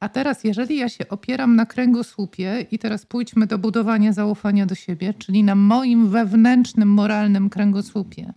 A 0.00 0.08
teraz, 0.08 0.44
jeżeli 0.44 0.76
ja 0.76 0.88
się 0.88 1.08
opieram 1.08 1.56
na 1.56 1.66
kręgosłupie, 1.66 2.66
i 2.70 2.78
teraz 2.78 3.06
pójdźmy 3.06 3.46
do 3.46 3.58
budowania 3.58 4.12
zaufania 4.12 4.66
do 4.66 4.74
siebie, 4.74 5.14
czyli 5.14 5.44
na 5.44 5.54
moim 5.54 6.08
wewnętrznym, 6.08 6.88
moralnym 6.88 7.50
kręgosłupie, 7.50 8.32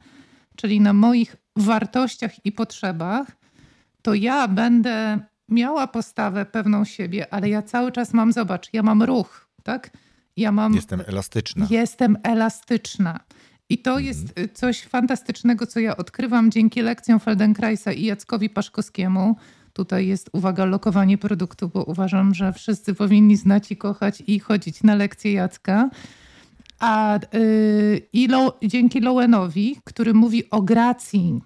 czyli 0.62 0.82
na 0.82 0.94
moich 0.94 1.36
wartościach 1.56 2.46
i 2.46 2.52
potrzebach, 2.52 3.28
to 4.02 4.14
ja 4.14 4.48
będę 4.48 5.20
miała 5.50 5.88
postawę 5.88 6.46
pewną 6.46 6.86
siebie, 6.86 7.34
ale 7.34 7.50
ja 7.50 7.62
cały 7.62 7.92
czas 7.92 8.14
mam, 8.14 8.34
zobacz, 8.34 8.70
ja 8.74 8.84
mam 8.84 9.04
ruch, 9.04 9.48
tak? 9.64 9.90
Ja 10.38 10.52
mam. 10.52 10.74
Jestem 10.74 11.02
elastyczna. 11.08 11.68
Jestem 11.70 12.18
elastyczna. 12.24 13.20
I 13.70 13.78
to 13.78 13.92
mhm. 13.92 14.06
jest 14.06 14.34
coś 14.54 14.82
fantastycznego, 14.82 15.68
co 15.68 15.80
ja 15.80 15.98
odkrywam 15.98 16.52
dzięki 16.52 16.82
lekcjom 16.82 17.20
Feldenkraisa 17.20 17.92
i 17.92 18.06
Jackowi 18.06 18.50
Paszkowskiemu 18.50 19.36
Tutaj 19.74 20.08
jest, 20.08 20.30
uwaga, 20.34 20.66
lokowanie 20.66 21.18
produktu, 21.18 21.70
bo 21.70 21.84
uważam, 21.84 22.34
że 22.34 22.54
wszyscy 22.54 22.96
powinni 22.96 23.38
znać 23.38 23.72
i 23.72 23.78
kochać 23.78 24.24
i 24.28 24.40
chodzić 24.40 24.84
na 24.84 24.96
lekcje 24.96 25.34
Jacka. 25.34 25.90
A 26.82 27.20
yy, 27.34 28.08
i 28.14 28.28
Lo, 28.28 28.58
dzięki 28.64 29.00
Lowenowi, 29.00 29.78
który 29.84 30.14
mówi 30.14 30.50
o 30.50 30.62
gracji, 30.62 31.42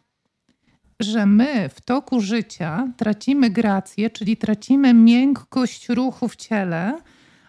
że 0.99 1.25
my 1.25 1.69
w 1.69 1.81
toku 1.81 2.21
życia 2.21 2.93
tracimy 2.97 3.49
grację, 3.49 4.09
czyli 4.09 4.37
tracimy 4.37 4.93
miękkość 4.93 5.89
ruchu 5.89 6.27
w 6.27 6.35
ciele, 6.35 6.99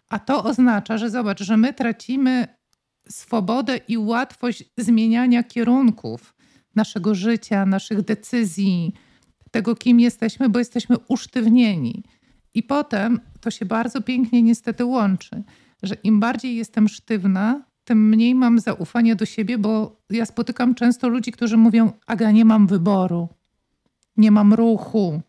a 0.08 0.18
to 0.18 0.44
oznacza, 0.44 0.98
że 0.98 1.10
zobacz, 1.10 1.42
że 1.42 1.56
my 1.56 1.74
tracimy 1.74 2.48
swobodę 3.08 3.76
i 3.88 3.98
łatwość 3.98 4.64
zmieniania 4.78 5.42
kierunków 5.42 6.34
naszego 6.74 7.14
życia, 7.14 7.66
naszych 7.66 8.02
decyzji, 8.02 8.92
tego, 9.50 9.74
kim 9.74 10.00
jesteśmy, 10.00 10.48
bo 10.48 10.58
jesteśmy 10.58 10.96
usztywnieni. 11.08 12.04
I 12.54 12.62
potem 12.62 13.20
to 13.40 13.50
się 13.50 13.66
bardzo 13.66 14.02
pięknie 14.02 14.42
niestety 14.42 14.84
łączy, 14.84 15.42
że 15.82 15.94
im 15.94 16.20
bardziej 16.20 16.56
jestem 16.56 16.88
sztywna, 16.88 17.64
tym 17.86 18.08
mniej 18.08 18.34
mam 18.34 18.58
zaufania 18.60 19.14
do 19.14 19.26
siebie, 19.26 19.58
bo 19.58 19.96
ja 20.10 20.26
spotykam 20.26 20.74
często 20.74 21.08
ludzi, 21.08 21.32
którzy 21.32 21.56
mówią: 21.56 21.92
Aga, 22.06 22.30
nie 22.30 22.44
mam 22.44 22.66
wyboru, 22.66 23.28
nie 24.16 24.30
mam 24.30 24.54
ruchu. 24.54 25.20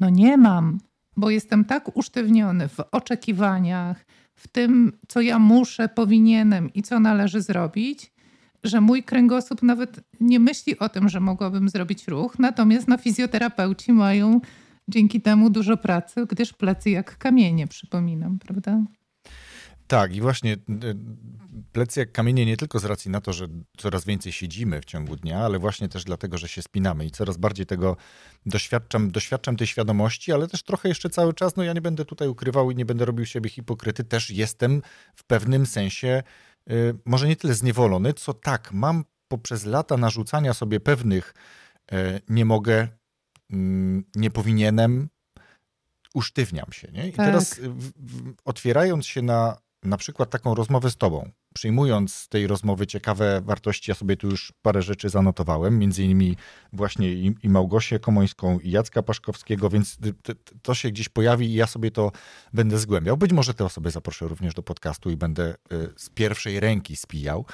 No 0.00 0.10
nie 0.10 0.36
mam, 0.36 0.78
bo 1.16 1.30
jestem 1.30 1.64
tak 1.64 1.96
usztywniony 1.96 2.68
w 2.68 2.80
oczekiwaniach, 2.92 4.06
w 4.34 4.48
tym, 4.48 4.92
co 5.08 5.20
ja 5.20 5.38
muszę, 5.38 5.88
powinienem 5.88 6.72
i 6.74 6.82
co 6.82 7.00
należy 7.00 7.42
zrobić, 7.42 8.12
że 8.64 8.80
mój 8.80 9.02
kręgosłup 9.02 9.62
nawet 9.62 10.00
nie 10.20 10.40
myśli 10.40 10.78
o 10.78 10.88
tym, 10.88 11.08
że 11.08 11.20
mogłabym 11.20 11.68
zrobić 11.68 12.08
ruch. 12.08 12.38
Natomiast 12.38 12.88
na 12.88 12.98
fizjoterapeuci 12.98 13.92
mają 13.92 14.40
dzięki 14.88 15.20
temu 15.20 15.50
dużo 15.50 15.76
pracy, 15.76 16.26
gdyż 16.26 16.52
plecy 16.52 16.90
jak 16.90 17.18
kamienie, 17.18 17.66
przypominam, 17.66 18.38
prawda? 18.38 18.82
Tak, 19.90 20.14
i 20.16 20.20
właśnie 20.20 20.52
y, 20.52 20.58
plecy 21.72 22.00
jak 22.00 22.12
kamienie 22.12 22.46
nie 22.46 22.56
tylko 22.56 22.78
z 22.78 22.84
racji 22.84 23.10
na 23.10 23.20
to, 23.20 23.32
że 23.32 23.48
coraz 23.78 24.04
więcej 24.04 24.32
siedzimy 24.32 24.80
w 24.80 24.84
ciągu 24.84 25.16
dnia, 25.16 25.38
ale 25.38 25.58
właśnie 25.58 25.88
też 25.88 26.04
dlatego, 26.04 26.38
że 26.38 26.48
się 26.48 26.62
spinamy 26.62 27.06
i 27.06 27.10
coraz 27.10 27.36
bardziej 27.36 27.66
tego 27.66 27.96
doświadczam, 28.46 29.10
doświadczam 29.10 29.56
tej 29.56 29.66
świadomości, 29.66 30.32
ale 30.32 30.48
też 30.48 30.62
trochę 30.62 30.88
jeszcze 30.88 31.10
cały 31.10 31.34
czas, 31.34 31.56
no 31.56 31.62
ja 31.62 31.72
nie 31.72 31.80
będę 31.80 32.04
tutaj 32.04 32.28
ukrywał 32.28 32.70
i 32.70 32.76
nie 32.76 32.84
będę 32.84 33.04
robił 33.04 33.26
siebie 33.26 33.50
hipokryty, 33.50 34.04
też 34.04 34.30
jestem 34.30 34.82
w 35.14 35.24
pewnym 35.24 35.66
sensie 35.66 36.22
y, 36.70 36.94
może 37.04 37.28
nie 37.28 37.36
tyle 37.36 37.54
zniewolony, 37.54 38.12
co 38.14 38.34
tak, 38.34 38.72
mam 38.72 39.04
poprzez 39.28 39.64
lata 39.64 39.96
narzucania 39.96 40.54
sobie 40.54 40.80
pewnych 40.80 41.34
y, 41.92 42.20
nie 42.28 42.44
mogę, 42.44 42.88
mm, 43.50 44.04
nie 44.14 44.30
powinienem, 44.30 45.08
usztywniam 46.14 46.72
się. 46.72 46.88
Nie? 46.92 47.08
I 47.08 47.12
tak. 47.12 47.26
teraz 47.26 47.60
otwierając 48.44 49.06
się 49.06 49.22
na 49.22 49.69
na 49.82 49.96
przykład 49.96 50.30
taką 50.30 50.54
rozmowę 50.54 50.90
z 50.90 50.96
tobą, 50.96 51.30
przyjmując 51.54 52.14
z 52.14 52.28
tej 52.28 52.46
rozmowy 52.46 52.86
ciekawe 52.86 53.40
wartości, 53.44 53.90
ja 53.90 53.94
sobie 53.94 54.16
tu 54.16 54.28
już 54.28 54.52
parę 54.62 54.82
rzeczy 54.82 55.08
zanotowałem, 55.08 55.78
między 55.78 56.04
innymi 56.04 56.36
właśnie 56.72 57.12
i, 57.12 57.34
i 57.42 57.48
Małgosię 57.48 57.98
Komońską 57.98 58.58
i 58.58 58.70
Jacka 58.70 59.02
Paszkowskiego, 59.02 59.70
więc 59.70 59.98
to, 60.62 60.74
się 60.74 60.90
gdzieś 60.90 61.08
pojawi 61.08 61.46
i 61.46 61.54
ja 61.54 61.66
sobie 61.66 61.90
to 61.90 62.12
będę 62.52 62.78
zgłębiał. 62.78 63.16
Być 63.16 63.32
może 63.32 63.54
te 63.54 63.64
osoby 63.64 63.90
zaproszę 63.90 64.28
również 64.28 64.54
do 64.54 64.62
podcastu 64.62 65.10
i 65.10 65.16
będę 65.16 65.54
y, 65.72 65.92
z 65.96 66.10
pierwszej 66.10 66.60
ręki 66.60 66.96
spijał, 66.96 67.44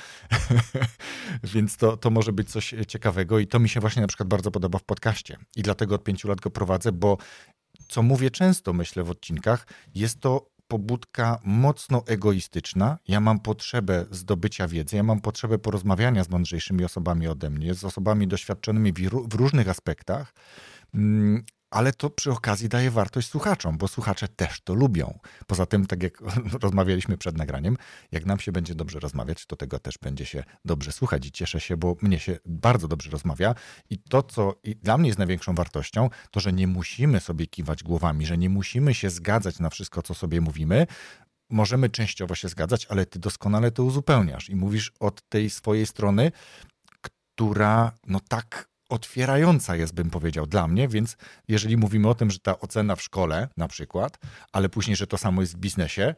więc 1.54 1.76
to, 1.76 1.96
to 1.96 2.10
może 2.10 2.32
być 2.32 2.50
coś 2.50 2.74
ciekawego 2.88 3.38
i 3.38 3.46
to 3.46 3.58
mi 3.58 3.68
się 3.68 3.80
właśnie 3.80 4.02
na 4.02 4.08
przykład 4.08 4.28
bardzo 4.28 4.50
podoba 4.50 4.78
w 4.78 4.84
podcaście. 4.84 5.36
I 5.56 5.62
dlatego 5.62 5.94
od 5.94 6.04
pięciu 6.04 6.28
lat 6.28 6.40
go 6.40 6.50
prowadzę, 6.50 6.92
bo 6.92 7.18
co 7.88 8.02
mówię 8.02 8.30
często, 8.30 8.72
myślę 8.72 9.04
w 9.04 9.10
odcinkach, 9.10 9.66
jest 9.94 10.20
to 10.20 10.55
pobudka 10.68 11.40
mocno 11.44 12.02
egoistyczna. 12.06 12.98
Ja 13.08 13.20
mam 13.20 13.40
potrzebę 13.40 14.06
zdobycia 14.10 14.68
wiedzy, 14.68 14.96
ja 14.96 15.02
mam 15.02 15.20
potrzebę 15.20 15.58
porozmawiania 15.58 16.24
z 16.24 16.30
mądrzejszymi 16.30 16.84
osobami 16.84 17.28
ode 17.28 17.50
mnie, 17.50 17.74
z 17.74 17.84
osobami 17.84 18.28
doświadczonymi 18.28 18.92
w, 19.28 19.34
różnych 19.34 19.68
aspektach. 19.68 20.34
Ale 21.76 21.92
to 21.92 22.10
przy 22.10 22.30
okazji 22.32 22.68
daje 22.68 22.90
wartość 22.90 23.28
słuchaczom, 23.28 23.78
bo 23.78 23.88
słuchacze 23.88 24.28
też 24.28 24.60
to 24.60 24.74
lubią. 24.74 25.18
Poza 25.46 25.66
tym, 25.66 25.86
tak 25.86 26.02
jak 26.02 26.20
rozmawialiśmy 26.62 27.18
przed 27.18 27.36
nagraniem, 27.36 27.76
jak 28.12 28.26
nam 28.26 28.38
się 28.38 28.52
będzie 28.52 28.74
dobrze 28.74 29.00
rozmawiać, 29.00 29.46
to 29.46 29.56
tego 29.56 29.78
też 29.78 29.98
będzie 29.98 30.26
się 30.26 30.44
dobrze 30.64 30.92
słuchać 30.92 31.26
i 31.26 31.32
cieszę 31.32 31.60
się, 31.60 31.76
bo 31.76 31.96
mnie 32.02 32.18
się 32.18 32.38
bardzo 32.46 32.88
dobrze 32.88 33.10
rozmawia 33.10 33.54
i 33.90 33.98
to, 33.98 34.22
co 34.22 34.60
dla 34.82 34.98
mnie 34.98 35.08
jest 35.08 35.18
największą 35.18 35.54
wartością, 35.54 36.10
to, 36.30 36.40
że 36.40 36.52
nie 36.52 36.66
musimy 36.66 37.20
sobie 37.20 37.46
kiwać 37.46 37.82
głowami, 37.82 38.26
że 38.26 38.38
nie 38.38 38.50
musimy 38.50 38.94
się 38.94 39.10
zgadzać 39.10 39.58
na 39.58 39.70
wszystko, 39.70 40.02
co 40.02 40.14
sobie 40.14 40.40
mówimy, 40.40 40.86
możemy 41.50 41.90
częściowo 41.90 42.34
się 42.34 42.48
zgadzać, 42.48 42.86
ale 42.86 43.06
ty 43.06 43.18
doskonale 43.18 43.70
to 43.70 43.84
uzupełniasz 43.84 44.50
i 44.50 44.56
mówisz 44.56 44.92
od 45.00 45.28
tej 45.28 45.50
swojej 45.50 45.86
strony, 45.86 46.32
która 47.00 47.92
no 48.06 48.20
tak 48.28 48.75
otwierająca 48.88 49.76
jest, 49.76 49.94
bym 49.94 50.10
powiedział, 50.10 50.46
dla 50.46 50.68
mnie, 50.68 50.88
więc 50.88 51.16
jeżeli 51.48 51.76
mówimy 51.76 52.08
o 52.08 52.14
tym, 52.14 52.30
że 52.30 52.38
ta 52.38 52.60
ocena 52.60 52.96
w 52.96 53.02
szkole 53.02 53.48
na 53.56 53.68
przykład, 53.68 54.18
ale 54.52 54.68
później, 54.68 54.96
że 54.96 55.06
to 55.06 55.18
samo 55.18 55.40
jest 55.40 55.56
w 55.56 55.58
biznesie, 55.58 56.14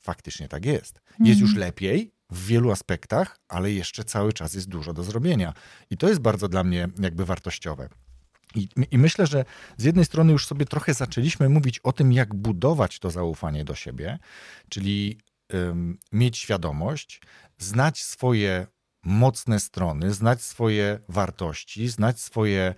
faktycznie 0.00 0.48
tak 0.48 0.64
jest. 0.64 1.00
Jest 1.18 1.40
już 1.40 1.50
mhm. 1.50 1.66
lepiej 1.66 2.12
w 2.30 2.46
wielu 2.46 2.70
aspektach, 2.70 3.38
ale 3.48 3.72
jeszcze 3.72 4.04
cały 4.04 4.32
czas 4.32 4.54
jest 4.54 4.68
dużo 4.68 4.92
do 4.92 5.02
zrobienia. 5.04 5.52
I 5.90 5.96
to 5.96 6.08
jest 6.08 6.20
bardzo 6.20 6.48
dla 6.48 6.64
mnie 6.64 6.88
jakby 6.98 7.24
wartościowe. 7.24 7.88
I, 8.54 8.68
I, 8.90 8.98
myślę, 8.98 9.26
że 9.26 9.44
z 9.76 9.84
jednej 9.84 10.04
strony 10.04 10.32
już 10.32 10.46
sobie 10.46 10.66
trochę 10.66 10.94
zaczęliśmy 10.94 11.48
mówić 11.48 11.78
o 11.78 11.92
tym, 11.92 12.12
jak 12.12 12.34
budować 12.34 12.98
to 12.98 13.10
zaufanie 13.10 13.64
do 13.64 13.74
siebie, 13.74 14.18
czyli 14.68 15.18
mieć 16.12 16.38
świadomość, 16.38 17.20
znać 17.58 18.02
swoje 18.02 18.66
mocne 19.04 19.60
strony, 19.60 20.14
znać 20.14 20.42
swoje 20.42 20.98
wartości, 21.08 21.88
znać 21.88 22.20
swoje 22.20 22.74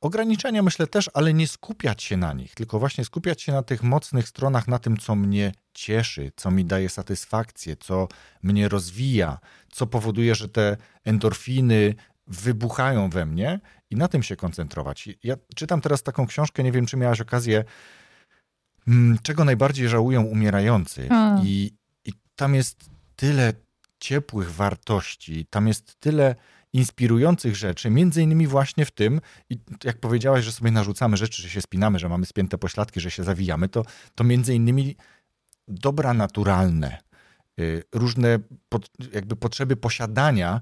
ograniczenia, 0.00 0.62
myślę 0.62 0.86
też, 0.86 1.10
ale 1.14 1.34
nie 1.34 1.48
skupiać 1.48 2.02
się 2.02 2.16
na 2.16 2.32
nich, 2.32 2.54
tylko 2.54 2.78
właśnie 2.78 3.04
skupiać 3.04 3.42
się 3.42 3.52
na 3.52 3.62
tych 3.62 3.82
mocnych 3.82 4.28
stronach, 4.28 4.68
na 4.68 4.78
tym, 4.78 4.96
co 4.96 5.14
mnie 5.14 5.52
cieszy, 5.74 6.32
co 6.36 6.50
mi 6.50 6.64
daje 6.64 6.88
satysfakcję, 6.88 7.76
co 7.76 8.08
mnie 8.42 8.68
rozwija, 8.68 9.38
co 9.72 9.86
powoduje, 9.86 10.34
że 10.34 10.48
te 10.48 10.76
endorfiny 11.04 11.94
wybuchają 12.26 13.10
we 13.10 13.26
mnie 13.26 13.60
i 13.90 13.96
na 13.96 14.08
tym 14.08 14.22
się 14.22 14.36
koncentrować. 14.36 15.08
Ja 15.24 15.36
czytam 15.54 15.80
teraz 15.80 16.02
taką 16.02 16.26
książkę, 16.26 16.62
nie 16.62 16.72
wiem, 16.72 16.86
czy 16.86 16.96
miałaś 16.96 17.20
okazję, 17.20 17.64
mm, 18.88 19.18
czego 19.22 19.44
najbardziej 19.44 19.88
żałują 19.88 20.22
umierający. 20.22 21.08
I, 21.44 21.72
I 22.04 22.12
tam 22.36 22.54
jest 22.54 22.90
tyle 23.16 23.52
ciepłych 24.04 24.52
wartości, 24.52 25.46
tam 25.50 25.68
jest 25.68 26.00
tyle 26.00 26.34
inspirujących 26.72 27.56
rzeczy, 27.56 27.90
między 27.90 28.22
innymi 28.22 28.46
właśnie 28.46 28.84
w 28.84 28.90
tym, 28.90 29.20
i 29.50 29.58
jak 29.84 30.00
powiedziałaś, 30.00 30.44
że 30.44 30.52
sobie 30.52 30.70
narzucamy 30.70 31.16
rzeczy, 31.16 31.42
że 31.42 31.48
się 31.48 31.62
spinamy, 31.62 31.98
że 31.98 32.08
mamy 32.08 32.26
spięte 32.26 32.58
pośladki, 32.58 33.00
że 33.00 33.10
się 33.10 33.24
zawijamy, 33.24 33.68
to, 33.68 33.84
to 34.14 34.24
między 34.24 34.54
innymi 34.54 34.96
dobra 35.68 36.14
naturalne, 36.14 36.98
y, 37.60 37.82
różne 37.92 38.38
pod, 38.68 38.90
jakby 39.12 39.36
potrzeby 39.36 39.76
posiadania 39.76 40.60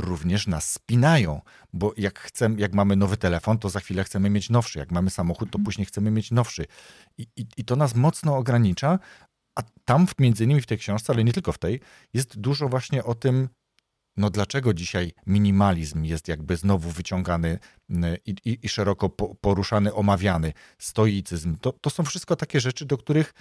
również 0.00 0.46
nas 0.46 0.70
spinają, 0.70 1.40
bo 1.72 1.92
jak 1.96 2.18
chcemy, 2.18 2.60
jak 2.60 2.74
mamy 2.74 2.96
nowy 2.96 3.16
telefon, 3.16 3.58
to 3.58 3.68
za 3.68 3.80
chwilę 3.80 4.04
chcemy 4.04 4.30
mieć 4.30 4.50
nowszy, 4.50 4.78
jak 4.78 4.92
mamy 4.92 5.10
samochód, 5.10 5.50
to 5.50 5.58
mhm. 5.58 5.64
później 5.64 5.86
chcemy 5.86 6.10
mieć 6.10 6.30
nowszy. 6.30 6.66
I, 7.18 7.26
i, 7.36 7.46
i 7.56 7.64
to 7.64 7.76
nas 7.76 7.94
mocno 7.94 8.36
ogranicza, 8.36 8.98
a 9.54 9.62
tam 9.84 10.06
między 10.18 10.44
innymi 10.44 10.60
w 10.60 10.66
tej 10.66 10.78
książce, 10.78 11.12
ale 11.12 11.24
nie 11.24 11.32
tylko 11.32 11.52
w 11.52 11.58
tej, 11.58 11.80
jest 12.14 12.38
dużo 12.38 12.68
właśnie 12.68 13.04
o 13.04 13.14
tym, 13.14 13.48
no 14.16 14.30
dlaczego 14.30 14.74
dzisiaj 14.74 15.12
minimalizm 15.26 16.04
jest 16.04 16.28
jakby 16.28 16.56
znowu 16.56 16.90
wyciągany 16.90 17.58
i, 18.26 18.34
i, 18.44 18.58
i 18.62 18.68
szeroko 18.68 19.08
poruszany, 19.40 19.94
omawiany, 19.94 20.52
stoicyzm. 20.78 21.56
To, 21.60 21.72
to 21.72 21.90
są 21.90 22.04
wszystko 22.04 22.36
takie 22.36 22.60
rzeczy, 22.60 22.86
do 22.86 22.98
których 22.98 23.34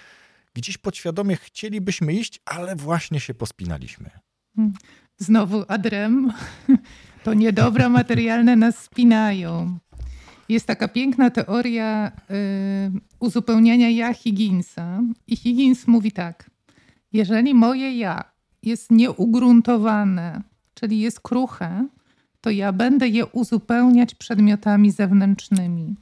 gdzieś 0.54 0.78
podświadomie 0.78 1.36
chcielibyśmy 1.36 2.14
iść, 2.14 2.40
ale 2.46 2.76
właśnie 2.76 3.20
się 3.20 3.34
pospinaliśmy. 3.34 4.10
Hmm. 4.56 4.74
Znowu 5.18 5.66
adrem. 5.68 6.34
To 7.24 7.34
niedobra 7.34 7.90
materialne 7.90 8.56
nas 8.56 8.78
spinają. 8.78 9.80
Jest 10.50 10.68
taka 10.68 10.88
piękna 10.88 11.30
teoria 11.30 12.08
y, 12.08 12.12
uzupełniania 13.20 13.90
ja 13.90 14.14
Higginsa. 14.14 15.02
I 15.28 15.36
Higgins 15.36 15.88
mówi 15.88 16.12
tak: 16.12 16.50
Jeżeli 17.14 17.54
moje 17.54 17.98
ja 17.98 18.24
jest 18.64 18.92
nieugruntowane, 18.92 20.42
czyli 20.74 21.00
jest 21.00 21.20
kruche, 21.22 21.88
to 22.42 22.50
ja 22.50 22.72
będę 22.72 23.08
je 23.08 23.26
uzupełniać 23.26 24.16
przedmiotami 24.16 24.92
zewnętrznymi. 24.92 25.96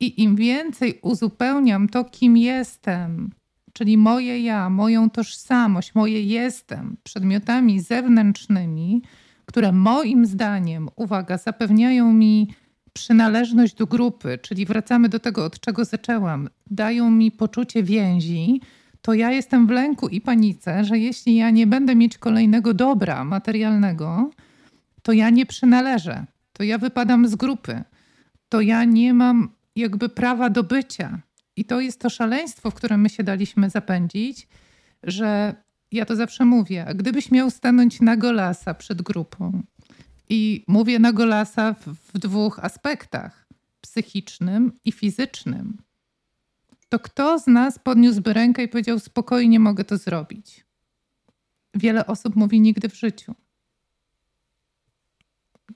I 0.00 0.22
im 0.22 0.36
więcej 0.36 0.98
uzupełniam 1.02 1.88
to, 1.88 2.04
kim 2.04 2.36
jestem, 2.36 3.30
czyli 3.72 3.96
moje 3.96 4.40
ja, 4.40 4.70
moją 4.70 5.10
tożsamość, 5.10 5.94
moje 5.94 6.22
jestem 6.22 6.96
przedmiotami 7.02 7.80
zewnętrznymi, 7.80 9.02
które 9.46 9.72
moim 9.72 10.26
zdaniem, 10.26 10.88
uwaga, 10.96 11.38
zapewniają 11.38 12.12
mi 12.12 12.48
przynależność 12.94 13.74
do 13.74 13.86
grupy, 13.86 14.38
czyli 14.42 14.66
wracamy 14.66 15.08
do 15.08 15.20
tego, 15.20 15.44
od 15.44 15.60
czego 15.60 15.84
zaczęłam, 15.84 16.48
dają 16.70 17.10
mi 17.10 17.30
poczucie 17.30 17.82
więzi, 17.82 18.60
to 19.02 19.14
ja 19.14 19.30
jestem 19.30 19.66
w 19.66 19.70
lęku 19.70 20.08
i 20.08 20.20
panice, 20.20 20.84
że 20.84 20.98
jeśli 20.98 21.36
ja 21.36 21.50
nie 21.50 21.66
będę 21.66 21.96
mieć 21.96 22.18
kolejnego 22.18 22.74
dobra 22.74 23.24
materialnego, 23.24 24.30
to 25.02 25.12
ja 25.12 25.30
nie 25.30 25.46
przynależę, 25.46 26.24
to 26.52 26.62
ja 26.62 26.78
wypadam 26.78 27.28
z 27.28 27.34
grupy, 27.34 27.82
to 28.48 28.60
ja 28.60 28.84
nie 28.84 29.14
mam 29.14 29.48
jakby 29.76 30.08
prawa 30.08 30.50
do 30.50 30.62
bycia. 30.62 31.18
I 31.56 31.64
to 31.64 31.80
jest 31.80 32.00
to 32.00 32.10
szaleństwo, 32.10 32.70
w 32.70 32.74
które 32.74 32.96
my 32.96 33.08
się 33.08 33.22
daliśmy 33.22 33.70
zapędzić, 33.70 34.48
że 35.02 35.54
ja 35.92 36.04
to 36.04 36.16
zawsze 36.16 36.44
mówię, 36.44 36.86
gdybyś 36.94 37.30
miał 37.30 37.50
stanąć 37.50 38.00
na 38.00 38.16
golasa 38.16 38.74
przed 38.74 39.02
grupą, 39.02 39.62
i 40.28 40.64
mówię 40.68 40.98
na 40.98 41.12
golasa 41.12 41.74
w, 41.74 41.86
w 41.86 42.18
dwóch 42.18 42.58
aspektach 42.58 43.48
psychicznym 43.80 44.72
i 44.84 44.92
fizycznym, 44.92 45.78
to 46.88 46.98
kto 46.98 47.38
z 47.38 47.46
nas 47.46 47.78
podniósłby 47.78 48.32
rękę 48.32 48.62
i 48.62 48.68
powiedział: 48.68 48.98
Spokojnie, 48.98 49.60
mogę 49.60 49.84
to 49.84 49.96
zrobić? 49.96 50.64
Wiele 51.74 52.06
osób 52.06 52.36
mówi 52.36 52.60
nigdy 52.60 52.88
w 52.88 52.94
życiu. 52.94 53.34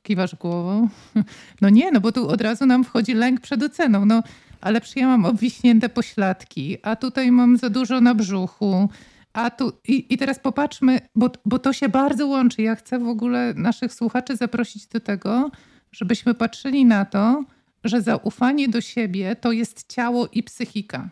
Kiwasz 0.03 0.35
głową? 0.35 0.89
No 1.61 1.69
nie, 1.69 1.91
no 1.91 2.01
bo 2.01 2.13
tu 2.13 2.29
od 2.29 2.41
razu 2.41 2.67
nam 2.67 2.85
wchodzi 2.85 3.15
lęk 3.15 3.41
przed 3.41 3.63
oceną. 3.63 4.05
No, 4.05 4.23
ale 4.61 4.81
ja 4.97 5.07
mam 5.07 5.25
obwiśnięte 5.25 5.89
pośladki, 5.89 6.77
a 6.83 6.97
tutaj 6.97 7.33
mam 7.33 7.57
za 7.57 7.71
dużo 7.71 8.01
na 8.01 8.15
brzuchu, 8.15 8.89
a 9.33 9.51
tu 9.51 9.73
i, 9.89 10.15
i 10.15 10.19
teraz 10.19 10.39
popatrzmy, 10.39 11.01
bo, 11.15 11.31
bo 11.45 11.59
to 11.59 11.73
się 11.73 11.89
bardzo 11.89 12.27
łączy. 12.27 12.63
Ja 12.63 12.77
chcę 12.77 12.99
w 12.99 13.09
ogóle 13.09 13.55
naszych 13.57 13.95
słuchaczy 13.95 14.37
zaprosić 14.37 14.87
do 14.87 15.01
tego, 15.01 15.51
żebyśmy 15.93 16.35
patrzyli 16.35 16.85
na 16.85 17.05
to, 17.05 17.45
że 17.85 18.03
zaufanie 18.03 18.69
do 18.69 18.81
siebie 18.81 19.37
to 19.37 19.53
jest 19.53 19.93
ciało 19.93 20.29
i 20.33 20.43
psychika. 20.43 21.11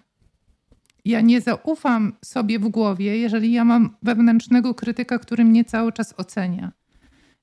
Ja 1.04 1.20
nie 1.20 1.40
zaufam 1.40 2.12
sobie 2.24 2.58
w 2.58 2.68
głowie, 2.68 3.18
jeżeli 3.18 3.52
ja 3.52 3.64
mam 3.64 3.96
wewnętrznego 4.02 4.74
krytyka, 4.74 5.18
który 5.18 5.44
mnie 5.44 5.64
cały 5.64 5.92
czas 5.92 6.14
ocenia. 6.16 6.72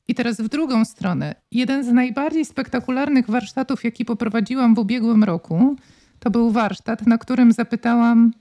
I 0.07 0.15
teraz 0.15 0.41
w 0.41 0.49
drugą 0.49 0.85
stronę. 0.85 1.35
Jeden 1.51 1.83
z 1.83 1.87
najbardziej 1.87 2.45
spektakularnych 2.45 3.29
warsztatów, 3.29 3.83
jaki 3.83 4.05
poprowadziłam 4.05 4.75
w 4.75 4.79
ubiegłym 4.79 5.23
roku, 5.23 5.75
to 6.19 6.29
był 6.31 6.51
warsztat, 6.51 7.07
na 7.07 7.17
którym 7.17 7.51
zapytałam, 7.51 8.31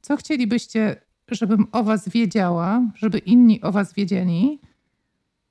co 0.00 0.16
chcielibyście, 0.16 0.96
żebym 1.34 1.66
o 1.72 1.84
was 1.84 2.08
wiedziała, 2.08 2.82
żeby 2.94 3.18
inni 3.18 3.62
o 3.62 3.72
was 3.72 3.94
wiedzieli. 3.94 4.60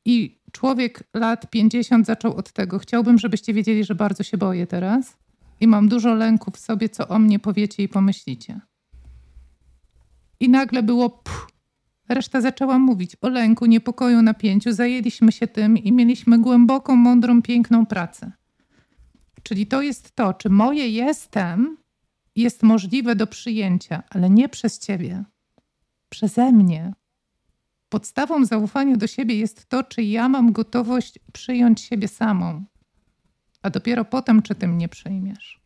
I 0.06 0.40
człowiek 0.52 1.04
lat 1.14 1.50
50 1.50 2.06
zaczął 2.06 2.36
od 2.36 2.52
tego. 2.52 2.80
Chciałbym, 2.80 3.18
żebyście 3.18 3.54
wiedzieli, 3.54 3.84
że 3.84 3.96
bardzo 3.96 4.24
się 4.24 4.38
boję 4.38 4.68
teraz 4.68 5.18
i 5.60 5.68
mam 5.68 5.90
dużo 5.90 6.14
lęku 6.14 6.52
w 6.52 6.58
sobie, 6.58 6.90
co 6.90 7.08
o 7.08 7.20
mnie 7.20 7.40
powiecie 7.40 7.84
i 7.84 7.90
pomyślicie. 7.90 8.60
I 10.40 10.50
nagle 10.50 10.84
było 10.84 11.10
pff, 11.10 11.48
Reszta 12.10 12.42
zaczęła 12.42 12.80
mówić 12.80 13.16
o 13.22 13.30
lęku, 13.30 13.66
niepokoju, 13.66 14.22
napięciu. 14.22 14.74
Zajęliśmy 14.74 15.32
się 15.32 15.48
tym 15.48 15.78
i 15.78 15.92
mieliśmy 15.92 16.40
głęboką, 16.40 16.96
mądrą, 16.96 17.42
piękną 17.42 17.86
pracę. 17.86 18.32
Czyli 19.44 19.68
to 19.68 19.82
jest 19.82 20.16
to, 20.16 20.34
czy 20.34 20.50
moje 20.50 20.90
jestem 20.90 21.78
jest 22.36 22.64
możliwe 22.64 23.16
do 23.16 23.28
przyjęcia, 23.28 24.04
ale 24.10 24.30
nie 24.30 24.50
przez 24.50 24.80
ciebie, 24.80 25.24
przeze 26.16 26.52
mnie. 26.52 26.94
Podstawą 27.90 28.46
zaufania 28.46 28.98
do 28.98 29.08
siebie 29.08 29.36
jest 29.36 29.66
to, 29.66 29.84
czy 29.84 30.04
ja 30.04 30.30
mam 30.30 30.52
gotowość 30.52 31.20
przyjąć 31.34 31.82
siebie 31.82 32.08
samą, 32.08 32.66
a 33.62 33.70
dopiero 33.70 34.06
potem, 34.06 34.42
czy 34.42 34.56
ty 34.56 34.68
mnie 34.68 34.90
przyjmiesz. 34.90 35.60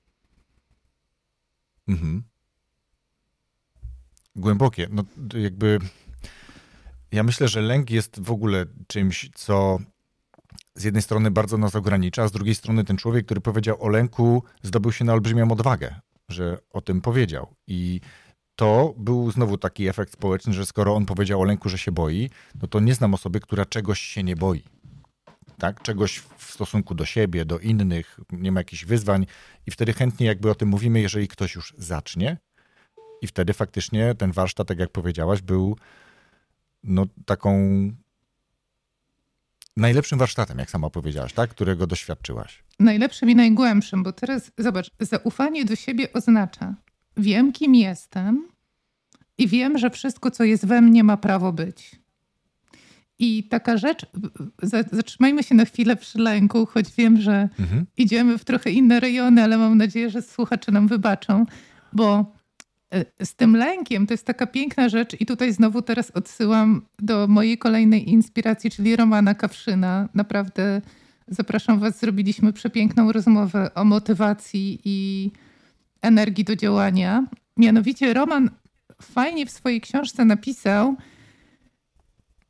Mhm. 1.87 2.23
Głębokie. 4.35 4.87
No, 4.91 5.03
jakby 5.33 5.79
ja 7.11 7.23
myślę, 7.23 7.47
że 7.47 7.61
lęk 7.61 7.89
jest 7.89 8.19
w 8.19 8.31
ogóle 8.31 8.65
czymś, 8.87 9.29
co 9.35 9.79
z 10.75 10.83
jednej 10.83 11.03
strony 11.03 11.31
bardzo 11.31 11.57
nas 11.57 11.75
ogranicza, 11.75 12.23
a 12.23 12.27
z 12.27 12.31
drugiej 12.31 12.55
strony 12.55 12.83
ten 12.83 12.97
człowiek, 12.97 13.25
który 13.25 13.41
powiedział 13.41 13.83
o 13.83 13.89
lęku, 13.89 14.43
zdobył 14.63 14.91
się 14.91 15.05
na 15.05 15.13
olbrzymią 15.13 15.51
odwagę, 15.51 15.95
że 16.29 16.57
o 16.69 16.81
tym 16.81 17.01
powiedział. 17.01 17.55
I 17.67 18.01
to 18.59 18.93
był 18.97 19.31
znowu 19.31 19.57
taki 19.57 19.87
efekt 19.87 20.13
społeczny, 20.13 20.53
że 20.53 20.65
skoro 20.65 20.95
on 20.95 21.05
powiedział 21.05 21.41
o 21.41 21.43
lęku, 21.43 21.69
że 21.69 21.77
się 21.77 21.91
boi, 21.91 22.29
no 22.61 22.67
to 22.67 22.79
nie 22.79 22.95
znam 22.95 23.13
osoby, 23.13 23.39
która 23.39 23.65
czegoś 23.65 23.99
się 23.99 24.23
nie 24.23 24.35
boi. 24.35 24.63
Tak? 25.57 25.81
Czegoś 25.81 26.19
w 26.37 26.51
stosunku 26.51 26.95
do 26.95 27.05
siebie, 27.05 27.45
do 27.45 27.59
innych, 27.59 28.19
nie 28.31 28.51
ma 28.51 28.59
jakichś 28.59 28.85
wyzwań 28.85 29.25
i 29.67 29.71
wtedy 29.71 29.93
chętnie 29.93 30.27
jakby 30.27 30.51
o 30.51 30.55
tym 30.55 30.69
mówimy, 30.69 31.01
jeżeli 31.01 31.27
ktoś 31.27 31.55
już 31.55 31.73
zacznie. 31.77 32.37
I 33.21 33.27
wtedy 33.27 33.53
faktycznie 33.53 34.15
ten 34.15 34.31
warsztat, 34.31 34.67
tak 34.67 34.79
jak 34.79 34.91
powiedziałaś, 34.91 35.41
był 35.41 35.77
no, 36.83 37.05
taką 37.25 37.59
najlepszym 39.77 40.19
warsztatem, 40.19 40.59
jak 40.59 40.69
sama 40.69 40.89
powiedziałaś, 40.89 41.33
tak? 41.33 41.49
którego 41.49 41.87
doświadczyłaś. 41.87 42.63
Najlepszym 42.79 43.29
i 43.29 43.35
najgłębszym, 43.35 44.03
bo 44.03 44.11
teraz 44.11 44.51
zobacz, 44.57 44.91
zaufanie 44.99 45.65
do 45.65 45.75
siebie 45.75 46.13
oznacza, 46.13 46.75
wiem, 47.19 47.51
kim 47.51 47.75
jestem 47.75 48.47
i 49.37 49.47
wiem, 49.47 49.77
że 49.77 49.89
wszystko, 49.89 50.31
co 50.31 50.43
jest 50.43 50.65
we 50.65 50.81
mnie, 50.81 51.03
ma 51.03 51.17
prawo 51.17 51.53
być. 51.53 51.91
I 53.19 53.43
taka 53.43 53.77
rzecz, 53.77 54.05
zatrzymajmy 54.91 55.43
się 55.43 55.55
na 55.55 55.65
chwilę 55.65 55.95
przy 55.95 56.19
lęku, 56.19 56.65
choć 56.65 56.85
wiem, 56.97 57.21
że 57.21 57.49
mhm. 57.59 57.85
idziemy 57.97 58.37
w 58.37 58.45
trochę 58.45 58.71
inne 58.71 58.99
rejony, 58.99 59.43
ale 59.43 59.57
mam 59.57 59.77
nadzieję, 59.77 60.09
że 60.09 60.21
słuchacze 60.21 60.71
nam 60.71 60.87
wybaczą, 60.87 61.45
bo 61.93 62.39
E, 62.93 63.25
z 63.25 63.35
tym 63.35 63.55
lękiem 63.55 64.07
to 64.07 64.13
jest 64.13 64.25
taka 64.25 64.47
piękna 64.47 64.89
rzecz 64.89 65.21
i 65.21 65.25
tutaj 65.25 65.53
znowu 65.53 65.81
teraz 65.81 66.11
odsyłam 66.11 66.81
do 66.99 67.27
mojej 67.27 67.57
kolejnej 67.57 68.09
inspiracji, 68.09 68.71
czyli 68.71 68.95
Romana 68.95 69.33
Kawszyna. 69.33 70.09
Naprawdę 70.13 70.81
zapraszam 71.27 71.79
was, 71.79 71.99
zrobiliśmy 71.99 72.53
przepiękną 72.53 73.11
rozmowę 73.11 73.73
o 73.73 73.83
motywacji 73.83 74.79
i 74.85 75.31
energii 76.01 76.43
do 76.43 76.55
działania. 76.55 77.25
Mianowicie 77.57 78.13
Roman 78.13 78.49
fajnie 79.01 79.45
w 79.45 79.51
swojej 79.51 79.81
książce 79.81 80.25
napisał 80.25 80.95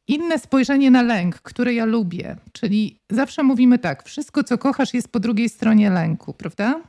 inne 0.08 0.40
spojrzenie 0.40 0.92
na 0.92 1.02
lęk, 1.02 1.36
które 1.36 1.74
ja 1.74 1.86
lubię. 1.86 2.36
Czyli 2.52 3.00
zawsze 3.10 3.44
mówimy 3.44 3.80
tak, 3.80 4.04
wszystko 4.04 4.44
co 4.44 4.58
kochasz 4.58 4.94
jest 4.94 5.12
po 5.12 5.20
drugiej 5.20 5.50
stronie 5.50 5.90
lęku, 5.90 6.34
prawda? 6.34 6.82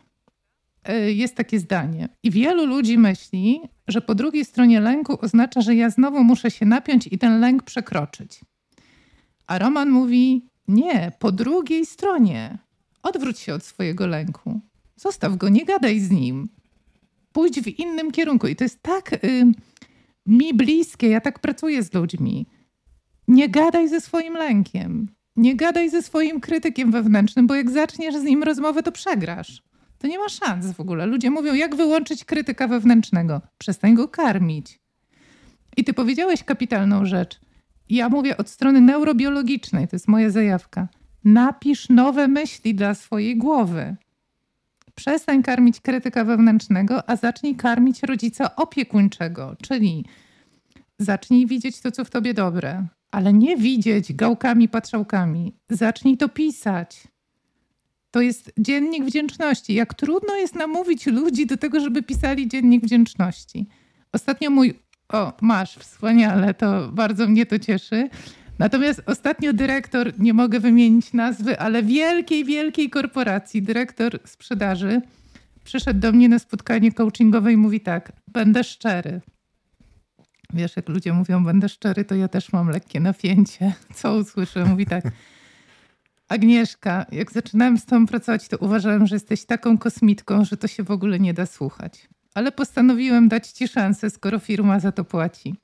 E, 0.84 1.12
jest 1.12 1.34
takie 1.34 1.60
zdanie. 1.60 2.08
I 2.22 2.30
wielu 2.30 2.66
ludzi 2.66 2.98
myśli, 2.98 3.60
że 3.88 4.00
po 4.00 4.14
drugiej 4.14 4.44
stronie 4.44 4.80
lęku 4.80 5.18
oznacza, 5.20 5.60
że 5.60 5.74
ja 5.74 5.90
znowu 5.90 6.24
muszę 6.24 6.50
się 6.50 6.66
napiąć 6.66 7.06
i 7.06 7.18
ten 7.18 7.40
lęk 7.40 7.62
przekroczyć. 7.62 8.40
A 9.46 9.58
Roman 9.58 9.90
mówi: 9.90 10.46
Nie, 10.68 11.12
po 11.18 11.32
drugiej 11.32 11.86
stronie. 11.86 12.58
Odwróć 13.02 13.38
się 13.38 13.54
od 13.54 13.64
swojego 13.64 14.06
lęku. 14.06 14.60
Zostaw 15.00 15.36
go, 15.36 15.48
nie 15.48 15.64
gadaj 15.64 16.00
z 16.00 16.10
nim. 16.10 16.48
Pójdź 17.32 17.60
w 17.60 17.78
innym 17.78 18.10
kierunku. 18.10 18.46
I 18.46 18.56
to 18.56 18.64
jest 18.64 18.82
tak 18.82 19.24
y, 19.24 19.46
mi 20.26 20.54
bliskie. 20.54 21.08
Ja 21.08 21.20
tak 21.20 21.38
pracuję 21.38 21.82
z 21.82 21.94
ludźmi. 21.94 22.46
Nie 23.28 23.48
gadaj 23.48 23.88
ze 23.88 24.00
swoim 24.00 24.34
lękiem. 24.34 25.08
Nie 25.36 25.56
gadaj 25.56 25.90
ze 25.90 26.02
swoim 26.02 26.40
krytykiem 26.40 26.90
wewnętrznym, 26.90 27.46
bo 27.46 27.54
jak 27.54 27.70
zaczniesz 27.70 28.16
z 28.16 28.22
nim 28.22 28.42
rozmowę, 28.42 28.82
to 28.82 28.92
przegrasz 28.92 29.62
to 30.00 30.06
nie 30.06 30.18
ma 30.18 30.28
szans 30.28 30.72
w 30.72 30.80
ogóle. 30.80 31.06
Ludzie 31.06 31.30
mówią, 31.30 31.54
jak 31.54 31.76
wyłączyć 31.76 32.24
krytyka 32.24 32.68
wewnętrznego? 32.68 33.40
Przestań 33.58 33.94
go 33.94 34.08
karmić. 34.08 34.80
I 35.76 35.84
ty 35.84 35.92
powiedziałeś 35.92 36.44
kapitalną 36.44 37.06
rzecz. 37.06 37.40
Ja 37.88 38.08
mówię 38.08 38.36
od 38.36 38.48
strony 38.48 38.80
neurobiologicznej, 38.80 39.88
to 39.88 39.96
jest 39.96 40.08
moja 40.08 40.30
zajawka. 40.30 40.88
Napisz 41.24 41.88
nowe 41.88 42.28
myśli 42.28 42.74
dla 42.74 42.94
swojej 42.94 43.36
głowy. 43.36 43.96
Przestań 45.00 45.42
karmić 45.42 45.80
krytyka 45.80 46.24
wewnętrznego, 46.24 47.10
a 47.10 47.16
zacznij 47.16 47.56
karmić 47.56 48.02
rodzica 48.02 48.56
opiekuńczego, 48.56 49.56
czyli 49.62 50.04
zacznij 50.98 51.46
widzieć 51.46 51.80
to, 51.80 51.90
co 51.90 52.04
w 52.04 52.10
tobie 52.10 52.34
dobre, 52.34 52.86
ale 53.10 53.32
nie 53.32 53.56
widzieć 53.56 54.12
gałkami, 54.12 54.68
patrzałkami. 54.68 55.54
Zacznij 55.70 56.16
to 56.16 56.28
pisać. 56.28 57.08
To 58.10 58.20
jest 58.20 58.52
dziennik 58.58 59.04
wdzięczności. 59.04 59.74
Jak 59.74 59.94
trudno 59.94 60.36
jest 60.36 60.54
namówić 60.54 61.06
ludzi 61.06 61.46
do 61.46 61.56
tego, 61.56 61.80
żeby 61.80 62.02
pisali 62.02 62.48
dziennik 62.48 62.84
wdzięczności. 62.84 63.68
Ostatnio 64.12 64.50
mój. 64.50 64.74
O, 65.08 65.32
masz, 65.40 65.76
wspaniale, 65.76 66.54
to 66.54 66.88
bardzo 66.92 67.28
mnie 67.28 67.46
to 67.46 67.58
cieszy. 67.58 68.08
Natomiast 68.60 69.02
ostatnio 69.06 69.52
dyrektor, 69.52 70.12
nie 70.18 70.34
mogę 70.34 70.60
wymienić 70.60 71.12
nazwy, 71.12 71.58
ale 71.58 71.82
wielkiej, 71.82 72.44
wielkiej 72.44 72.90
korporacji, 72.90 73.62
dyrektor 73.62 74.18
sprzedaży, 74.24 75.00
przyszedł 75.64 76.00
do 76.00 76.12
mnie 76.12 76.28
na 76.28 76.38
spotkanie 76.38 76.92
coachingowe 76.92 77.52
i 77.52 77.56
mówi 77.56 77.80
tak: 77.80 78.12
Będę 78.28 78.64
szczery. 78.64 79.20
Wiesz, 80.52 80.76
jak 80.76 80.88
ludzie 80.88 81.12
mówią, 81.12 81.44
będę 81.44 81.68
szczery, 81.68 82.04
to 82.04 82.14
ja 82.14 82.28
też 82.28 82.52
mam 82.52 82.68
lekkie 82.68 83.00
napięcie. 83.00 83.72
Co 83.94 84.14
usłyszę? 84.14 84.64
Mówi 84.64 84.86
tak. 84.86 85.04
Agnieszka, 86.28 87.06
jak 87.12 87.32
zaczynałem 87.32 87.78
z 87.78 87.84
tobą 87.84 88.06
pracować, 88.06 88.48
to 88.48 88.56
uważałem, 88.56 89.06
że 89.06 89.16
jesteś 89.16 89.44
taką 89.44 89.78
kosmitką, 89.78 90.44
że 90.44 90.56
to 90.56 90.68
się 90.68 90.82
w 90.82 90.90
ogóle 90.90 91.20
nie 91.20 91.34
da 91.34 91.46
słuchać. 91.46 92.08
Ale 92.34 92.52
postanowiłem 92.52 93.28
dać 93.28 93.48
ci 93.48 93.68
szansę, 93.68 94.10
skoro 94.10 94.38
firma 94.38 94.80
za 94.80 94.92
to 94.92 95.04
płaci. 95.04 95.54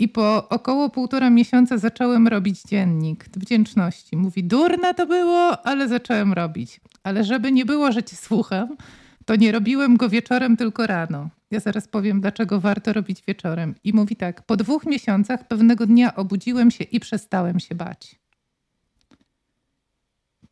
I 0.00 0.08
po 0.08 0.48
około 0.48 0.90
półtora 0.90 1.30
miesiąca 1.30 1.78
zacząłem 1.78 2.28
robić 2.28 2.62
dziennik 2.62 3.24
wdzięczności. 3.36 4.16
Mówi, 4.16 4.44
durne 4.44 4.94
to 4.94 5.06
było, 5.06 5.66
ale 5.66 5.88
zacząłem 5.88 6.32
robić. 6.32 6.80
Ale 7.02 7.24
żeby 7.24 7.52
nie 7.52 7.64
było, 7.64 7.92
że 7.92 8.02
cię 8.02 8.16
słucham, 8.16 8.76
to 9.24 9.36
nie 9.36 9.52
robiłem 9.52 9.96
go 9.96 10.08
wieczorem, 10.08 10.56
tylko 10.56 10.86
rano. 10.86 11.28
Ja 11.50 11.60
zaraz 11.60 11.88
powiem, 11.88 12.20
dlaczego 12.20 12.60
warto 12.60 12.92
robić 12.92 13.22
wieczorem. 13.28 13.74
I 13.84 13.92
mówi 13.92 14.16
tak, 14.16 14.42
po 14.42 14.56
dwóch 14.56 14.86
miesiącach 14.86 15.48
pewnego 15.48 15.86
dnia 15.86 16.14
obudziłem 16.14 16.70
się 16.70 16.84
i 16.84 17.00
przestałem 17.00 17.60
się 17.60 17.74
bać. 17.74 18.20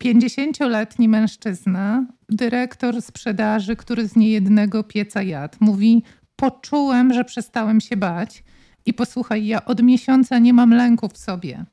50-letni 0.03 1.07
mężczyzna, 1.07 2.05
dyrektor 2.29 3.01
sprzedaży, 3.01 3.75
który 3.75 4.07
z 4.07 4.15
niejednego 4.15 4.83
pieca 4.83 5.21
jadł, 5.21 5.57
mówi: 5.59 6.03
Poczułem, 6.35 7.13
że 7.13 7.25
przestałem 7.25 7.81
się 7.81 7.97
bać. 7.97 8.43
I 8.85 8.93
posłuchaj, 8.93 9.45
ja 9.45 9.65
od 9.65 9.81
miesiąca 9.81 10.39
nie 10.39 10.53
mam 10.53 10.73
lęku 10.73 11.09
w 11.09 11.17
sobie. 11.17 11.65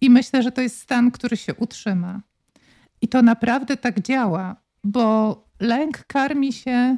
I 0.00 0.10
myślę, 0.10 0.42
że 0.42 0.52
to 0.52 0.60
jest 0.60 0.80
stan, 0.80 1.10
który 1.10 1.36
się 1.36 1.54
utrzyma. 1.54 2.22
I 3.00 3.08
to 3.08 3.22
naprawdę 3.22 3.76
tak 3.76 4.00
działa, 4.00 4.56
bo 4.84 5.36
lęk 5.60 6.04
karmi 6.06 6.52
się 6.52 6.96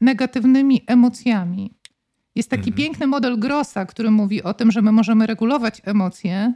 negatywnymi 0.00 0.82
emocjami. 0.86 1.74
Jest 2.34 2.50
taki 2.50 2.70
mhm. 2.70 2.76
piękny 2.76 3.06
model 3.06 3.38
Grossa, 3.38 3.86
który 3.86 4.10
mówi 4.10 4.42
o 4.42 4.54
tym, 4.54 4.72
że 4.72 4.82
my 4.82 4.92
możemy 4.92 5.26
regulować 5.26 5.82
emocje. 5.84 6.52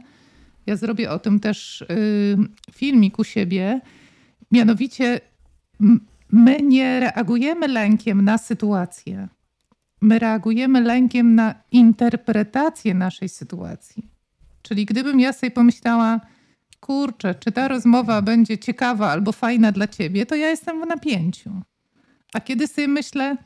Ja 0.65 0.75
zrobię 0.75 1.11
o 1.11 1.19
tym 1.19 1.39
też 1.39 1.81
y, 1.81 2.37
filmik 2.71 3.19
u 3.19 3.23
siebie. 3.23 3.81
Mianowicie, 4.51 5.21
my 6.31 6.57
nie 6.61 6.99
reagujemy 6.99 7.67
lękiem 7.67 8.21
na 8.21 8.37
sytuację. 8.37 9.27
My 10.01 10.19
reagujemy 10.19 10.81
lękiem 10.81 11.35
na 11.35 11.55
interpretację 11.71 12.93
naszej 12.93 13.29
sytuacji. 13.29 14.09
Czyli 14.61 14.85
gdybym 14.85 15.19
ja 15.19 15.33
sobie 15.33 15.51
pomyślała, 15.51 16.19
kurczę, 16.79 17.35
czy 17.35 17.51
ta 17.51 17.67
rozmowa 17.67 18.21
będzie 18.21 18.57
ciekawa 18.57 19.11
albo 19.11 19.31
fajna 19.31 19.71
dla 19.71 19.87
ciebie, 19.87 20.25
to 20.25 20.35
ja 20.35 20.49
jestem 20.49 20.81
w 20.81 20.87
napięciu. 20.87 21.51
A 22.33 22.39
kiedy 22.39 22.67
sobie 22.67 22.87
myślę, 22.87 23.37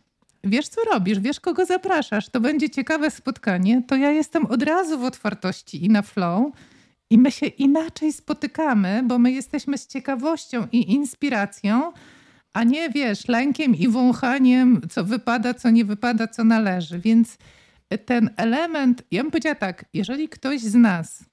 wiesz 0.43 0.67
co 0.67 0.81
robisz, 0.93 1.19
wiesz 1.19 1.39
kogo 1.39 1.65
zapraszasz, 1.65 2.29
to 2.29 2.39
będzie 2.39 2.69
ciekawe 2.69 3.11
spotkanie, 3.11 3.83
to 3.87 3.95
ja 3.95 4.11
jestem 4.11 4.45
od 4.45 4.63
razu 4.63 4.99
w 4.99 5.03
otwartości 5.03 5.85
i 5.85 5.89
na 5.89 6.01
flow 6.01 6.53
i 7.09 7.17
my 7.17 7.31
się 7.31 7.45
inaczej 7.45 8.13
spotykamy, 8.13 9.03
bo 9.05 9.19
my 9.19 9.31
jesteśmy 9.31 9.77
z 9.77 9.87
ciekawością 9.87 10.67
i 10.71 10.91
inspiracją, 10.91 11.93
a 12.53 12.63
nie 12.63 12.89
wiesz, 12.89 13.27
lękiem 13.27 13.75
i 13.75 13.87
wąchaniem, 13.87 14.81
co 14.89 15.03
wypada, 15.03 15.53
co 15.53 15.69
nie 15.69 15.85
wypada, 15.85 16.27
co 16.27 16.43
należy. 16.43 16.99
Więc 16.99 17.37
ten 18.05 18.29
element, 18.37 19.03
ja 19.11 19.23
bym 19.23 19.31
powiedziała 19.31 19.55
tak, 19.55 19.85
jeżeli 19.93 20.29
ktoś 20.29 20.61
z 20.61 20.75
nas 20.75 21.25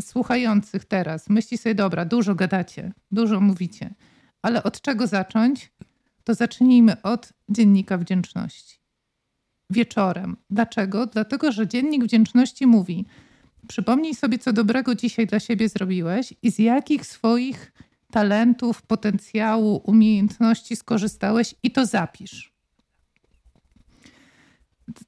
słuchających 0.00 0.84
teraz 0.84 1.30
myśli 1.30 1.58
sobie, 1.58 1.74
dobra, 1.74 2.04
dużo 2.04 2.34
gadacie, 2.34 2.92
dużo 3.10 3.40
mówicie, 3.40 3.94
ale 4.42 4.62
od 4.62 4.80
czego 4.80 5.06
zacząć? 5.06 5.72
To 6.24 6.34
zacznijmy 6.34 7.02
od 7.02 7.32
dziennika 7.48 7.98
wdzięczności. 7.98 8.78
Wieczorem. 9.70 10.36
Dlaczego? 10.50 11.06
Dlatego, 11.06 11.52
że 11.52 11.68
dziennik 11.68 12.04
wdzięczności 12.04 12.66
mówi: 12.66 13.06
przypomnij 13.68 14.14
sobie, 14.14 14.38
co 14.38 14.52
dobrego 14.52 14.94
dzisiaj 14.94 15.26
dla 15.26 15.40
siebie 15.40 15.68
zrobiłeś 15.68 16.34
i 16.42 16.52
z 16.52 16.58
jakich 16.58 17.06
swoich 17.06 17.72
talentów, 18.14 18.82
potencjału, 18.82 19.82
umiejętności 19.84 20.76
skorzystałeś 20.76 21.54
i 21.62 21.70
to 21.70 21.86
zapisz. 21.86 22.54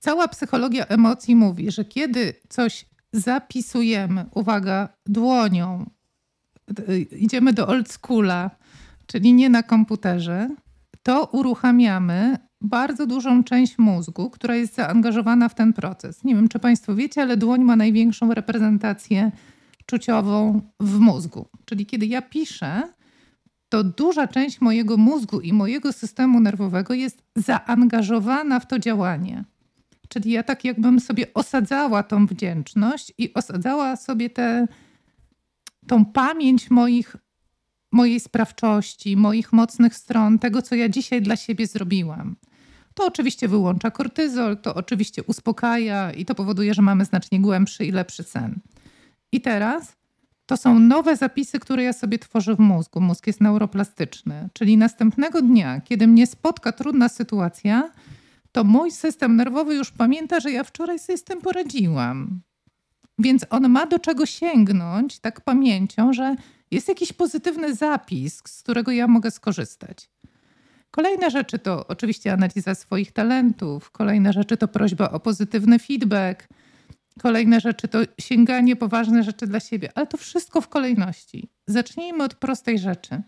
Cała 0.01 0.29
psychologia 0.29 0.87
emocji 0.87 1.37
mówi, 1.37 1.71
że 1.71 1.85
kiedy 1.85 2.35
coś 2.49 2.87
zapisujemy, 3.13 4.27
uwaga, 4.35 4.89
dłonią, 5.07 5.91
idziemy 7.19 7.53
do 7.53 7.69
old 7.69 7.93
schoola, 7.93 8.51
czyli 9.07 9.33
nie 9.33 9.49
na 9.51 9.63
komputerze, 9.63 10.49
to 11.03 11.25
uruchamiamy 11.33 12.39
bardzo 12.61 13.07
dużą 13.07 13.45
część 13.45 13.79
mózgu, 13.79 14.31
która 14.31 14.57
jest 14.57 14.75
zaangażowana 14.75 15.49
w 15.49 15.55
ten 15.55 15.73
proces. 15.73 16.25
Nie 16.25 16.35
wiem, 16.35 16.49
czy 16.49 16.59
Państwo 16.59 16.95
wiecie, 16.95 17.23
ale 17.23 17.37
dłoń 17.37 17.65
ma 17.65 17.77
największą 17.77 18.35
reprezentację 18.35 19.33
czuciową 19.87 20.61
w 20.81 20.99
mózgu. 20.99 21.49
Czyli 21.65 21.87
kiedy 21.87 22.07
ja 22.07 22.23
piszę, 22.23 22.96
to 23.77 23.85
duża 23.85 24.29
część 24.29 24.61
mojego 24.61 24.97
mózgu 24.97 25.41
i 25.41 25.53
mojego 25.53 25.93
systemu 25.93 26.41
nerwowego 26.41 26.95
jest 26.95 27.22
zaangażowana 27.37 28.61
w 28.61 28.66
to 28.66 28.79
działanie. 28.79 29.45
Czyli 30.09 30.31
ja 30.31 30.43
tak 30.43 30.64
jakbym 30.64 31.01
sobie 31.01 31.35
osadzała 31.35 32.03
tą 32.03 32.27
wdzięczność 32.27 33.12
i 33.18 33.35
osadzała 33.35 33.97
sobie 33.97 34.31
tę 34.31 34.68
tą 35.87 36.05
pamięć 36.05 36.70
moich, 36.70 37.16
mojej 37.93 38.20
sprawczości, 38.20 39.16
moich 39.16 39.53
mocnych 39.53 39.95
stron, 39.95 40.39
tego, 40.39 40.62
co 40.62 40.74
ja 40.74 40.89
dzisiaj 40.89 41.22
dla 41.22 41.37
siebie 41.37 41.66
zrobiłam. 41.66 42.37
To 42.95 43.07
oczywiście 43.07 43.49
wyłącza 43.49 43.91
kortyzol, 43.91 44.57
to 44.57 44.74
oczywiście 44.74 45.22
uspokaja 45.22 46.12
i 46.12 46.24
to 46.24 46.35
powoduje, 46.35 46.74
że 46.74 46.83
mamy 46.83 47.05
znacznie 47.05 47.41
głębszy 47.41 47.85
i 47.85 47.93
lepszy 47.93 48.22
sen. 48.22 48.61
I 49.33 49.41
teraz 49.41 49.97
to 50.47 50.57
są 50.57 50.79
nowe 50.79 51.17
zapisy, 51.17 51.59
które 51.59 51.83
ja 51.83 51.93
sobie 51.93 52.19
tworzę 52.19 52.55
w 52.55 52.59
mózgu. 52.59 53.01
Mózg 53.01 53.27
jest 53.27 53.41
neuroplastyczny, 53.41 54.49
czyli 54.53 54.77
następnego 54.77 55.43
dnia, 55.43 55.81
kiedy 55.81 56.07
mnie 56.07 56.27
spotka 56.27 56.73
trudna 56.73 57.09
sytuacja, 57.09 57.91
to 58.53 58.65
mój 58.65 58.91
system 58.91 59.37
nerwowy 59.37 59.75
już 59.75 59.91
pamięta, 59.91 60.41
że 60.41 60.53
ja 60.53 60.65
wczoraj 60.65 60.99
sobie 60.99 61.19
z 61.19 61.25
tym 61.25 61.41
poradziłam. 61.41 62.41
Więc 63.19 63.47
on 63.51 63.69
ma 63.69 63.87
do 63.87 63.99
czego 63.99 64.27
sięgnąć 64.27 65.19
tak 65.19 65.41
pamięcią, 65.41 66.13
że 66.13 66.37
jest 66.71 66.89
jakiś 66.89 67.13
pozytywny 67.13 67.75
zapis, 67.75 68.43
z 68.47 68.63
którego 68.63 68.93
ja 68.93 69.07
mogę 69.09 69.31
skorzystać. 69.31 70.11
Kolejne 70.91 71.31
rzeczy 71.31 71.59
to 71.59 71.87
oczywiście 71.87 72.33
analiza 72.33 72.75
swoich 72.75 73.13
talentów, 73.13 73.91
kolejne 73.91 74.33
rzeczy 74.33 74.57
to 74.57 74.69
prośba 74.69 75.11
o 75.11 75.21
pozytywny 75.21 75.79
feedback, 75.79 76.49
kolejne 77.21 77.61
rzeczy 77.61 77.89
to 77.89 77.99
sięganie 78.21 78.77
poważne 78.77 79.23
rzeczy 79.23 79.47
dla 79.47 79.61
siebie, 79.61 79.89
ale 79.95 80.07
to 80.07 80.17
wszystko 80.17 80.61
w 80.61 80.69
kolejności. 80.69 81.49
Zacznijmy 81.67 82.25
od 82.25 82.35
prostej 82.35 82.79
rzeczy 82.79 83.23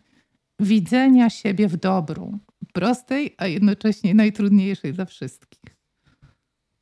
widzenia 0.60 1.30
siebie 1.30 1.68
w 1.68 1.76
dobru 1.76 2.38
prostej, 2.72 3.34
a 3.38 3.46
jednocześnie 3.46 4.14
najtrudniejszej 4.14 4.92
dla 4.92 5.04
wszystkich. 5.04 5.60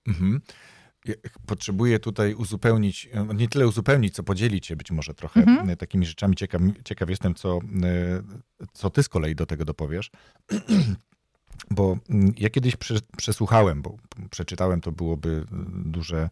Mhm. 0.09 0.41
Potrzebuję 1.47 1.99
tutaj 1.99 2.35
uzupełnić, 2.35 3.09
no, 3.15 3.33
nie 3.33 3.49
tyle 3.49 3.69
uzupełnić, 3.69 4.15
co 4.15 4.23
podzielić 4.23 4.67
się 4.67 4.77
być 4.77 4.91
może 4.91 5.15
trochę 5.15 5.41
mhm. 5.41 5.77
takimi 5.77 6.07
rzeczami. 6.07 6.37
Ciekaw, 6.37 6.61
ciekaw 6.85 7.11
jestem, 7.11 7.35
co, 7.35 7.59
co 8.73 8.91
ty 8.91 9.03
z 9.03 9.09
kolei 9.09 9.35
do 9.35 9.47
tego 9.47 9.65
dopowiesz. 9.65 10.11
Bo 11.71 11.99
mm, 12.11 12.33
ja 12.39 12.51
kiedyś 12.51 12.77
przesłuchałem, 13.17 13.83
bo 13.83 13.97
przeczytałem, 14.31 14.81
to 14.81 14.93
byłoby 14.93 15.45
duże 15.85 16.17
E, 16.23 16.31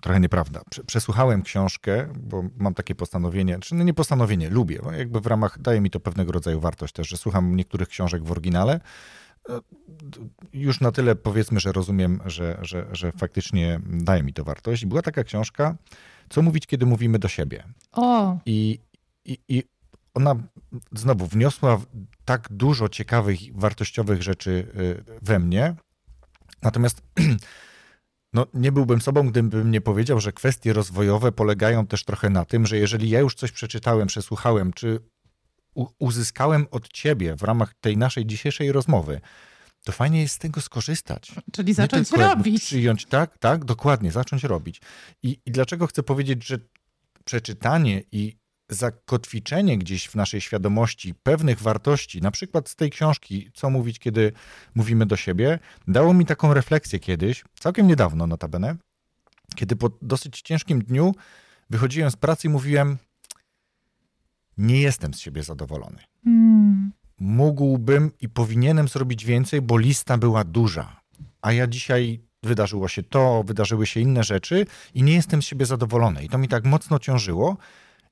trochę 0.00 0.20
nieprawda. 0.20 0.60
Przesłuchałem 0.86 1.42
książkę, 1.42 2.08
bo 2.16 2.44
mam 2.56 2.74
takie 2.74 2.94
postanowienie, 2.94 3.58
czy 3.58 3.74
no 3.74 3.84
nie 3.84 3.94
postanowienie, 3.94 4.50
lubię, 4.50 4.80
bo 4.82 4.92
jakby 4.92 5.20
w 5.20 5.26
ramach, 5.26 5.60
daje 5.60 5.80
mi 5.80 5.90
to 5.90 6.00
pewnego 6.00 6.32
rodzaju 6.32 6.60
wartość 6.60 6.94
też, 6.94 7.08
że 7.08 7.16
słucham 7.16 7.56
niektórych 7.56 7.88
książek 7.88 8.24
w 8.24 8.32
oryginale. 8.32 8.80
E, 9.48 9.60
już 10.52 10.80
na 10.80 10.92
tyle 10.92 11.16
powiedzmy, 11.16 11.60
że 11.60 11.72
rozumiem, 11.72 12.20
że, 12.26 12.58
że, 12.62 12.86
że 12.92 13.12
faktycznie 13.12 13.80
daje 13.86 14.22
mi 14.22 14.32
to 14.32 14.44
wartość. 14.44 14.86
Była 14.86 15.02
taka 15.02 15.24
książka, 15.24 15.76
co 16.28 16.42
mówić, 16.42 16.66
kiedy 16.66 16.86
mówimy 16.86 17.18
do 17.18 17.28
siebie. 17.28 17.64
O. 17.92 18.38
I, 18.46 18.78
i, 19.24 19.38
i 19.48 19.62
ona 20.14 20.34
znowu 20.92 21.26
wniosła 21.26 21.80
tak 22.24 22.48
dużo 22.50 22.88
ciekawych, 22.88 23.38
wartościowych 23.54 24.22
rzeczy 24.22 24.66
e, 25.08 25.16
we 25.22 25.38
mnie. 25.38 25.74
Natomiast 26.62 27.02
No, 28.34 28.46
nie 28.54 28.72
byłbym 28.72 29.00
sobą, 29.00 29.30
gdybym 29.30 29.70
nie 29.70 29.80
powiedział, 29.80 30.20
że 30.20 30.32
kwestie 30.32 30.72
rozwojowe 30.72 31.32
polegają 31.32 31.86
też 31.86 32.04
trochę 32.04 32.30
na 32.30 32.44
tym, 32.44 32.66
że 32.66 32.78
jeżeli 32.78 33.10
ja 33.10 33.20
już 33.20 33.34
coś 33.34 33.52
przeczytałem, 33.52 34.06
przesłuchałem, 34.08 34.72
czy 34.72 35.00
uzyskałem 35.98 36.66
od 36.70 36.88
ciebie 36.88 37.36
w 37.36 37.42
ramach 37.42 37.74
tej 37.80 37.96
naszej 37.96 38.26
dzisiejszej 38.26 38.72
rozmowy, 38.72 39.20
to 39.84 39.92
fajnie 39.92 40.20
jest 40.20 40.34
z 40.34 40.38
tego 40.38 40.60
skorzystać. 40.60 41.32
Czyli 41.52 41.74
zacząć 41.74 42.10
robić. 42.12 42.62
Przyjąć, 42.62 43.06
tak, 43.06 43.38
tak, 43.38 43.64
dokładnie, 43.64 44.12
zacząć 44.12 44.44
robić. 44.44 44.80
I, 45.22 45.38
I 45.46 45.50
dlaczego 45.50 45.86
chcę 45.86 46.02
powiedzieć, 46.02 46.46
że 46.46 46.58
przeczytanie 47.24 48.02
i 48.12 48.36
zakotwiczenie 48.74 49.78
gdzieś 49.78 50.08
w 50.08 50.14
naszej 50.14 50.40
świadomości 50.40 51.14
pewnych 51.14 51.60
wartości, 51.60 52.20
na 52.20 52.30
przykład 52.30 52.68
z 52.68 52.76
tej 52.76 52.90
książki, 52.90 53.50
co 53.54 53.70
mówić, 53.70 53.98
kiedy 53.98 54.32
mówimy 54.74 55.06
do 55.06 55.16
siebie, 55.16 55.58
dało 55.88 56.14
mi 56.14 56.26
taką 56.26 56.54
refleksję 56.54 56.98
kiedyś, 56.98 57.44
całkiem 57.60 57.86
niedawno 57.86 58.26
notabene, 58.26 58.76
kiedy 59.54 59.76
po 59.76 59.90
dosyć 60.02 60.42
ciężkim 60.42 60.82
dniu 60.82 61.14
wychodziłem 61.70 62.10
z 62.10 62.16
pracy 62.16 62.46
i 62.46 62.50
mówiłem, 62.50 62.98
nie 64.58 64.80
jestem 64.80 65.14
z 65.14 65.20
siebie 65.20 65.42
zadowolony. 65.42 65.98
Hmm. 66.24 66.92
Mógłbym 67.20 68.10
i 68.20 68.28
powinienem 68.28 68.88
zrobić 68.88 69.24
więcej, 69.24 69.62
bo 69.62 69.78
lista 69.78 70.18
była 70.18 70.44
duża. 70.44 71.00
A 71.42 71.52
ja 71.52 71.66
dzisiaj 71.66 72.20
wydarzyło 72.42 72.88
się 72.88 73.02
to, 73.02 73.44
wydarzyły 73.46 73.86
się 73.86 74.00
inne 74.00 74.24
rzeczy 74.24 74.66
i 74.94 75.02
nie 75.02 75.14
jestem 75.14 75.42
z 75.42 75.46
siebie 75.46 75.66
zadowolony. 75.66 76.24
I 76.24 76.28
to 76.28 76.38
mi 76.38 76.48
tak 76.48 76.64
mocno 76.64 76.98
ciążyło. 76.98 77.56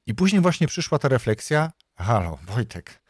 I 0.07 0.15
później 0.15 0.43
właśnie 0.43 0.67
przyszła 0.67 0.99
ta 0.99 1.09
refleksja: 1.09 1.73
Halo, 1.97 2.39
Wojtek, 2.47 3.03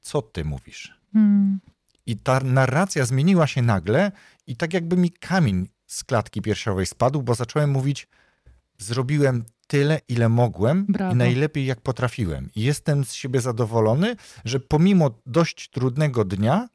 co 0.00 0.22
ty 0.22 0.44
mówisz? 0.44 1.00
Hmm. 1.12 1.60
I 2.06 2.16
ta 2.16 2.40
narracja 2.40 3.04
zmieniła 3.04 3.46
się 3.46 3.62
nagle, 3.62 4.12
i 4.46 4.56
tak 4.56 4.74
jakby 4.74 4.96
mi 4.96 5.10
kamień 5.10 5.68
z 5.86 6.04
klatki 6.04 6.42
piersiowej 6.42 6.86
spadł, 6.86 7.22
bo 7.22 7.34
zacząłem 7.34 7.70
mówić: 7.70 8.08
Zrobiłem 8.78 9.44
tyle, 9.66 10.00
ile 10.08 10.28
mogłem 10.28 10.86
Brawo. 10.86 11.14
i 11.14 11.16
najlepiej, 11.16 11.66
jak 11.66 11.80
potrafiłem. 11.80 12.50
I 12.56 12.62
jestem 12.62 13.04
z 13.04 13.12
siebie 13.12 13.40
zadowolony, 13.40 14.16
że 14.44 14.60
pomimo 14.60 15.10
dość 15.26 15.70
trudnego 15.70 16.24
dnia 16.24 16.68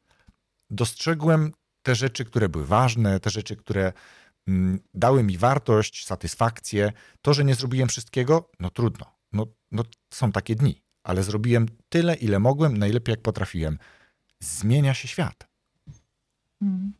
dostrzegłem 0.69 1.51
te 1.81 1.95
rzeczy, 1.95 2.25
które 2.25 2.49
były 2.49 2.65
ważne, 2.65 3.19
te 3.19 3.29
rzeczy, 3.29 3.55
które 3.55 3.93
mm, 4.47 4.79
dały 4.93 5.23
mi 5.23 5.37
wartość, 5.37 6.05
satysfakcję. 6.05 6.91
To, 7.21 7.33
że 7.33 7.45
nie 7.45 7.55
zrobiłem 7.55 7.89
wszystkiego, 7.89 8.49
no 8.59 8.69
trudno. 8.69 9.18
No, 9.33 9.45
no 9.71 9.83
są 10.13 10.31
takie 10.31 10.55
dni, 10.55 10.81
ale 11.03 11.23
zrobiłem 11.23 11.65
tyle, 11.89 12.15
ile 12.15 12.39
mogłem, 12.39 12.77
najlepiej, 12.77 13.13
jak 13.13 13.21
potrafiłem. 13.21 13.77
Zmienia 14.39 14.93
się 14.93 15.07
świat. 15.07 15.47
Hmm. 16.59 16.93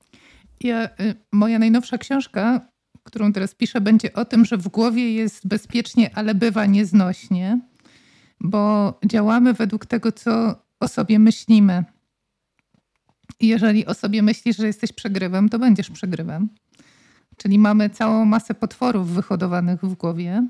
Ja, 0.62 0.86
y, 0.86 1.16
moja 1.32 1.60
najnowsza 1.60 1.98
książka 1.98 2.70
którą 3.10 3.34
teraz 3.34 3.56
piszę, 3.56 3.82
będzie 3.82 4.14
o 4.14 4.26
tym, 4.26 4.46
że 4.46 4.58
w 4.58 4.68
głowie 4.68 5.14
jest 5.14 5.48
bezpiecznie, 5.48 6.16
ale 6.16 6.36
bywa 6.36 6.66
nieznośnie, 6.66 7.60
bo 8.40 8.94
działamy 9.06 9.54
według 9.54 9.86
tego, 9.86 10.12
co 10.12 10.56
o 10.80 10.88
sobie 10.88 11.20
myślimy. 11.20 11.84
Jeżeli 13.40 13.86
o 13.86 13.94
sobie 13.94 14.22
myślisz, 14.22 14.58
że 14.58 14.68
jesteś 14.68 14.92
przegrywem, 14.92 15.50
to 15.50 15.60
będziesz 15.60 15.90
przegrywem. 15.90 16.50
Czyli 17.38 17.60
mamy 17.60 17.90
całą 17.90 18.26
masę 18.26 18.54
potworów 18.54 19.10
wyhodowanych 19.10 19.82
w 19.82 19.94
głowie, 19.94 20.48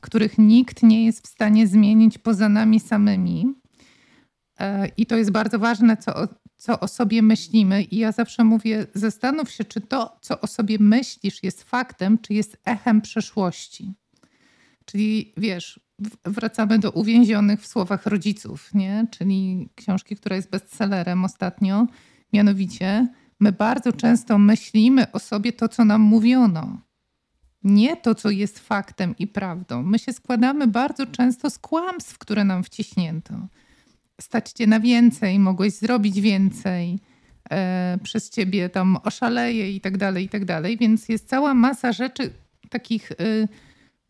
których 0.00 0.38
nikt 0.38 0.82
nie 0.82 1.04
jest 1.04 1.26
w 1.26 1.30
stanie 1.30 1.66
zmienić 1.66 2.18
poza 2.18 2.48
nami 2.48 2.80
samymi. 2.80 3.54
E, 4.60 4.88
I 4.96 5.06
to 5.06 5.16
jest 5.16 5.30
bardzo 5.30 5.58
ważne, 5.58 5.96
co 5.96 6.28
co 6.60 6.80
o 6.80 6.88
sobie 6.88 7.22
myślimy. 7.22 7.82
I 7.82 7.96
ja 7.96 8.12
zawsze 8.12 8.44
mówię, 8.44 8.86
zastanów 8.94 9.50
się, 9.50 9.64
czy 9.64 9.80
to, 9.80 10.18
co 10.20 10.40
o 10.40 10.46
sobie 10.46 10.76
myślisz, 10.80 11.42
jest 11.42 11.62
faktem, 11.62 12.18
czy 12.18 12.34
jest 12.34 12.60
echem 12.64 13.00
przeszłości. 13.00 13.94
Czyli 14.84 15.32
wiesz, 15.36 15.80
wracamy 16.24 16.78
do 16.78 16.90
uwięzionych 16.90 17.60
w 17.60 17.66
słowach 17.66 18.06
rodziców, 18.06 18.74
nie? 18.74 19.06
czyli 19.10 19.68
książki, 19.74 20.16
która 20.16 20.36
jest 20.36 20.50
bestsellerem 20.50 21.24
ostatnio. 21.24 21.86
Mianowicie, 22.32 23.08
my 23.40 23.52
bardzo 23.52 23.92
często 23.92 24.38
myślimy 24.38 25.12
o 25.12 25.18
sobie 25.18 25.52
to, 25.52 25.68
co 25.68 25.84
nam 25.84 26.00
mówiono. 26.00 26.78
Nie 27.64 27.96
to, 27.96 28.14
co 28.14 28.30
jest 28.30 28.58
faktem 28.58 29.14
i 29.18 29.26
prawdą. 29.26 29.82
My 29.82 29.98
się 29.98 30.12
składamy 30.12 30.66
bardzo 30.66 31.06
często 31.06 31.50
z 31.50 31.58
kłamstw, 31.58 32.18
które 32.18 32.44
nam 32.44 32.64
wciśnięto 32.64 33.34
stać 34.20 34.52
cię 34.52 34.66
na 34.66 34.80
więcej, 34.80 35.38
mogłeś 35.38 35.72
zrobić 35.72 36.20
więcej, 36.20 36.98
e, 37.50 37.98
przez 38.02 38.30
ciebie 38.30 38.68
tam 38.68 38.98
oszaleje 39.04 39.72
i 39.72 39.80
tak 39.80 39.96
dalej, 39.96 40.24
i 40.24 40.28
tak 40.28 40.44
dalej. 40.44 40.78
Więc 40.78 41.08
jest 41.08 41.28
cała 41.28 41.54
masa 41.54 41.92
rzeczy 41.92 42.30
takich 42.70 43.12
e, 43.12 43.16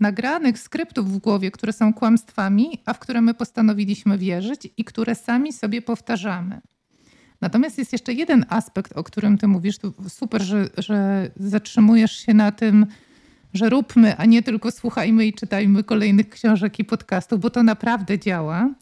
nagranych 0.01 0.59
skryptów 0.59 1.13
w 1.13 1.19
głowie, 1.19 1.51
które 1.51 1.73
są 1.73 1.95
kłamstwami, 1.95 2.79
a 2.87 2.95
w 2.95 2.99
które 2.99 3.21
my 3.21 3.35
postanowiliśmy 3.35 4.19
wierzyć 4.19 4.69
i 4.77 4.85
które 4.85 5.15
sami 5.15 5.53
sobie 5.53 5.83
powtarzamy. 5.83 6.61
Natomiast 7.41 7.79
jest 7.79 7.93
jeszcze 7.93 8.13
jeden 8.13 8.45
aspekt, 8.49 8.93
o 8.93 9.05
którym 9.05 9.39
ty 9.39 9.49
mówisz. 9.49 9.77
Super, 10.09 10.43
że, 10.43 10.69
że 10.79 11.31
zatrzymujesz 11.37 12.13
się 12.13 12.35
na 12.35 12.53
tym, 12.53 12.87
że 13.55 13.69
róbmy, 13.69 14.17
a 14.17 14.25
nie 14.25 14.43
tylko 14.43 14.71
słuchajmy 14.71 15.27
i 15.27 15.33
czytajmy 15.33 15.85
kolejnych 15.85 16.29
książek 16.29 16.79
i 16.79 16.85
podcastów, 16.85 17.41
bo 17.41 17.51
to 17.51 17.63
naprawdę 17.63 18.19
działa. 18.19 18.75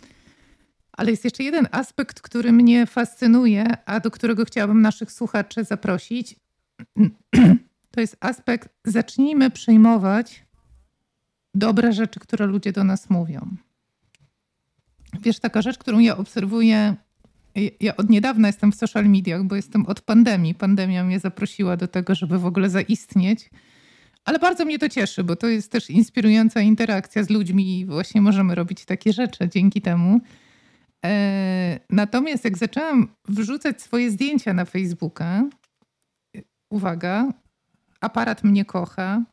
Ale 0.92 1.10
jest 1.10 1.24
jeszcze 1.24 1.44
jeden 1.44 1.68
aspekt, 1.70 2.20
który 2.20 2.52
mnie 2.52 2.86
fascynuje, 2.86 3.66
a 3.86 4.00
do 4.00 4.10
którego 4.10 4.44
chciałabym 4.44 4.82
naszych 4.82 5.12
słuchaczy 5.12 5.64
zaprosić. 5.64 6.36
To 7.90 8.00
jest 8.00 8.16
aspekt, 8.20 8.68
zacznijmy 8.84 9.50
przyjmować 9.50 10.44
dobre 11.54 11.92
rzeczy, 11.92 12.20
które 12.20 12.46
ludzie 12.46 12.72
do 12.72 12.84
nas 12.84 13.10
mówią. 13.10 13.56
Wiesz, 15.22 15.38
taka 15.38 15.62
rzecz, 15.62 15.78
którą 15.78 15.98
ja 15.98 16.16
obserwuję, 16.16 16.96
ja 17.80 17.96
od 17.96 18.10
niedawna 18.10 18.48
jestem 18.48 18.72
w 18.72 18.74
social 18.74 19.08
mediach, 19.08 19.44
bo 19.44 19.56
jestem 19.56 19.86
od 19.86 20.00
pandemii. 20.00 20.54
Pandemia 20.54 21.04
mnie 21.04 21.20
zaprosiła 21.20 21.76
do 21.76 21.88
tego, 21.88 22.14
żeby 22.14 22.38
w 22.38 22.46
ogóle 22.46 22.70
zaistnieć. 22.70 23.50
Ale 24.28 24.38
bardzo 24.38 24.64
mnie 24.64 24.78
to 24.78 24.88
cieszy, 24.88 25.24
bo 25.24 25.36
to 25.36 25.46
jest 25.46 25.72
też 25.72 25.90
inspirująca 25.90 26.60
interakcja 26.60 27.24
z 27.24 27.30
ludźmi 27.30 27.80
i 27.80 27.86
właśnie 27.86 28.20
możemy 28.20 28.54
robić 28.54 28.84
takie 28.84 29.12
rzeczy 29.12 29.48
dzięki 29.48 29.82
temu. 29.82 30.20
E, 31.04 31.80
natomiast 31.90 32.44
jak 32.44 32.58
zaczęłam 32.58 33.08
wrzucać 33.28 33.82
swoje 33.82 34.10
zdjęcia 34.10 34.54
na 34.54 34.64
Facebooka, 34.64 35.44
uwaga, 36.72 37.32
aparat 38.00 38.44
mnie 38.44 38.64
kocha, 38.64 39.24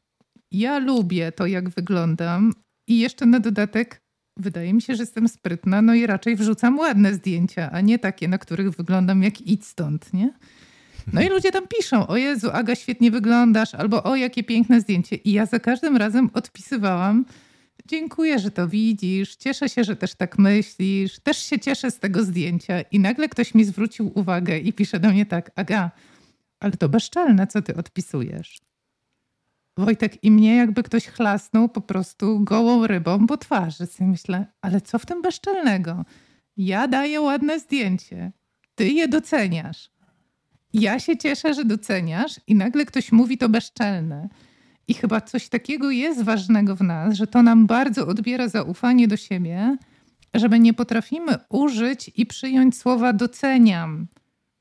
ja 0.52 0.80
lubię 0.80 1.32
to, 1.32 1.46
jak 1.46 1.70
wyglądam 1.70 2.54
i 2.90 3.00
jeszcze 3.00 3.26
na 3.26 3.40
dodatek 3.40 4.02
wydaje 4.40 4.74
mi 4.74 4.82
się, 4.82 4.96
że 4.96 5.04
jestem 5.04 5.28
sprytna, 5.28 5.82
no 5.82 5.94
i 5.94 6.08
raczej 6.08 6.36
wrzucam 6.36 6.80
ładne 6.80 7.14
zdjęcia, 7.14 7.72
a 7.72 7.82
nie 7.82 8.00
takie, 8.00 8.28
na 8.28 8.38
których 8.38 8.72
wyglądam 8.72 9.24
jak 9.24 9.42
idź 9.42 9.66
stąd, 9.66 10.14
nie? 10.14 10.34
No 11.14 11.22
i 11.22 11.30
ludzie 11.30 11.52
tam 11.52 11.68
piszą, 11.78 12.08
o 12.08 12.18
Jezu, 12.18 12.50
Aga, 12.52 12.76
świetnie 12.76 13.12
wyglądasz, 13.12 13.76
albo 13.76 14.04
o, 14.04 14.16
jakie 14.16 14.44
piękne 14.44 14.82
zdjęcie. 14.82 15.16
I 15.16 15.32
ja 15.32 15.46
za 15.46 15.60
każdym 15.60 15.98
razem 15.98 16.30
odpisywałam, 16.34 17.26
Dziękuję, 17.88 18.40
że 18.40 18.52
to 18.52 18.68
widzisz. 18.68 19.36
Cieszę 19.36 19.70
się, 19.70 19.84
że 19.84 19.96
też 19.96 20.16
tak 20.16 20.38
myślisz. 20.38 21.20
Też 21.20 21.38
się 21.38 21.60
cieszę 21.60 21.92
z 21.92 22.00
tego 22.00 22.24
zdjęcia. 22.24 22.82
I 22.82 23.00
nagle 23.00 23.30
ktoś 23.30 23.54
mi 23.54 23.64
zwrócił 23.64 24.12
uwagę 24.20 24.60
i 24.60 24.74
pisze 24.74 25.00
do 25.00 25.10
mnie 25.10 25.26
tak: 25.26 25.52
Aga, 25.56 25.92
ale 26.60 26.72
to 26.72 26.90
bezczelne, 26.90 27.48
co 27.48 27.62
ty 27.62 27.76
odpisujesz. 27.76 28.62
Wojtek, 29.78 30.24
i 30.24 30.32
mnie 30.32 30.56
jakby 30.56 30.84
ktoś 30.84 31.08
chlasnął 31.08 31.70
po 31.70 31.82
prostu 31.82 32.40
gołą 32.40 32.88
rybą 32.88 33.28
po 33.28 33.38
twarzy. 33.38 33.88
I 34.00 34.04
myślę, 34.04 34.46
ale 34.62 34.82
co 34.82 35.00
w 35.00 35.06
tym 35.06 35.22
bezczelnego? 35.22 36.06
Ja 36.58 36.88
daję 36.88 37.22
ładne 37.22 37.60
zdjęcie. 37.60 38.32
Ty 38.76 38.88
je 38.88 39.08
doceniasz. 39.08 39.90
Ja 40.78 41.00
się 41.00 41.18
cieszę, 41.18 41.54
że 41.54 41.66
doceniasz, 41.66 42.40
i 42.48 42.56
nagle 42.56 42.86
ktoś 42.86 43.12
mówi 43.12 43.38
to 43.38 43.50
bezczelne. 43.50 44.30
I 44.88 44.94
chyba 44.94 45.22
coś 45.22 45.50
takiego 45.50 45.92
jest 45.92 46.24
ważnego 46.24 46.76
w 46.76 46.82
nas, 46.82 47.16
że 47.16 47.28
to 47.28 47.44
nam 47.44 47.68
bardzo 47.68 48.08
odbiera 48.08 48.48
zaufanie 48.48 49.08
do 49.08 49.18
siebie, 49.18 49.78
że 50.34 50.50
my 50.50 50.60
nie 50.60 50.74
potrafimy 50.74 51.36
użyć 51.50 52.12
i 52.16 52.26
przyjąć 52.26 52.78
słowa 52.78 53.14
doceniam. 53.14 54.08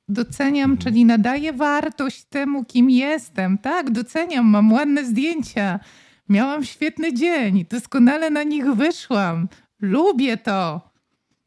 Doceniam, 0.09 0.71
mhm. 0.71 0.79
czyli 0.79 1.05
nadaję 1.05 1.53
wartość 1.53 2.25
temu, 2.25 2.65
kim 2.65 2.91
jestem. 2.91 3.59
Tak, 3.59 3.91
doceniam, 3.91 4.47
mam 4.47 4.73
ładne 4.73 5.05
zdjęcia, 5.05 5.81
miałam 6.29 6.65
świetny 6.65 7.13
dzień, 7.13 7.65
doskonale 7.71 8.31
na 8.31 8.43
nich 8.43 8.75
wyszłam, 8.75 9.49
lubię 9.81 10.37
to. 10.37 10.94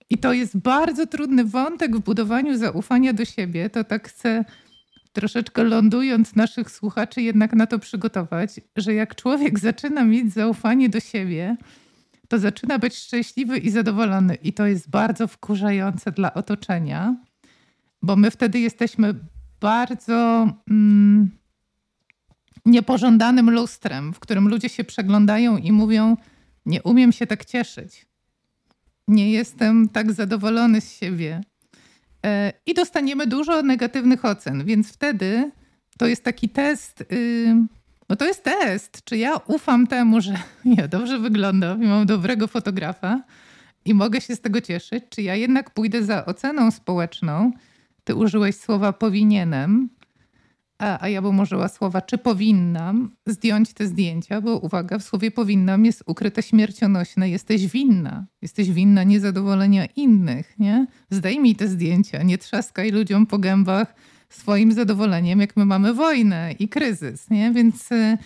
I 0.09 0.17
to 0.17 0.33
jest 0.33 0.57
bardzo 0.57 1.07
trudny 1.07 1.45
wątek 1.45 1.95
w 1.95 1.99
budowaniu 1.99 2.57
zaufania 2.57 3.13
do 3.13 3.25
siebie. 3.25 3.69
To 3.69 3.83
tak 3.83 4.09
chcę 4.09 4.45
troszeczkę 5.13 5.63
lądując 5.63 6.35
naszych 6.35 6.71
słuchaczy 6.71 7.21
jednak 7.21 7.53
na 7.53 7.67
to 7.67 7.79
przygotować, 7.79 8.59
że 8.75 8.93
jak 8.93 9.15
człowiek 9.15 9.59
zaczyna 9.59 10.03
mieć 10.03 10.33
zaufanie 10.33 10.89
do 10.89 10.99
siebie, 10.99 11.57
to 12.27 12.39
zaczyna 12.39 12.79
być 12.79 12.95
szczęśliwy 12.95 13.57
i 13.57 13.69
zadowolony. 13.69 14.35
I 14.35 14.53
to 14.53 14.67
jest 14.67 14.89
bardzo 14.89 15.27
wkurzające 15.27 16.11
dla 16.11 16.33
otoczenia, 16.33 17.15
bo 18.01 18.15
my 18.15 18.31
wtedy 18.31 18.59
jesteśmy 18.59 19.15
bardzo 19.59 20.47
mm, 20.69 21.31
niepożądanym 22.65 23.51
lustrem, 23.51 24.13
w 24.13 24.19
którym 24.19 24.47
ludzie 24.47 24.69
się 24.69 24.83
przeglądają 24.83 25.57
i 25.57 25.71
mówią: 25.71 26.17
Nie 26.65 26.83
umiem 26.83 27.11
się 27.11 27.27
tak 27.27 27.45
cieszyć. 27.45 28.06
Nie 29.07 29.31
jestem 29.31 29.89
tak 29.89 30.11
zadowolony 30.11 30.81
z 30.81 30.93
siebie. 30.93 31.41
E, 32.25 32.53
i 32.65 32.73
dostaniemy 32.73 33.27
dużo 33.27 33.61
negatywnych 33.61 34.25
ocen, 34.25 34.65
więc 34.65 34.91
wtedy 34.93 35.51
to 35.97 36.07
jest 36.07 36.23
taki 36.23 36.49
test. 36.49 37.03
No 38.09 38.15
to 38.15 38.25
jest 38.25 38.43
test, 38.43 39.03
czy 39.03 39.17
ja 39.17 39.35
ufam 39.35 39.87
temu, 39.87 40.21
że 40.21 40.37
ja 40.77 40.87
dobrze 40.87 41.19
wyglądam 41.19 41.83
i 41.83 41.87
mam 41.87 42.05
dobrego 42.05 42.47
fotografa 42.47 43.23
i 43.85 43.93
mogę 43.93 44.21
się 44.21 44.35
z 44.35 44.41
tego 44.41 44.61
cieszyć, 44.61 45.03
czy 45.09 45.21
ja 45.21 45.35
jednak 45.35 45.73
pójdę 45.73 46.03
za 46.03 46.25
oceną 46.25 46.71
społeczną. 46.71 47.51
Ty 48.03 48.15
użyłeś 48.15 48.55
słowa 48.55 48.93
powinienem. 48.93 49.89
A, 50.79 51.03
a 51.03 51.09
ja 51.09 51.21
bym 51.21 51.39
użyła 51.39 51.67
słowa, 51.67 52.01
czy 52.01 52.17
powinnam 52.17 53.15
zdjąć 53.25 53.73
te 53.73 53.87
zdjęcia, 53.87 54.41
bo 54.41 54.57
uwaga, 54.57 54.99
w 54.99 55.03
słowie 55.03 55.31
powinnam 55.31 55.85
jest 55.85 56.03
ukryte 56.05 56.43
śmiercionośne. 56.43 57.29
Jesteś 57.29 57.67
winna. 57.67 58.25
Jesteś 58.41 58.71
winna 58.71 59.03
niezadowolenia 59.03 59.85
innych, 59.85 60.59
nie? 60.59 60.87
Zdejmij 61.09 61.55
te 61.55 61.67
zdjęcia, 61.67 62.23
nie 62.23 62.37
trzaskaj 62.37 62.91
ludziom 62.91 63.25
po 63.25 63.37
gębach 63.37 63.95
swoim 64.29 64.71
zadowoleniem, 64.71 65.39
jak 65.39 65.57
my 65.57 65.65
mamy 65.65 65.93
wojnę 65.93 66.51
i 66.59 66.69
kryzys, 66.69 67.29
nie? 67.29 67.51
Więc 67.51 67.91
y, 67.91 68.17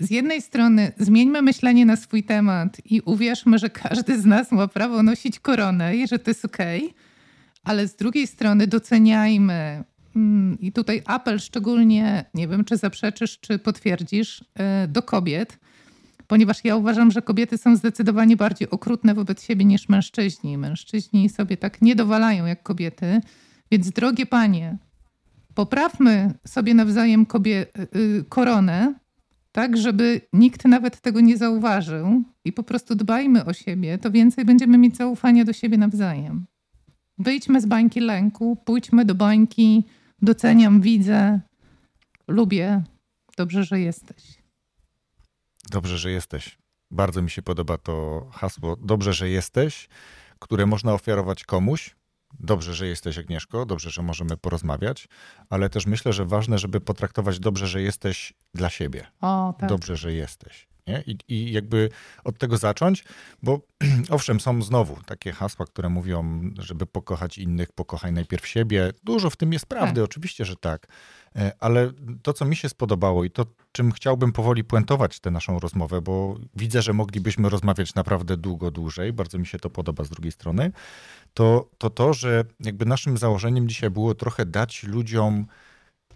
z 0.00 0.10
jednej 0.10 0.42
strony 0.42 0.92
zmieńmy 0.98 1.42
myślenie 1.42 1.86
na 1.86 1.96
swój 1.96 2.22
temat 2.22 2.80
i 2.84 3.00
uwierzmy, 3.00 3.58
że 3.58 3.70
każdy 3.70 4.20
z 4.20 4.26
nas 4.26 4.52
ma 4.52 4.68
prawo 4.68 5.02
nosić 5.02 5.38
koronę 5.38 5.96
i 5.96 6.08
że 6.08 6.18
to 6.18 6.30
jest 6.30 6.44
okej, 6.44 6.84
okay, 6.84 6.94
ale 7.64 7.88
z 7.88 7.96
drugiej 7.96 8.26
strony 8.26 8.66
doceniajmy 8.66 9.84
I 10.60 10.72
tutaj 10.72 11.02
apel 11.06 11.38
szczególnie, 11.38 12.24
nie 12.34 12.48
wiem 12.48 12.64
czy 12.64 12.76
zaprzeczysz, 12.76 13.40
czy 13.40 13.58
potwierdzisz, 13.58 14.44
e, 14.54 14.88
do 14.88 15.02
kobiet, 15.02 15.58
ponieważ 16.26 16.64
ja 16.64 16.76
uważam, 16.76 17.10
że 17.10 17.22
kobiety 17.22 17.58
są 17.58 17.76
zdecydowanie 17.76 18.36
bardziej 18.36 18.70
okrutne 18.70 19.14
wobec 19.14 19.42
siebie 19.42 19.64
niż 19.64 19.88
mężczyźni. 19.88 20.58
Mężczyźni 20.58 21.28
sobie 21.28 21.56
tak 21.56 21.82
nie 21.82 21.96
dowalają 21.96 22.46
jak 22.46 22.62
kobiety. 22.62 23.20
Więc 23.70 23.90
drogie 23.90 24.26
panie, 24.26 24.78
poprawmy 25.54 26.34
sobie 26.46 26.74
nawzajem 26.74 27.26
kobie, 27.26 27.66
y, 27.96 28.24
koronę, 28.28 28.94
tak, 29.52 29.76
żeby 29.76 30.20
nikt 30.32 30.64
nawet 30.64 31.00
tego 31.00 31.20
nie 31.20 31.36
zauważył 31.36 32.22
i 32.44 32.52
po 32.52 32.62
prostu 32.62 32.94
dbajmy 32.94 33.44
o 33.44 33.52
siebie, 33.52 33.98
to 33.98 34.10
więcej 34.10 34.44
będziemy 34.44 34.78
mieć 34.78 34.96
zaufania 34.96 35.44
do 35.44 35.52
siebie 35.52 35.78
nawzajem. 35.78 36.46
Wyjdźmy 37.18 37.60
z 37.60 37.66
bańki 37.66 38.00
lęku, 38.00 38.56
pójdźmy 38.64 39.04
do 39.04 39.14
bańki 39.14 39.84
Doceniam, 40.22 40.80
widzę, 40.80 41.40
lubię. 42.28 42.82
Dobrze, 43.36 43.64
że 43.64 43.80
jesteś. 43.80 44.40
Dobrze, 45.70 45.98
że 45.98 46.10
jesteś. 46.10 46.58
Bardzo 46.90 47.22
mi 47.22 47.30
się 47.30 47.42
podoba 47.42 47.78
to 47.78 48.26
hasło. 48.32 48.76
Dobrze, 48.76 49.12
że 49.12 49.28
jesteś, 49.28 49.88
które 50.38 50.66
można 50.66 50.92
ofiarować 50.92 51.44
komuś. 51.44 51.96
Dobrze, 52.40 52.74
że 52.74 52.86
jesteś, 52.86 53.18
Agnieszko. 53.18 53.66
Dobrze, 53.66 53.90
że 53.90 54.02
możemy 54.02 54.36
porozmawiać, 54.36 55.08
ale 55.50 55.70
też 55.70 55.86
myślę, 55.86 56.12
że 56.12 56.24
ważne, 56.24 56.58
żeby 56.58 56.80
potraktować 56.80 57.38
dobrze, 57.38 57.66
że 57.66 57.82
jesteś 57.82 58.32
dla 58.54 58.70
siebie. 58.70 59.06
O, 59.20 59.54
tak. 59.58 59.68
Dobrze, 59.68 59.96
że 59.96 60.12
jesteś. 60.12 60.69
Nie? 60.86 61.04
I, 61.06 61.16
I 61.28 61.52
jakby 61.52 61.88
od 62.24 62.38
tego 62.38 62.56
zacząć, 62.56 63.04
bo 63.42 63.60
owszem, 64.10 64.40
są 64.40 64.62
znowu 64.62 64.96
takie 65.06 65.32
hasła, 65.32 65.66
które 65.66 65.88
mówią, 65.88 66.50
żeby 66.58 66.86
pokochać 66.86 67.38
innych, 67.38 67.72
pokochaj 67.72 68.12
najpierw 68.12 68.46
siebie. 68.46 68.92
Dużo 69.04 69.30
w 69.30 69.36
tym 69.36 69.52
jest 69.52 69.66
prawdy, 69.66 70.00
tak. 70.00 70.04
oczywiście, 70.04 70.44
że 70.44 70.56
tak. 70.56 70.86
E, 71.36 71.52
ale 71.60 71.90
to, 72.22 72.32
co 72.32 72.44
mi 72.44 72.56
się 72.56 72.68
spodobało 72.68 73.24
i 73.24 73.30
to, 73.30 73.46
czym 73.72 73.92
chciałbym 73.92 74.32
powoli 74.32 74.64
puentować 74.64 75.20
tę 75.20 75.30
naszą 75.30 75.58
rozmowę, 75.58 76.00
bo 76.00 76.36
widzę, 76.56 76.82
że 76.82 76.92
moglibyśmy 76.92 77.48
rozmawiać 77.48 77.94
naprawdę 77.94 78.36
długo, 78.36 78.70
dłużej, 78.70 79.12
bardzo 79.12 79.38
mi 79.38 79.46
się 79.46 79.58
to 79.58 79.70
podoba 79.70 80.04
z 80.04 80.08
drugiej 80.08 80.32
strony, 80.32 80.72
to 81.34 81.68
to, 81.78 81.90
to 81.90 82.14
że 82.14 82.44
jakby 82.60 82.86
naszym 82.86 83.18
założeniem 83.18 83.68
dzisiaj 83.68 83.90
było 83.90 84.14
trochę 84.14 84.46
dać 84.46 84.82
ludziom 84.82 85.46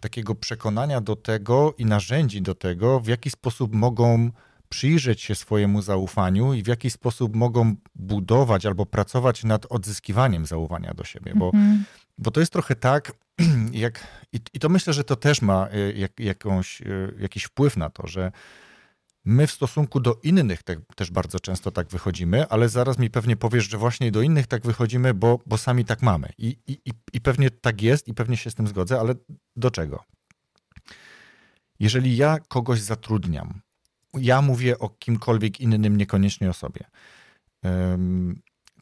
takiego 0.01 0.35
przekonania 0.35 1.01
do 1.01 1.17
tego 1.17 1.75
i 1.79 1.85
narzędzi 1.85 2.43
do 2.43 2.55
tego, 2.55 3.01
w 3.01 3.07
jaki 3.07 3.31
sposób 3.31 3.75
mogą 3.75 4.31
przyjrzeć 4.75 5.23
się 5.23 5.35
swojemu 5.35 5.83
zaufaniu 5.83 6.55
i 6.55 6.63
w 6.63 6.67
jaki 6.67 6.91
sposób 6.91 7.37
mogą 7.37 7.77
budować 7.95 8.67
albo 8.67 8.87
pracować 8.87 9.45
nad 9.45 9.67
odzyskiwaniem 9.71 10.47
zaufania 10.47 10.95
do 10.95 11.05
siebie. 11.05 11.33
Bo, 11.37 11.51
-hmm. 11.51 11.79
bo 12.19 12.31
to 12.31 12.41
jest 12.41 12.53
trochę 12.53 12.75
tak, 12.75 13.13
jak, 13.87 14.07
i, 14.33 14.41
i, 14.55 14.59
to 14.59 14.69
myślę, 14.69 14.93
że 14.93 15.05
to 15.05 15.17
też 15.17 15.43
ma 15.43 15.69
e, 15.69 15.93
jak, 15.93 16.21
jakąś, 16.21 16.83
e, 16.83 16.87
jakiś 17.19 17.45
wpływ 17.45 17.77
na 17.77 17.91
to, 17.91 18.07
że 18.07 18.33
my 19.25 19.47
w 19.47 19.53
stosunku 19.53 20.01
do 20.01 20.21
innych 20.23 20.63
te, 20.63 20.77
też 20.97 21.11
bardzo 21.11 21.41
często 21.41 21.71
tak 21.71 21.89
wychodzimy, 21.89 22.49
ale 22.49 22.69
zaraz 22.69 22.99
mi 22.99 23.11
pewnie 23.11 23.37
powiesz, 23.37 23.71
że 23.71 23.79
właśnie 23.79 24.13
do 24.13 24.23
innych 24.23 24.47
tak 24.47 24.63
wychodzimy, 24.63 25.15
bo, 25.15 25.41
bo 25.47 25.59
sami 25.59 25.85
tak 25.85 26.03
mamy. 26.03 26.29
I, 26.39 26.57
i, 26.67 26.79
I 27.13 27.21
pewnie 27.21 27.51
tak 27.51 27.83
jest 27.83 28.09
i 28.09 28.15
pewnie 28.15 28.37
się 28.37 28.51
z 28.51 28.55
tym 28.55 28.67
zgodzę, 28.67 29.01
ale 29.01 29.15
do 29.57 29.71
czego? 29.71 30.05
Jeżeli 31.81 32.17
ja 32.17 32.39
kogoś 32.49 32.81
zatrudniam, 32.81 33.61
ja 34.21 34.43
mówię 34.43 34.79
o 34.79 34.89
kimkolwiek 34.89 35.61
innym, 35.61 35.97
niekoniecznie 35.97 36.51
o 36.51 36.53
sobie. 36.53 36.85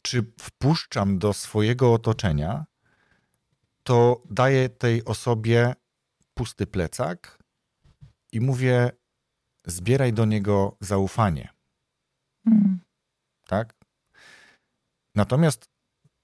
Czy 0.01 0.33
wpuszczam 0.39 1.19
do 1.19 1.33
swojego 1.33 1.93
otoczenia, 1.93 2.65
to 3.83 4.23
daję 4.29 4.69
tej 4.69 5.05
osobie 5.05 5.73
pusty 6.33 6.67
plecak 6.67 7.39
i 8.31 8.41
mówię: 8.41 8.91
zbieraj 9.65 10.13
do 10.13 10.25
niego 10.25 10.77
zaufanie. 10.79 11.49
Mm. 12.47 12.79
Tak? 13.47 13.73
Natomiast 15.15 15.69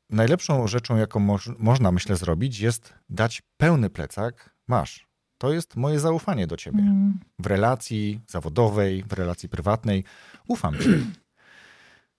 najlepszą 0.09 0.67
rzeczą, 0.67 0.97
jaką 0.97 1.19
mo 1.19 1.37
można, 1.57 1.91
myślę, 1.91 2.15
zrobić, 2.15 2.59
jest 2.59 2.93
dać 3.09 3.41
pełny 3.57 3.89
plecak. 3.89 4.55
Masz, 4.67 5.07
to 5.39 5.53
jest 5.53 5.75
moje 5.75 5.99
zaufanie 5.99 6.47
do 6.47 6.57
ciebie. 6.57 6.79
Mm. 6.79 7.19
W 7.39 7.45
relacji 7.45 8.21
zawodowej, 8.27 9.03
w 9.03 9.13
relacji 9.13 9.49
prywatnej. 9.49 10.03
Ufam 10.47 10.73
ci. 10.79 10.89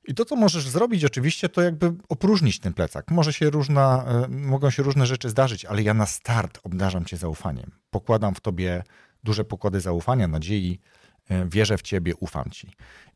I 0.08 0.14
to, 0.14 0.24
co 0.24 0.36
możesz 0.36 0.68
zrobić, 0.68 1.04
oczywiście, 1.04 1.48
to 1.48 1.62
jakby 1.62 1.92
opróżnić 2.08 2.58
ten 2.58 2.72
plecak. 2.72 3.10
Może 3.10 3.32
się 3.32 3.50
różna, 3.50 4.04
e, 4.04 4.28
mogą 4.28 4.70
się 4.70 4.82
różne 4.82 5.06
rzeczy 5.06 5.30
zdarzyć, 5.30 5.64
ale 5.64 5.82
ja 5.82 5.94
na 5.94 6.06
start 6.06 6.58
obdarzam 6.62 7.04
cię 7.04 7.16
zaufaniem. 7.16 7.70
Pokładam 7.90 8.34
w 8.34 8.40
tobie 8.40 8.82
duże 9.24 9.44
pokłady 9.44 9.80
zaufania, 9.80 10.28
nadziei, 10.28 10.80
e, 11.28 11.48
wierzę 11.48 11.78
w 11.78 11.82
ciebie, 11.82 12.16
ufam 12.16 12.50
ci. 12.50 12.72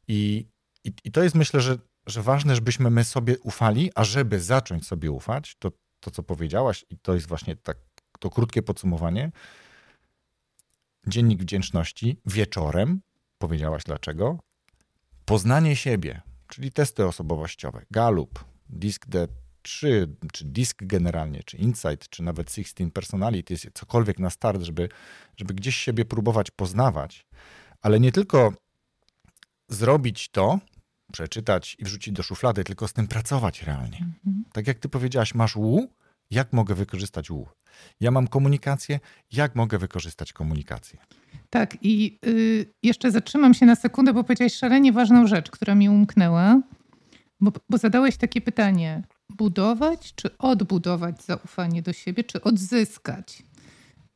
I, 0.09 0.47
i, 0.85 0.93
i 1.05 1.13
to 1.13 1.23
jest, 1.23 1.35
myślę, 1.35 1.61
że, 1.61 1.79
że 2.07 2.23
ważne, 2.23 2.55
żebyśmy 2.55 2.91
my 2.91 3.05
sobie 3.05 3.39
ufali, 3.39 3.91
a 3.95 4.05
żeby 4.05 4.41
zacząć 4.41 4.87
sobie 4.87 5.11
ufać, 5.11 5.57
to, 5.59 5.73
to 6.01 6.11
co 6.11 6.23
powiedziałaś, 6.23 6.85
i 6.91 6.99
to 6.99 7.15
jest 7.15 7.27
właśnie 7.27 7.57
tak, 7.57 7.77
to 8.19 8.31
krótkie 8.31 8.63
podsumowanie, 8.63 9.33
Dziennik 11.07 11.43
Wdzięczności 11.43 12.21
wieczorem, 12.27 13.01
powiedziałaś 13.39 13.83
dlaczego, 13.85 14.39
poznanie 15.25 15.77
siebie, 15.77 16.21
czyli 16.49 16.73
testy 16.73 17.07
osobowościowe, 17.07 17.83
Gallup, 17.91 18.45
DISC 18.69 19.07
D3, 19.07 20.07
czy 20.33 20.45
DISC 20.45 20.77
generalnie, 20.83 21.43
czy 21.43 21.57
Insight, 21.57 22.09
czy 22.09 22.23
nawet 22.23 22.51
16 22.51 22.91
Personality, 22.91 23.55
cokolwiek 23.75 24.19
na 24.19 24.31
start, 24.31 24.63
żeby, 24.63 24.89
żeby 25.37 25.55
gdzieś 25.55 25.77
siebie 25.77 26.05
próbować 26.05 26.51
poznawać, 26.51 27.27
ale 27.83 28.01
nie 28.01 28.13
tylko 28.13 28.53
zrobić 29.69 30.29
to, 30.29 30.59
przeczytać 31.13 31.77
i 31.79 31.85
wrzucić 31.85 32.15
do 32.15 32.23
szuflady, 32.23 32.65
tylko 32.65 32.89
z 32.89 32.93
tym 32.93 33.09
pracować 33.09 33.63
realnie. 33.63 33.99
Mhm. 33.99 34.45
Tak 34.53 34.67
jak 34.67 34.79
ty 34.79 34.89
powiedziałaś, 34.89 35.35
masz 35.35 35.57
łu, 35.57 35.91
jak 36.31 36.53
mogę 36.53 36.75
wykorzystać 36.75 37.31
łu? 37.31 37.49
Ja 38.01 38.11
mam 38.11 38.29
komunikację, 38.29 39.01
jak 39.33 39.55
mogę 39.55 39.79
wykorzystać 39.79 40.33
komunikację? 40.33 40.99
Tak, 41.51 41.77
i 41.83 42.19
y, 42.27 42.67
jeszcze 42.83 43.11
zatrzymam 43.11 43.55
się 43.55 43.67
na 43.67 43.77
sekundę, 43.77 44.13
bo 44.13 44.25
powiedziałeś 44.25 44.55
szalenie 44.55 44.93
ważną 44.93 45.27
rzecz, 45.27 45.51
która 45.51 45.75
mi 45.75 45.89
umknęła, 45.89 46.61
bo, 47.41 47.53
bo 47.71 47.79
zadałeś 47.79 48.17
takie 48.17 48.41
pytanie: 48.41 49.03
budować 49.31 50.15
czy 50.15 50.39
odbudować 50.39 51.25
zaufanie 51.25 51.83
do 51.83 51.93
siebie, 51.93 52.25
czy 52.25 52.43
odzyskać? 52.43 53.43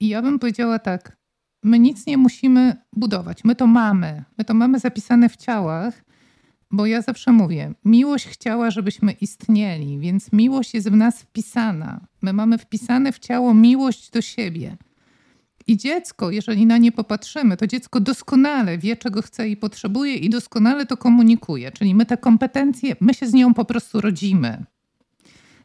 I 0.00 0.09
ja 0.09 0.22
bym 0.22 0.38
powiedziała 0.38 0.78
tak: 0.78 1.16
my 1.64 1.78
nic 1.78 2.06
nie 2.06 2.18
musimy 2.18 2.76
budować, 2.92 3.44
my 3.44 3.54
to 3.54 3.66
mamy, 3.66 4.24
my 4.38 4.44
to 4.44 4.54
mamy 4.54 4.78
zapisane 4.78 5.28
w 5.28 5.36
ciałach. 5.36 6.07
Bo 6.71 6.87
ja 6.87 7.03
zawsze 7.03 7.33
mówię, 7.33 7.73
miłość 7.85 8.27
chciała, 8.27 8.71
żebyśmy 8.71 9.12
istnieli, 9.12 9.99
więc 9.99 10.33
miłość 10.33 10.75
jest 10.75 10.91
w 10.91 10.97
nas 10.97 11.23
wpisana. 11.23 12.01
My 12.23 12.33
mamy 12.33 12.59
wpisane 12.59 13.12
w 13.12 13.19
ciało 13.19 13.55
miłość 13.55 14.11
do 14.11 14.23
siebie. 14.23 14.77
I 15.66 15.77
dziecko, 15.77 16.31
jeżeli 16.31 16.66
na 16.66 16.79
nie 16.79 16.93
popatrzymy, 16.93 17.57
to 17.57 17.66
dziecko 17.66 18.01
doskonale 18.01 18.79
wie, 18.79 18.97
czego 18.97 19.23
chce 19.23 19.49
i 19.49 19.57
potrzebuje, 19.57 20.14
i 20.14 20.31
doskonale 20.31 20.87
to 20.87 20.97
komunikuje. 20.97 21.73
Czyli 21.73 21.95
my 21.95 22.07
te 22.07 22.16
kompetencje, 22.16 22.97
my 23.01 23.14
się 23.14 23.27
z 23.27 23.33
nią 23.33 23.55
po 23.55 23.64
prostu 23.64 24.01
rodzimy. 24.01 24.64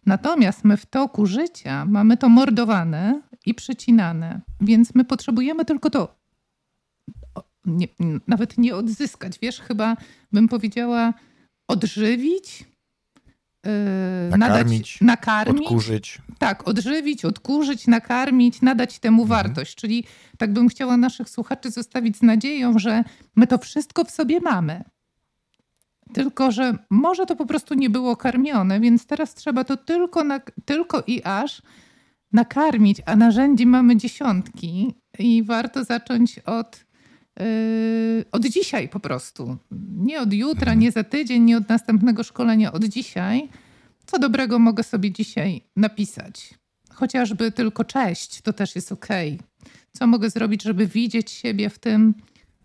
Natomiast 0.06 0.64
my 0.64 0.78
w 0.78 0.86
toku 0.86 1.26
życia 1.26 1.86
mamy 1.86 2.18
to 2.18 2.30
mordowane 2.30 3.22
i 3.46 3.54
przecinane, 3.54 4.42
więc 4.62 4.96
my 4.96 5.06
potrzebujemy 5.06 5.66
tylko 5.66 5.90
to 5.90 6.23
nie, 7.66 7.88
nawet 8.28 8.58
nie 8.58 8.76
odzyskać. 8.76 9.40
Wiesz, 9.42 9.60
chyba 9.60 9.98
bym 10.32 10.48
powiedziała 10.48 11.14
odżywić, 11.68 12.66
Yy, 13.66 14.38
nakarmić, 14.38 15.02
nadać, 15.02 15.02
nakarmić, 15.02 15.68
odkurzyć. 15.68 16.22
Tak, 16.40 16.68
odżywić, 16.68 17.26
odkurzyć, 17.26 17.88
nakarmić, 17.88 18.62
nadać 18.62 19.00
temu 19.00 19.24
mhm. 19.24 19.44
wartość. 19.44 19.76
Czyli 19.76 20.04
tak 20.38 20.54
bym 20.54 20.68
chciała 20.68 20.98
naszych 20.98 21.30
słuchaczy 21.30 21.72
zostawić 21.72 22.18
z 22.18 22.22
nadzieją, 22.22 22.80
że 22.80 23.04
my 23.36 23.48
to 23.48 23.58
wszystko 23.58 24.04
w 24.04 24.12
sobie 24.12 24.40
mamy. 24.40 24.84
Tylko, 26.14 26.52
że 26.52 26.78
może 26.90 27.26
to 27.26 27.36
po 27.36 27.46
prostu 27.46 27.74
nie 27.74 27.90
było 27.90 28.16
karmione, 28.16 28.80
więc 28.80 29.06
teraz 29.06 29.34
trzeba 29.34 29.64
to 29.64 29.78
tylko, 29.78 30.24
na, 30.24 30.40
tylko 30.66 31.04
i 31.08 31.24
aż 31.24 31.62
nakarmić, 32.34 33.02
a 33.06 33.16
narzędzi 33.16 33.66
mamy 33.66 33.98
dziesiątki 33.98 34.94
i 35.20 35.44
warto 35.44 35.84
zacząć 35.84 36.40
od, 36.40 36.86
od 38.32 38.46
dzisiaj 38.46 38.90
po 38.90 39.00
prostu. 39.00 39.58
Nie 39.96 40.22
od 40.22 40.34
jutra, 40.34 40.74
nie 40.74 40.92
za 40.92 41.04
tydzień, 41.04 41.44
nie 41.44 41.58
od 41.58 41.70
następnego 41.70 42.24
szkolenia, 42.24 42.72
od 42.72 42.86
dzisiaj. 42.86 43.50
Co 44.06 44.20
dobrego 44.20 44.60
mogę 44.60 44.84
sobie 44.84 45.12
dzisiaj 45.12 45.62
napisać? 45.76 46.54
Chociażby 46.94 47.52
tylko 47.52 47.84
cześć, 47.84 48.42
to 48.42 48.54
też 48.54 48.76
jest 48.76 48.92
ok. 48.92 49.08
Co 49.92 50.08
mogę 50.08 50.30
zrobić, 50.30 50.64
żeby 50.64 50.88
widzieć 50.88 51.32
siebie 51.32 51.70
w 51.70 51.80
tym, 51.80 52.14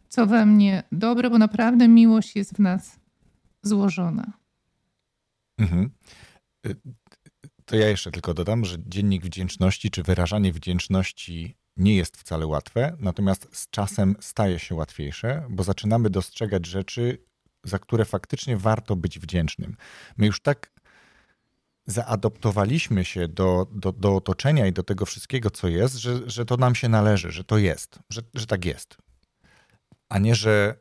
co 0.09 0.27
we 0.27 0.47
mnie 0.47 0.83
dobre, 0.93 1.31
bo 1.31 1.39
naprawdę 1.39 1.89
miłość 1.89 2.37
jest 2.37 2.57
w 2.57 2.59
nas 2.59 3.01
złożona. 3.63 4.33
Mhm. 5.59 5.91
Y, 6.67 6.77
to 7.65 7.77
ja 7.77 7.89
jeszcze 7.89 8.11
tylko 8.11 8.35
dodam, 8.35 8.65
że 8.65 8.77
dziennik 8.87 9.25
wdzięczności 9.25 9.91
czy 9.91 10.03
wyrażanie 10.03 10.53
wdzięczności 10.53 11.57
nie 11.79 11.97
jest 11.97 12.17
wcale 12.17 12.47
łatwe, 12.47 12.97
natomiast 13.01 13.49
z 13.53 13.71
czasem 13.71 14.17
staje 14.21 14.59
się 14.59 14.75
łatwiejsze, 14.75 15.47
bo 15.51 15.63
zaczynamy 15.63 16.11
dostrzegać 16.11 16.67
rzeczy, 16.67 17.19
za 17.65 17.79
które 17.79 18.05
faktycznie 18.05 18.57
warto 18.57 18.97
być 18.97 19.19
wdzięcznym. 19.19 19.77
My 20.17 20.27
już 20.27 20.41
tak 20.41 20.73
zaadoptowaliśmy 21.87 23.05
się 23.05 23.29
do, 23.29 23.67
do, 23.73 23.93
do 23.93 24.17
otoczenia 24.17 24.67
i 24.67 24.73
do 24.73 24.83
tego 24.83 25.07
wszystkiego, 25.07 25.51
co 25.51 25.69
jest, 25.69 25.97
że, 25.97 26.31
że 26.31 26.45
to 26.45 26.57
nam 26.57 26.75
się 26.75 26.89
należy, 26.89 27.33
że 27.33 27.45
to 27.45 27.59
jest, 27.59 27.99
że, 28.11 28.23
że 28.35 28.47
tak 28.47 28.65
jest. 28.65 28.97
A 30.09 30.19
nie, 30.19 30.35
że, 30.35 30.75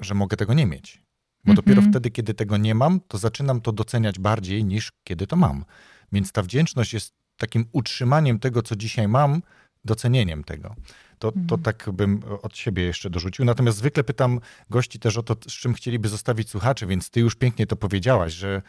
że 0.00 0.14
mogę 0.14 0.36
tego 0.36 0.54
nie 0.54 0.66
mieć. 0.66 1.02
Bo 1.44 1.52
mm 1.52 1.54
-hmm. 1.54 1.56
dopiero 1.56 1.82
wtedy, 1.82 2.10
kiedy 2.10 2.34
tego 2.34 2.56
nie 2.56 2.74
mam, 2.74 3.00
to 3.00 3.18
zaczynam 3.18 3.60
to 3.60 3.72
doceniać 3.72 4.18
bardziej 4.18 4.64
niż 4.64 4.92
kiedy 5.04 5.26
to 5.26 5.36
mam. 5.36 5.64
Więc 6.12 6.32
ta 6.32 6.42
wdzięczność 6.42 6.92
jest 6.94 7.14
takim 7.36 7.68
utrzymaniem 7.72 8.38
tego, 8.38 8.62
co 8.62 8.76
dzisiaj 8.76 9.08
mam, 9.08 9.42
docenieniem 9.88 10.44
tego. 10.44 10.74
To, 11.18 11.32
to 11.32 11.38
mhm. 11.38 11.62
tak 11.62 11.90
bym 11.92 12.20
od 12.42 12.56
siebie 12.56 12.82
jeszcze 12.82 13.10
dorzucił. 13.10 13.44
Natomiast 13.44 13.78
zwykle 13.78 14.04
pytam 14.04 14.40
gości 14.70 14.98
też 14.98 15.16
o 15.16 15.22
to, 15.22 15.34
z 15.34 15.52
czym 15.52 15.74
chcieliby 15.74 16.08
zostawić 16.08 16.50
słuchacze, 16.50 16.86
więc 16.86 17.10
ty 17.10 17.20
już 17.20 17.34
pięknie 17.34 17.66
to 17.66 17.76
powiedziałaś, 17.76 18.32
że 18.32 18.62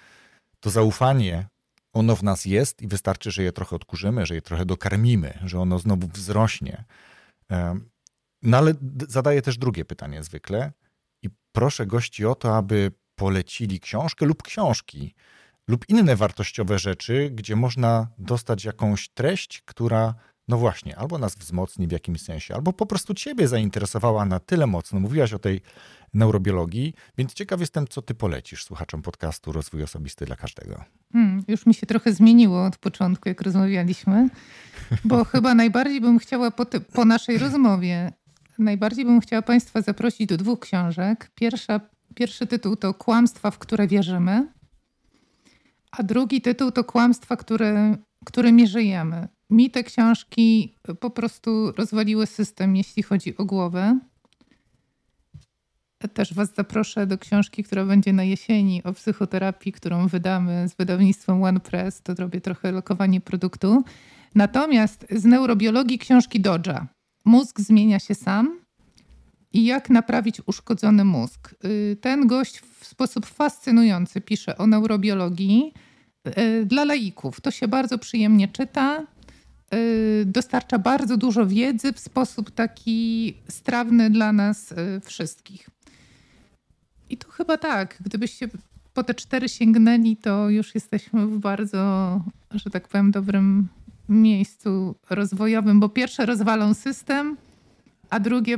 to 0.60 0.70
zaufanie, 0.70 1.48
ono 1.94 2.16
w 2.16 2.24
nas 2.24 2.46
jest 2.46 2.82
i 2.82 2.88
wystarczy, 2.88 3.32
że 3.32 3.44
je 3.44 3.52
trochę 3.52 3.76
odkurzymy, 3.76 4.26
że 4.26 4.36
je 4.36 4.42
trochę 4.42 4.66
dokarmimy, 4.66 5.40
że 5.46 5.60
ono 5.60 5.80
znowu 5.80 6.08
wzrośnie. 6.08 6.84
No 8.42 8.58
ale 8.58 8.74
zadaję 9.10 9.42
też 9.42 9.58
drugie 9.58 9.86
pytanie 9.86 10.24
zwykle 10.24 10.72
i 11.22 11.30
proszę 11.52 11.86
gości 11.86 12.26
o 12.26 12.36
to, 12.36 12.58
aby 12.58 12.92
polecili 13.16 13.80
książkę 13.80 14.26
lub 14.26 14.44
książki, 14.44 15.16
lub 15.68 15.90
inne 15.90 16.16
wartościowe 16.16 16.80
rzeczy, 16.80 17.30
gdzie 17.34 17.56
można 17.56 18.08
dostać 18.18 18.66
jakąś 18.66 19.10
treść, 19.10 19.62
która, 19.66 20.16
no 20.50 20.58
właśnie, 20.58 20.98
albo 20.98 21.18
nas 21.18 21.36
wzmocni 21.36 21.88
w 21.88 21.92
jakimś 21.92 22.22
sensie, 22.22 22.56
albo 22.56 22.74
po 22.74 22.86
prostu 22.86 23.14
Ciebie 23.14 23.48
zainteresowała 23.48 24.26
na 24.26 24.40
tyle 24.40 24.68
mocno. 24.68 25.00
Mówiłaś 25.00 25.34
o 25.34 25.40
tej 25.40 25.62
neurobiologii, 26.14 26.94
więc 27.18 27.34
ciekaw 27.34 27.60
jestem, 27.60 27.88
co 27.88 28.02
Ty 28.02 28.16
polecisz 28.16 28.64
słuchaczom 28.64 29.02
podcastu 29.02 29.52
Rozwój 29.52 29.84
Osobisty 29.84 30.26
dla 30.26 30.36
Każdego. 30.36 30.84
Hmm, 31.14 31.44
już 31.48 31.66
mi 31.66 31.74
się 31.74 31.88
trochę 31.88 32.14
zmieniło 32.14 32.66
od 32.66 32.78
początku, 32.78 33.30
jak 33.30 33.42
rozmawialiśmy, 33.42 34.30
bo 35.04 35.24
chyba 35.32 35.56
najbardziej 35.56 36.02
bym 36.02 36.20
chciała 36.20 36.52
po, 36.52 36.66
ty, 36.66 36.80
po 36.80 37.06
naszej 37.06 37.38
rozmowie, 37.38 38.14
najbardziej 38.60 39.06
bym 39.06 39.22
chciała 39.22 39.42
Państwa 39.42 39.82
zaprosić 39.82 40.28
do 40.28 40.38
dwóch 40.38 40.60
książek. 40.60 41.32
Pierwsza, 41.36 41.80
pierwszy 42.16 42.48
tytuł 42.48 42.76
to 42.76 42.94
Kłamstwa, 42.94 43.52
w 43.52 43.60
które 43.60 43.88
wierzymy 43.88 44.48
a 45.92 46.04
drugi 46.04 46.42
tytuł 46.42 46.72
to 46.72 46.84
Kłamstwa, 46.84 47.38
które, 47.38 47.98
którymi 48.26 48.68
żyjemy. 48.68 49.28
Mi 49.50 49.70
te 49.70 49.84
książki 49.84 50.76
po 51.00 51.10
prostu 51.10 51.72
rozwaliły 51.72 52.26
system, 52.26 52.76
jeśli 52.76 53.04
chodzi 53.04 53.38
o 53.38 53.46
głowę. 53.46 54.00
Też 56.14 56.34
Was 56.34 56.56
zaproszę 56.56 57.08
do 57.08 57.18
książki, 57.18 57.64
która 57.64 57.86
będzie 57.86 58.14
na 58.14 58.24
jesieni 58.24 58.84
o 58.84 58.94
psychoterapii, 58.94 59.72
którą 59.72 60.08
wydamy 60.08 60.70
z 60.70 60.76
wydawnictwem 60.76 61.44
OnePress. 61.44 62.02
To 62.02 62.14
robię 62.14 62.42
trochę 62.42 62.72
lokowanie 62.72 63.22
produktu. 63.22 63.84
Natomiast 64.36 65.06
z 65.12 65.26
neurobiologii 65.26 66.00
książki 66.00 66.42
Dodge'a. 66.42 66.86
Mózg 67.26 67.60
zmienia 67.60 68.00
się 68.00 68.16
sam 68.16 68.60
i 69.54 69.66
jak 69.66 69.90
naprawić 69.90 70.42
uszkodzony 70.46 71.06
mózg. 71.06 71.56
Y, 71.66 71.98
ten 72.02 72.28
gość 72.28 72.60
w 72.60 72.86
sposób 72.86 73.26
fascynujący 73.26 74.22
pisze 74.22 74.58
o 74.58 74.68
neurobiologii 74.68 75.74
y, 76.28 76.66
dla 76.66 76.86
laików. 76.86 77.42
To 77.42 77.52
się 77.52 77.68
bardzo 77.68 77.98
przyjemnie 77.98 78.48
czyta. 78.48 79.08
Y, 79.74 80.24
dostarcza 80.26 80.80
bardzo 80.80 81.18
dużo 81.18 81.48
wiedzy 81.48 81.94
w 81.94 82.00
sposób 82.00 82.52
taki 82.52 83.34
strawny 83.48 84.10
dla 84.10 84.34
nas 84.34 84.74
wszystkich. 85.06 85.70
I 87.10 87.18
to 87.18 87.32
chyba 87.32 87.58
tak. 87.58 87.98
Gdybyście 88.06 88.50
po 88.94 89.04
te 89.04 89.14
cztery 89.14 89.50
sięgnęli, 89.50 90.18
to 90.18 90.50
już 90.50 90.76
jesteśmy 90.76 91.28
w 91.28 91.40
bardzo, 91.40 92.22
że 92.52 92.70
tak 92.70 92.88
powiem, 92.88 93.12
dobrym 93.12 93.68
miejscu 94.10 94.96
rozwojowym, 95.10 95.80
bo 95.80 95.90
pierwsze 95.90 96.26
rozwalą 96.26 96.74
system, 96.74 97.38
a 98.10 98.20
drugie 98.20 98.58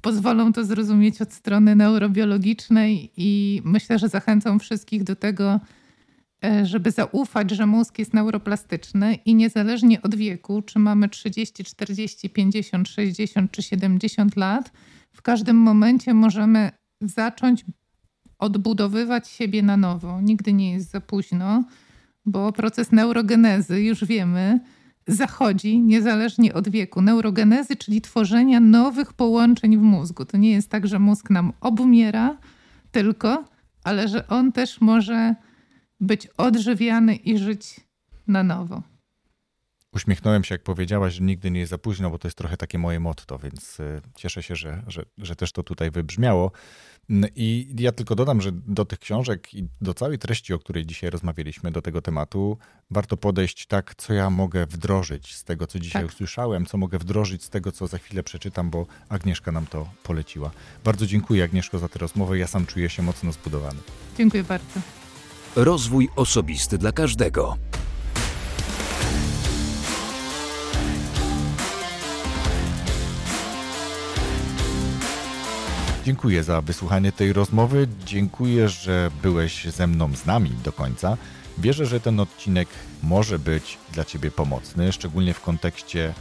pozwolą 0.00 0.52
to 0.52 0.64
zrozumieć 0.64 1.22
od 1.22 1.32
strony 1.32 1.76
neurobiologicznej 1.76 3.10
i 3.16 3.62
myślę, 3.64 3.98
że 3.98 4.08
zachęcą 4.08 4.58
wszystkich 4.58 5.04
do 5.04 5.16
tego, 5.16 5.60
żeby 6.62 6.90
zaufać, 6.90 7.50
że 7.50 7.66
mózg 7.66 7.98
jest 7.98 8.14
neuroplastyczny 8.14 9.14
i 9.14 9.34
niezależnie 9.34 10.02
od 10.02 10.14
wieku, 10.14 10.62
czy 10.62 10.78
mamy 10.78 11.08
30, 11.08 11.64
40, 11.64 12.30
50, 12.30 12.88
60 12.88 13.50
czy 13.50 13.62
70 13.62 14.36
lat, 14.36 14.72
w 15.12 15.22
każdym 15.22 15.56
momencie 15.56 16.14
możemy 16.14 16.70
zacząć 17.00 17.64
odbudowywać 18.38 19.28
siebie 19.28 19.62
na 19.62 19.76
nowo. 19.76 20.20
Nigdy 20.20 20.52
nie 20.52 20.72
jest 20.72 20.90
za 20.90 21.00
późno, 21.00 21.64
bo 22.26 22.52
proces 22.52 22.92
neurogenezy, 22.92 23.82
już 23.82 24.04
wiemy, 24.04 24.60
zachodzi 25.06 25.80
niezależnie 25.80 26.54
od 26.54 26.68
wieku. 26.68 27.02
Neurogenezy, 27.02 27.76
czyli 27.76 28.00
tworzenia 28.00 28.60
nowych 28.60 29.12
połączeń 29.12 29.76
w 29.78 29.82
mózgu. 29.82 30.24
To 30.24 30.36
nie 30.36 30.50
jest 30.50 30.70
tak, 30.70 30.86
że 30.86 30.98
mózg 30.98 31.30
nam 31.30 31.52
obumiera 31.60 32.36
tylko, 32.90 33.44
ale 33.84 34.08
że 34.08 34.28
on 34.28 34.52
też 34.52 34.80
może 34.80 35.34
być 36.00 36.26
odżywiany 36.26 37.16
i 37.16 37.38
żyć 37.38 37.80
na 38.26 38.42
nowo. 38.42 38.82
Uśmiechnąłem 39.94 40.44
się, 40.44 40.54
jak 40.54 40.62
powiedziałaś, 40.62 41.14
że 41.14 41.22
nigdy 41.22 41.50
nie 41.50 41.60
jest 41.60 41.70
za 41.70 41.78
późno, 41.78 42.10
bo 42.10 42.18
to 42.18 42.28
jest 42.28 42.38
trochę 42.38 42.56
takie 42.56 42.78
moje 42.78 43.00
motto, 43.00 43.38
więc 43.38 43.80
y, 43.80 44.00
cieszę 44.16 44.42
się, 44.42 44.56
że, 44.56 44.82
że, 44.86 45.04
że 45.18 45.36
też 45.36 45.52
to 45.52 45.62
tutaj 45.62 45.90
wybrzmiało. 45.90 46.52
I 47.36 47.74
ja 47.78 47.92
tylko 47.92 48.14
dodam, 48.14 48.40
że 48.40 48.52
do 48.52 48.84
tych 48.84 48.98
książek 48.98 49.54
i 49.54 49.68
do 49.80 49.94
całej 49.94 50.18
treści, 50.18 50.54
o 50.54 50.58
której 50.58 50.86
dzisiaj 50.86 51.10
rozmawialiśmy, 51.10 51.70
do 51.70 51.82
tego 51.82 52.02
tematu, 52.02 52.58
warto 52.90 53.16
podejść 53.16 53.66
tak, 53.66 53.94
co 53.94 54.14
ja 54.14 54.30
mogę 54.30 54.66
wdrożyć 54.66 55.34
z 55.34 55.44
tego, 55.44 55.66
co 55.66 55.78
dzisiaj 55.78 56.02
tak. 56.02 56.12
usłyszałem, 56.12 56.66
co 56.66 56.78
mogę 56.78 56.98
wdrożyć 56.98 57.44
z 57.44 57.50
tego, 57.50 57.72
co 57.72 57.86
za 57.86 57.98
chwilę 57.98 58.22
przeczytam, 58.22 58.70
bo 58.70 58.86
Agnieszka 59.08 59.52
nam 59.52 59.66
to 59.66 59.90
poleciła. 60.02 60.50
Bardzo 60.84 61.06
dziękuję, 61.06 61.44
Agnieszko, 61.44 61.78
za 61.78 61.88
tę 61.88 61.98
rozmowę. 61.98 62.38
Ja 62.38 62.46
sam 62.46 62.66
czuję 62.66 62.90
się 62.90 63.02
mocno 63.02 63.32
zbudowany. 63.32 63.80
Dziękuję 64.18 64.44
bardzo. 64.44 65.03
Rozwój 65.56 66.08
osobisty 66.16 66.78
dla 66.78 66.92
każdego. 66.92 67.56
Dziękuję 76.04 76.44
za 76.44 76.60
wysłuchanie 76.60 77.12
tej 77.12 77.32
rozmowy. 77.32 77.88
Dziękuję, 78.06 78.68
że 78.68 79.10
byłeś 79.22 79.64
ze 79.64 79.86
mną 79.86 80.16
z 80.16 80.26
nami 80.26 80.50
do 80.64 80.72
końca. 80.72 81.16
Wierzę, 81.58 81.86
że 81.86 82.00
ten 82.00 82.20
odcinek 82.20 82.68
może 83.02 83.38
być 83.38 83.78
dla 83.92 84.04
Ciebie 84.04 84.30
pomocny, 84.30 84.92
szczególnie 84.92 85.34
w 85.34 85.40
kontekście 85.40 86.14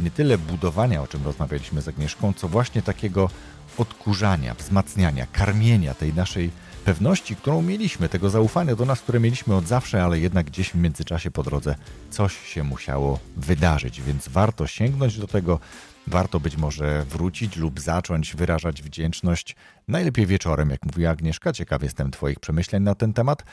nie 0.00 0.10
tyle 0.10 0.38
budowania, 0.38 1.02
o 1.02 1.06
czym 1.06 1.24
rozmawialiśmy 1.24 1.82
z 1.82 1.88
Agnieszką, 1.88 2.32
co 2.32 2.48
właśnie 2.48 2.82
takiego 2.82 3.30
odkurzania, 3.78 4.54
wzmacniania, 4.54 5.26
karmienia 5.32 5.94
tej 5.94 6.14
naszej 6.14 6.50
pewności, 6.84 7.36
którą 7.36 7.62
mieliśmy, 7.62 8.08
tego 8.08 8.30
zaufania 8.30 8.76
do 8.76 8.84
nas, 8.84 9.00
które 9.00 9.20
mieliśmy 9.20 9.54
od 9.54 9.66
zawsze, 9.66 10.04
ale 10.04 10.18
jednak 10.18 10.46
gdzieś 10.46 10.70
w 10.70 10.74
międzyczasie 10.74 11.30
po 11.30 11.42
drodze 11.42 11.74
coś 12.10 12.38
się 12.38 12.62
musiało 12.62 13.18
wydarzyć, 13.36 14.02
więc 14.02 14.28
warto 14.28 14.66
sięgnąć 14.66 15.18
do 15.18 15.26
tego, 15.26 15.60
warto 16.06 16.40
być 16.40 16.56
może 16.56 17.04
wrócić 17.04 17.56
lub 17.56 17.80
zacząć 17.80 18.36
wyrażać 18.36 18.82
wdzięczność. 18.82 19.56
Najlepiej 19.88 20.26
wieczorem, 20.26 20.70
jak 20.70 20.86
mówiła 20.86 21.10
Agnieszka. 21.10 21.52
Ciekaw 21.52 21.82
jestem 21.82 22.10
Twoich 22.10 22.40
przemyśleń 22.40 22.82
na 22.82 22.94
ten 22.94 23.12
temat. 23.12 23.44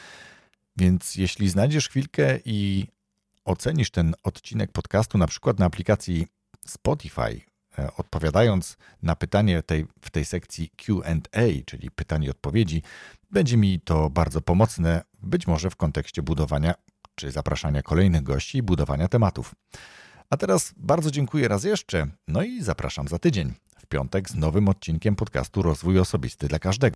Więc 0.77 1.15
jeśli 1.15 1.49
znajdziesz 1.49 1.89
chwilkę 1.89 2.39
i 2.45 2.87
ocenisz 3.45 3.91
ten 3.91 4.15
odcinek 4.23 4.71
podcastu, 4.71 5.17
na 5.17 5.27
przykład 5.27 5.59
na 5.59 5.65
aplikacji 5.65 6.27
Spotify, 6.65 7.41
odpowiadając 7.97 8.77
na 9.03 9.15
pytanie 9.15 9.63
tej, 9.63 9.85
w 10.01 10.09
tej 10.09 10.25
sekcji 10.25 10.69
QA, 10.69 11.41
czyli 11.65 11.91
pytanie 11.91 12.27
i 12.27 12.29
odpowiedzi, 12.29 12.83
będzie 13.31 13.57
mi 13.57 13.79
to 13.79 14.09
bardzo 14.09 14.41
pomocne, 14.41 15.01
być 15.21 15.47
może 15.47 15.69
w 15.69 15.75
kontekście 15.75 16.21
budowania 16.21 16.73
czy 17.15 17.31
zapraszania 17.31 17.81
kolejnych 17.81 18.23
gości 18.23 18.57
i 18.57 18.63
budowania 18.63 19.07
tematów. 19.07 19.55
A 20.29 20.37
teraz 20.37 20.73
bardzo 20.77 21.11
dziękuję 21.11 21.47
raz 21.47 21.63
jeszcze, 21.63 22.07
no 22.27 22.43
i 22.43 22.61
zapraszam 22.61 23.07
za 23.07 23.19
tydzień, 23.19 23.53
w 23.79 23.85
piątek 23.85 24.29
z 24.29 24.35
nowym 24.35 24.69
odcinkiem 24.69 25.15
podcastu 25.15 25.61
Rozwój 25.61 25.99
Osobisty 25.99 26.47
dla 26.47 26.59
Każdego. 26.59 26.95